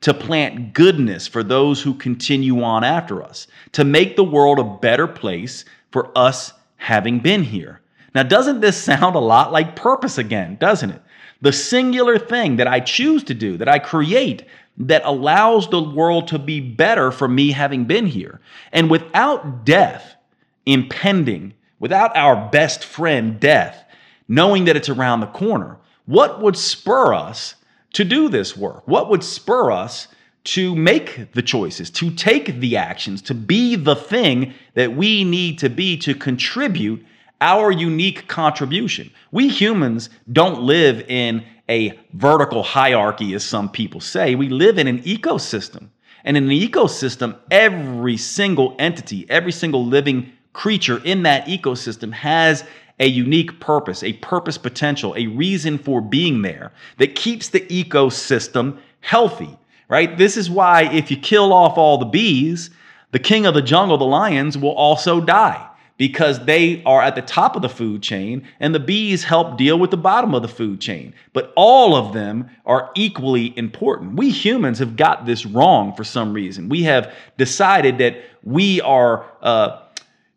to 0.00 0.14
plant 0.14 0.72
goodness 0.72 1.26
for 1.26 1.42
those 1.42 1.82
who 1.82 1.92
continue 1.92 2.62
on 2.62 2.82
after 2.82 3.22
us, 3.22 3.48
to 3.72 3.84
make 3.84 4.16
the 4.16 4.24
world 4.24 4.58
a 4.58 4.78
better 4.78 5.06
place 5.06 5.66
for 5.92 6.10
us 6.16 6.54
having 6.76 7.20
been 7.20 7.42
here. 7.42 7.82
Now, 8.14 8.22
doesn't 8.22 8.60
this 8.60 8.82
sound 8.82 9.14
a 9.14 9.18
lot 9.18 9.52
like 9.52 9.76
purpose 9.76 10.16
again, 10.16 10.56
doesn't 10.58 10.88
it? 10.88 11.02
The 11.42 11.52
singular 11.52 12.18
thing 12.18 12.56
that 12.56 12.66
I 12.66 12.80
choose 12.80 13.24
to 13.24 13.34
do, 13.34 13.58
that 13.58 13.68
I 13.68 13.78
create, 13.78 14.46
that 14.78 15.02
allows 15.04 15.68
the 15.68 15.82
world 15.82 16.28
to 16.28 16.38
be 16.38 16.60
better 16.60 17.12
for 17.12 17.28
me 17.28 17.50
having 17.52 17.84
been 17.84 18.06
here. 18.06 18.40
And 18.72 18.88
without 18.88 19.66
death 19.66 20.16
impending, 20.64 21.52
without 21.84 22.16
our 22.16 22.48
best 22.48 22.82
friend, 22.82 23.38
death, 23.38 23.84
knowing 24.26 24.64
that 24.64 24.74
it's 24.74 24.88
around 24.88 25.20
the 25.20 25.26
corner, 25.26 25.76
what 26.06 26.40
would 26.40 26.56
spur 26.56 27.12
us 27.12 27.56
to 27.92 28.02
do 28.02 28.30
this 28.30 28.56
work? 28.56 28.88
What 28.88 29.10
would 29.10 29.22
spur 29.22 29.70
us 29.70 30.08
to 30.44 30.74
make 30.74 31.30
the 31.34 31.42
choices, 31.42 31.90
to 31.90 32.10
take 32.10 32.58
the 32.58 32.78
actions, 32.78 33.20
to 33.20 33.34
be 33.34 33.76
the 33.76 33.96
thing 33.96 34.54
that 34.72 34.96
we 34.96 35.24
need 35.24 35.58
to 35.58 35.68
be 35.68 35.98
to 35.98 36.14
contribute 36.14 37.04
our 37.42 37.70
unique 37.70 38.28
contribution? 38.28 39.10
We 39.30 39.48
humans 39.48 40.08
don't 40.32 40.62
live 40.62 41.02
in 41.06 41.44
a 41.68 42.00
vertical 42.14 42.62
hierarchy, 42.62 43.34
as 43.34 43.44
some 43.44 43.68
people 43.68 44.00
say. 44.00 44.34
We 44.34 44.48
live 44.48 44.78
in 44.78 44.86
an 44.86 45.02
ecosystem. 45.02 45.88
And 46.24 46.38
in 46.38 46.44
an 46.44 46.50
ecosystem, 46.50 47.36
every 47.50 48.16
single 48.16 48.74
entity, 48.78 49.26
every 49.28 49.52
single 49.52 49.84
living 49.84 50.32
creature 50.54 51.02
in 51.04 51.24
that 51.24 51.46
ecosystem 51.46 52.12
has 52.12 52.64
a 52.98 53.06
unique 53.06 53.60
purpose, 53.60 54.02
a 54.02 54.14
purpose 54.14 54.56
potential, 54.56 55.14
a 55.16 55.26
reason 55.26 55.76
for 55.76 56.00
being 56.00 56.42
there 56.42 56.72
that 56.98 57.14
keeps 57.14 57.50
the 57.50 57.60
ecosystem 57.60 58.78
healthy, 59.00 59.58
right? 59.88 60.16
This 60.16 60.36
is 60.36 60.48
why 60.48 60.84
if 60.92 61.10
you 61.10 61.16
kill 61.18 61.52
off 61.52 61.76
all 61.76 61.98
the 61.98 62.06
bees, 62.06 62.70
the 63.10 63.18
king 63.18 63.46
of 63.46 63.54
the 63.54 63.62
jungle, 63.62 63.98
the 63.98 64.04
lions, 64.04 64.56
will 64.56 64.72
also 64.72 65.20
die 65.20 65.68
because 65.96 66.44
they 66.44 66.82
are 66.84 67.02
at 67.02 67.14
the 67.14 67.22
top 67.22 67.54
of 67.54 67.62
the 67.62 67.68
food 67.68 68.02
chain 68.02 68.46
and 68.58 68.74
the 68.74 68.80
bees 68.80 69.22
help 69.22 69.56
deal 69.56 69.78
with 69.78 69.90
the 69.90 69.96
bottom 69.96 70.34
of 70.34 70.42
the 70.42 70.48
food 70.48 70.80
chain. 70.80 71.14
But 71.32 71.52
all 71.56 71.94
of 71.94 72.12
them 72.12 72.50
are 72.66 72.90
equally 72.96 73.56
important. 73.56 74.16
We 74.16 74.30
humans 74.30 74.78
have 74.80 74.96
got 74.96 75.26
this 75.26 75.46
wrong 75.46 75.94
for 75.94 76.02
some 76.02 76.32
reason. 76.32 76.68
We 76.68 76.82
have 76.84 77.12
decided 77.38 77.98
that 77.98 78.16
we 78.42 78.80
are. 78.80 79.26
Uh, 79.42 79.80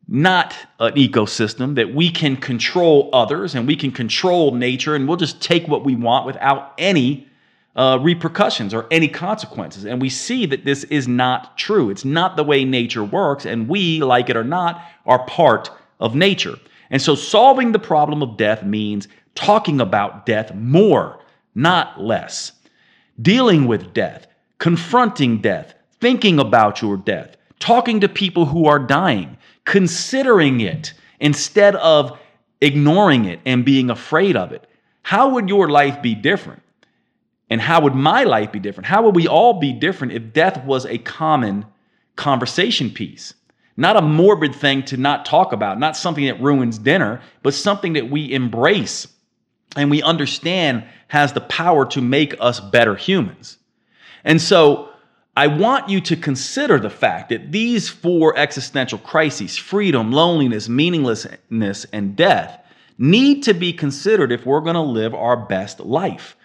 not 0.08 0.56
an 0.80 0.94
ecosystem, 0.94 1.76
that 1.76 1.94
we 1.94 2.10
can 2.10 2.38
control 2.38 3.10
others 3.14 3.56
and 3.56 3.68
we 3.68 3.76
can 3.76 3.92
control 3.92 4.54
nature 4.54 4.96
and 4.96 5.08
we'll 5.08 5.18
just 5.18 5.42
take 5.42 5.68
what 5.68 5.84
we 5.84 5.96
want 5.96 6.26
without 6.26 6.74
any 6.78 7.28
uh, 7.78 8.00
repercussions 8.02 8.74
or 8.74 8.88
any 8.90 9.08
consequences. 9.08 9.86
And 9.86 10.02
we 10.02 10.10
see 10.10 10.46
that 10.48 10.66
this 10.66 10.84
is 10.86 11.08
not 11.08 11.58
true. 11.58 11.90
It's 11.90 12.04
not 12.04 12.36
the 12.36 12.44
way 12.44 12.66
nature 12.66 13.04
works, 13.04 13.46
and 13.46 13.70
we, 13.70 14.02
like 14.02 14.30
it 14.30 14.36
or 14.36 14.44
not, 14.44 14.82
are 15.06 15.24
part 15.26 15.70
of 16.00 16.16
nature. 16.16 16.56
And 16.90 17.02
so 17.02 17.14
solving 17.14 17.72
the 17.72 17.80
problem 17.80 18.24
of 18.24 18.36
death 18.36 18.64
means 18.64 19.08
talking 19.36 19.80
about 19.80 20.26
death 20.26 20.56
more, 20.56 21.20
not 21.54 22.02
less. 22.02 22.54
Dealing 23.22 23.68
with 23.68 23.94
death, 23.94 24.26
confronting 24.58 25.42
death, 25.42 25.76
thinking 26.00 26.40
about 26.40 26.82
your 26.82 26.98
death, 26.98 27.38
talking 27.60 28.00
to 28.00 28.10
people 28.10 28.46
who 28.46 28.66
are 28.66 28.80
dying, 28.80 29.38
considering 29.68 30.62
it 30.62 30.94
instead 31.20 31.76
of 31.76 32.18
ignoring 32.62 33.26
it 33.26 33.40
and 33.46 33.66
being 33.66 33.90
afraid 33.90 34.36
of 34.36 34.54
it. 34.54 34.66
How 35.04 35.30
would 35.30 35.50
your 35.50 35.70
life 35.70 36.02
be 36.02 36.16
different? 36.16 36.64
And 37.50 37.60
how 37.60 37.82
would 37.82 37.94
my 37.94 38.24
life 38.24 38.52
be 38.52 38.60
different? 38.60 38.88
How 38.88 39.04
would 39.04 39.16
we 39.16 39.28
all 39.28 39.60
be 39.60 39.74
different 39.74 40.14
if 40.14 40.34
death 40.34 40.64
was 40.66 40.86
a 40.86 40.98
common 40.98 41.66
conversation 42.16 42.90
piece? 42.90 43.34
Not 43.76 43.98
a 43.98 44.02
morbid 44.02 44.56
thing 44.56 44.84
to 44.84 44.98
not 44.98 45.26
talk 45.26 45.52
about, 45.52 45.80
not 45.80 45.98
something 45.98 46.26
that 46.26 46.42
ruins 46.42 46.78
dinner, 46.78 47.22
but 47.44 47.54
something 47.54 47.94
that 47.94 48.10
we 48.10 48.34
embrace 48.34 49.08
and 49.76 49.92
we 49.92 50.02
understand 50.02 50.86
has 51.10 51.34
the 51.34 51.42
power 51.42 51.86
to 51.88 52.02
make 52.02 52.36
us 52.40 52.62
better 52.62 52.96
humans. 52.96 53.58
And 54.24 54.42
so 54.42 54.90
I 55.38 55.46
want 55.46 55.88
you 55.88 56.02
to 56.02 56.16
consider 56.16 56.80
the 56.80 56.90
fact 56.90 57.30
that 57.30 57.52
these 57.52 57.88
four 57.88 58.36
existential 58.36 58.98
crises 58.98 59.56
freedom, 59.56 60.12
loneliness, 60.12 60.68
meaninglessness, 60.68 61.86
and 61.94 62.16
death 62.16 62.60
need 62.98 63.44
to 63.44 63.54
be 63.54 63.72
considered 63.72 64.32
if 64.32 64.48
we're 64.48 64.62
going 64.62 64.74
to 64.74 64.82
live 64.82 65.14
our 65.14 65.38
best 65.38 65.80
life. 65.80 66.36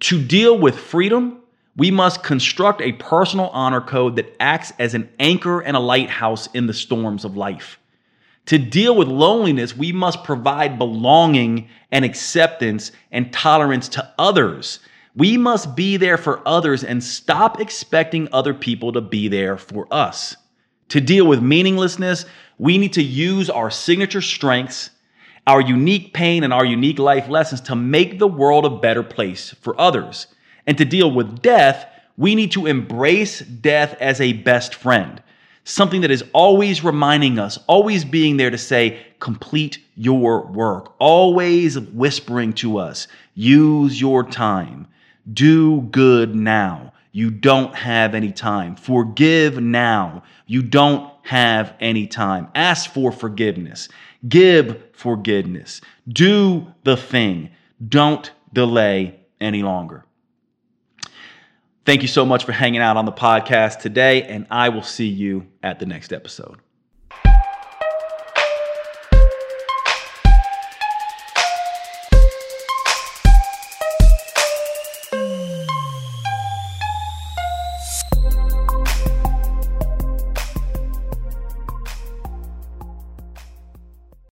To 0.00 0.20
deal 0.20 0.58
with 0.58 0.76
freedom, 0.76 1.42
we 1.76 1.92
must 1.92 2.24
construct 2.24 2.80
a 2.80 2.94
personal 2.94 3.50
honor 3.50 3.80
code 3.80 4.16
that 4.16 4.34
acts 4.40 4.72
as 4.80 4.94
an 4.94 5.08
anchor 5.20 5.60
and 5.60 5.76
a 5.76 5.80
lighthouse 5.80 6.48
in 6.54 6.66
the 6.66 6.74
storms 6.74 7.24
of 7.24 7.36
life. 7.36 7.78
To 8.46 8.58
deal 8.58 8.96
with 8.96 9.06
loneliness, 9.06 9.76
we 9.76 9.92
must 9.92 10.24
provide 10.24 10.76
belonging 10.76 11.68
and 11.92 12.04
acceptance 12.04 12.90
and 13.12 13.32
tolerance 13.32 13.88
to 13.90 14.12
others 14.18 14.80
we 15.16 15.36
must 15.36 15.76
be 15.76 15.96
there 15.96 16.18
for 16.18 16.46
others 16.46 16.82
and 16.82 17.02
stop 17.02 17.60
expecting 17.60 18.28
other 18.32 18.52
people 18.52 18.92
to 18.92 19.00
be 19.00 19.28
there 19.28 19.56
for 19.56 19.86
us. 19.90 20.36
To 20.88 21.00
deal 21.00 21.26
with 21.26 21.40
meaninglessness, 21.40 22.26
we 22.58 22.78
need 22.78 22.92
to 22.94 23.02
use 23.02 23.48
our 23.48 23.70
signature 23.70 24.20
strengths, 24.20 24.90
our 25.46 25.60
unique 25.60 26.12
pain, 26.14 26.42
and 26.42 26.52
our 26.52 26.64
unique 26.64 26.98
life 26.98 27.28
lessons 27.28 27.60
to 27.62 27.76
make 27.76 28.18
the 28.18 28.26
world 28.26 28.64
a 28.64 28.70
better 28.70 29.02
place 29.02 29.54
for 29.60 29.80
others. 29.80 30.26
And 30.66 30.76
to 30.78 30.84
deal 30.84 31.10
with 31.10 31.42
death, 31.42 31.86
we 32.16 32.34
need 32.34 32.52
to 32.52 32.66
embrace 32.66 33.40
death 33.40 33.96
as 34.00 34.20
a 34.20 34.32
best 34.32 34.74
friend, 34.74 35.22
something 35.64 36.00
that 36.00 36.10
is 36.10 36.24
always 36.32 36.82
reminding 36.82 37.38
us, 37.38 37.58
always 37.66 38.04
being 38.04 38.36
there 38.36 38.50
to 38.50 38.58
say, 38.58 39.04
complete 39.20 39.78
your 39.96 40.46
work, 40.46 40.94
always 40.98 41.78
whispering 41.78 42.52
to 42.54 42.78
us, 42.78 43.08
use 43.34 44.00
your 44.00 44.22
time. 44.22 44.86
Do 45.32 45.82
good 45.82 46.34
now. 46.34 46.92
You 47.12 47.30
don't 47.30 47.74
have 47.74 48.14
any 48.14 48.32
time. 48.32 48.76
Forgive 48.76 49.60
now. 49.60 50.24
You 50.46 50.62
don't 50.62 51.12
have 51.22 51.74
any 51.80 52.06
time. 52.06 52.48
Ask 52.54 52.92
for 52.92 53.12
forgiveness. 53.12 53.88
Give 54.28 54.82
forgiveness. 54.92 55.80
Do 56.08 56.66
the 56.82 56.96
thing. 56.96 57.50
Don't 57.86 58.32
delay 58.52 59.20
any 59.40 59.62
longer. 59.62 60.04
Thank 61.84 62.02
you 62.02 62.08
so 62.08 62.24
much 62.24 62.44
for 62.44 62.52
hanging 62.52 62.80
out 62.80 62.96
on 62.96 63.04
the 63.04 63.12
podcast 63.12 63.80
today, 63.80 64.22
and 64.22 64.46
I 64.50 64.70
will 64.70 64.82
see 64.82 65.06
you 65.08 65.46
at 65.62 65.78
the 65.78 65.86
next 65.86 66.12
episode. 66.12 66.58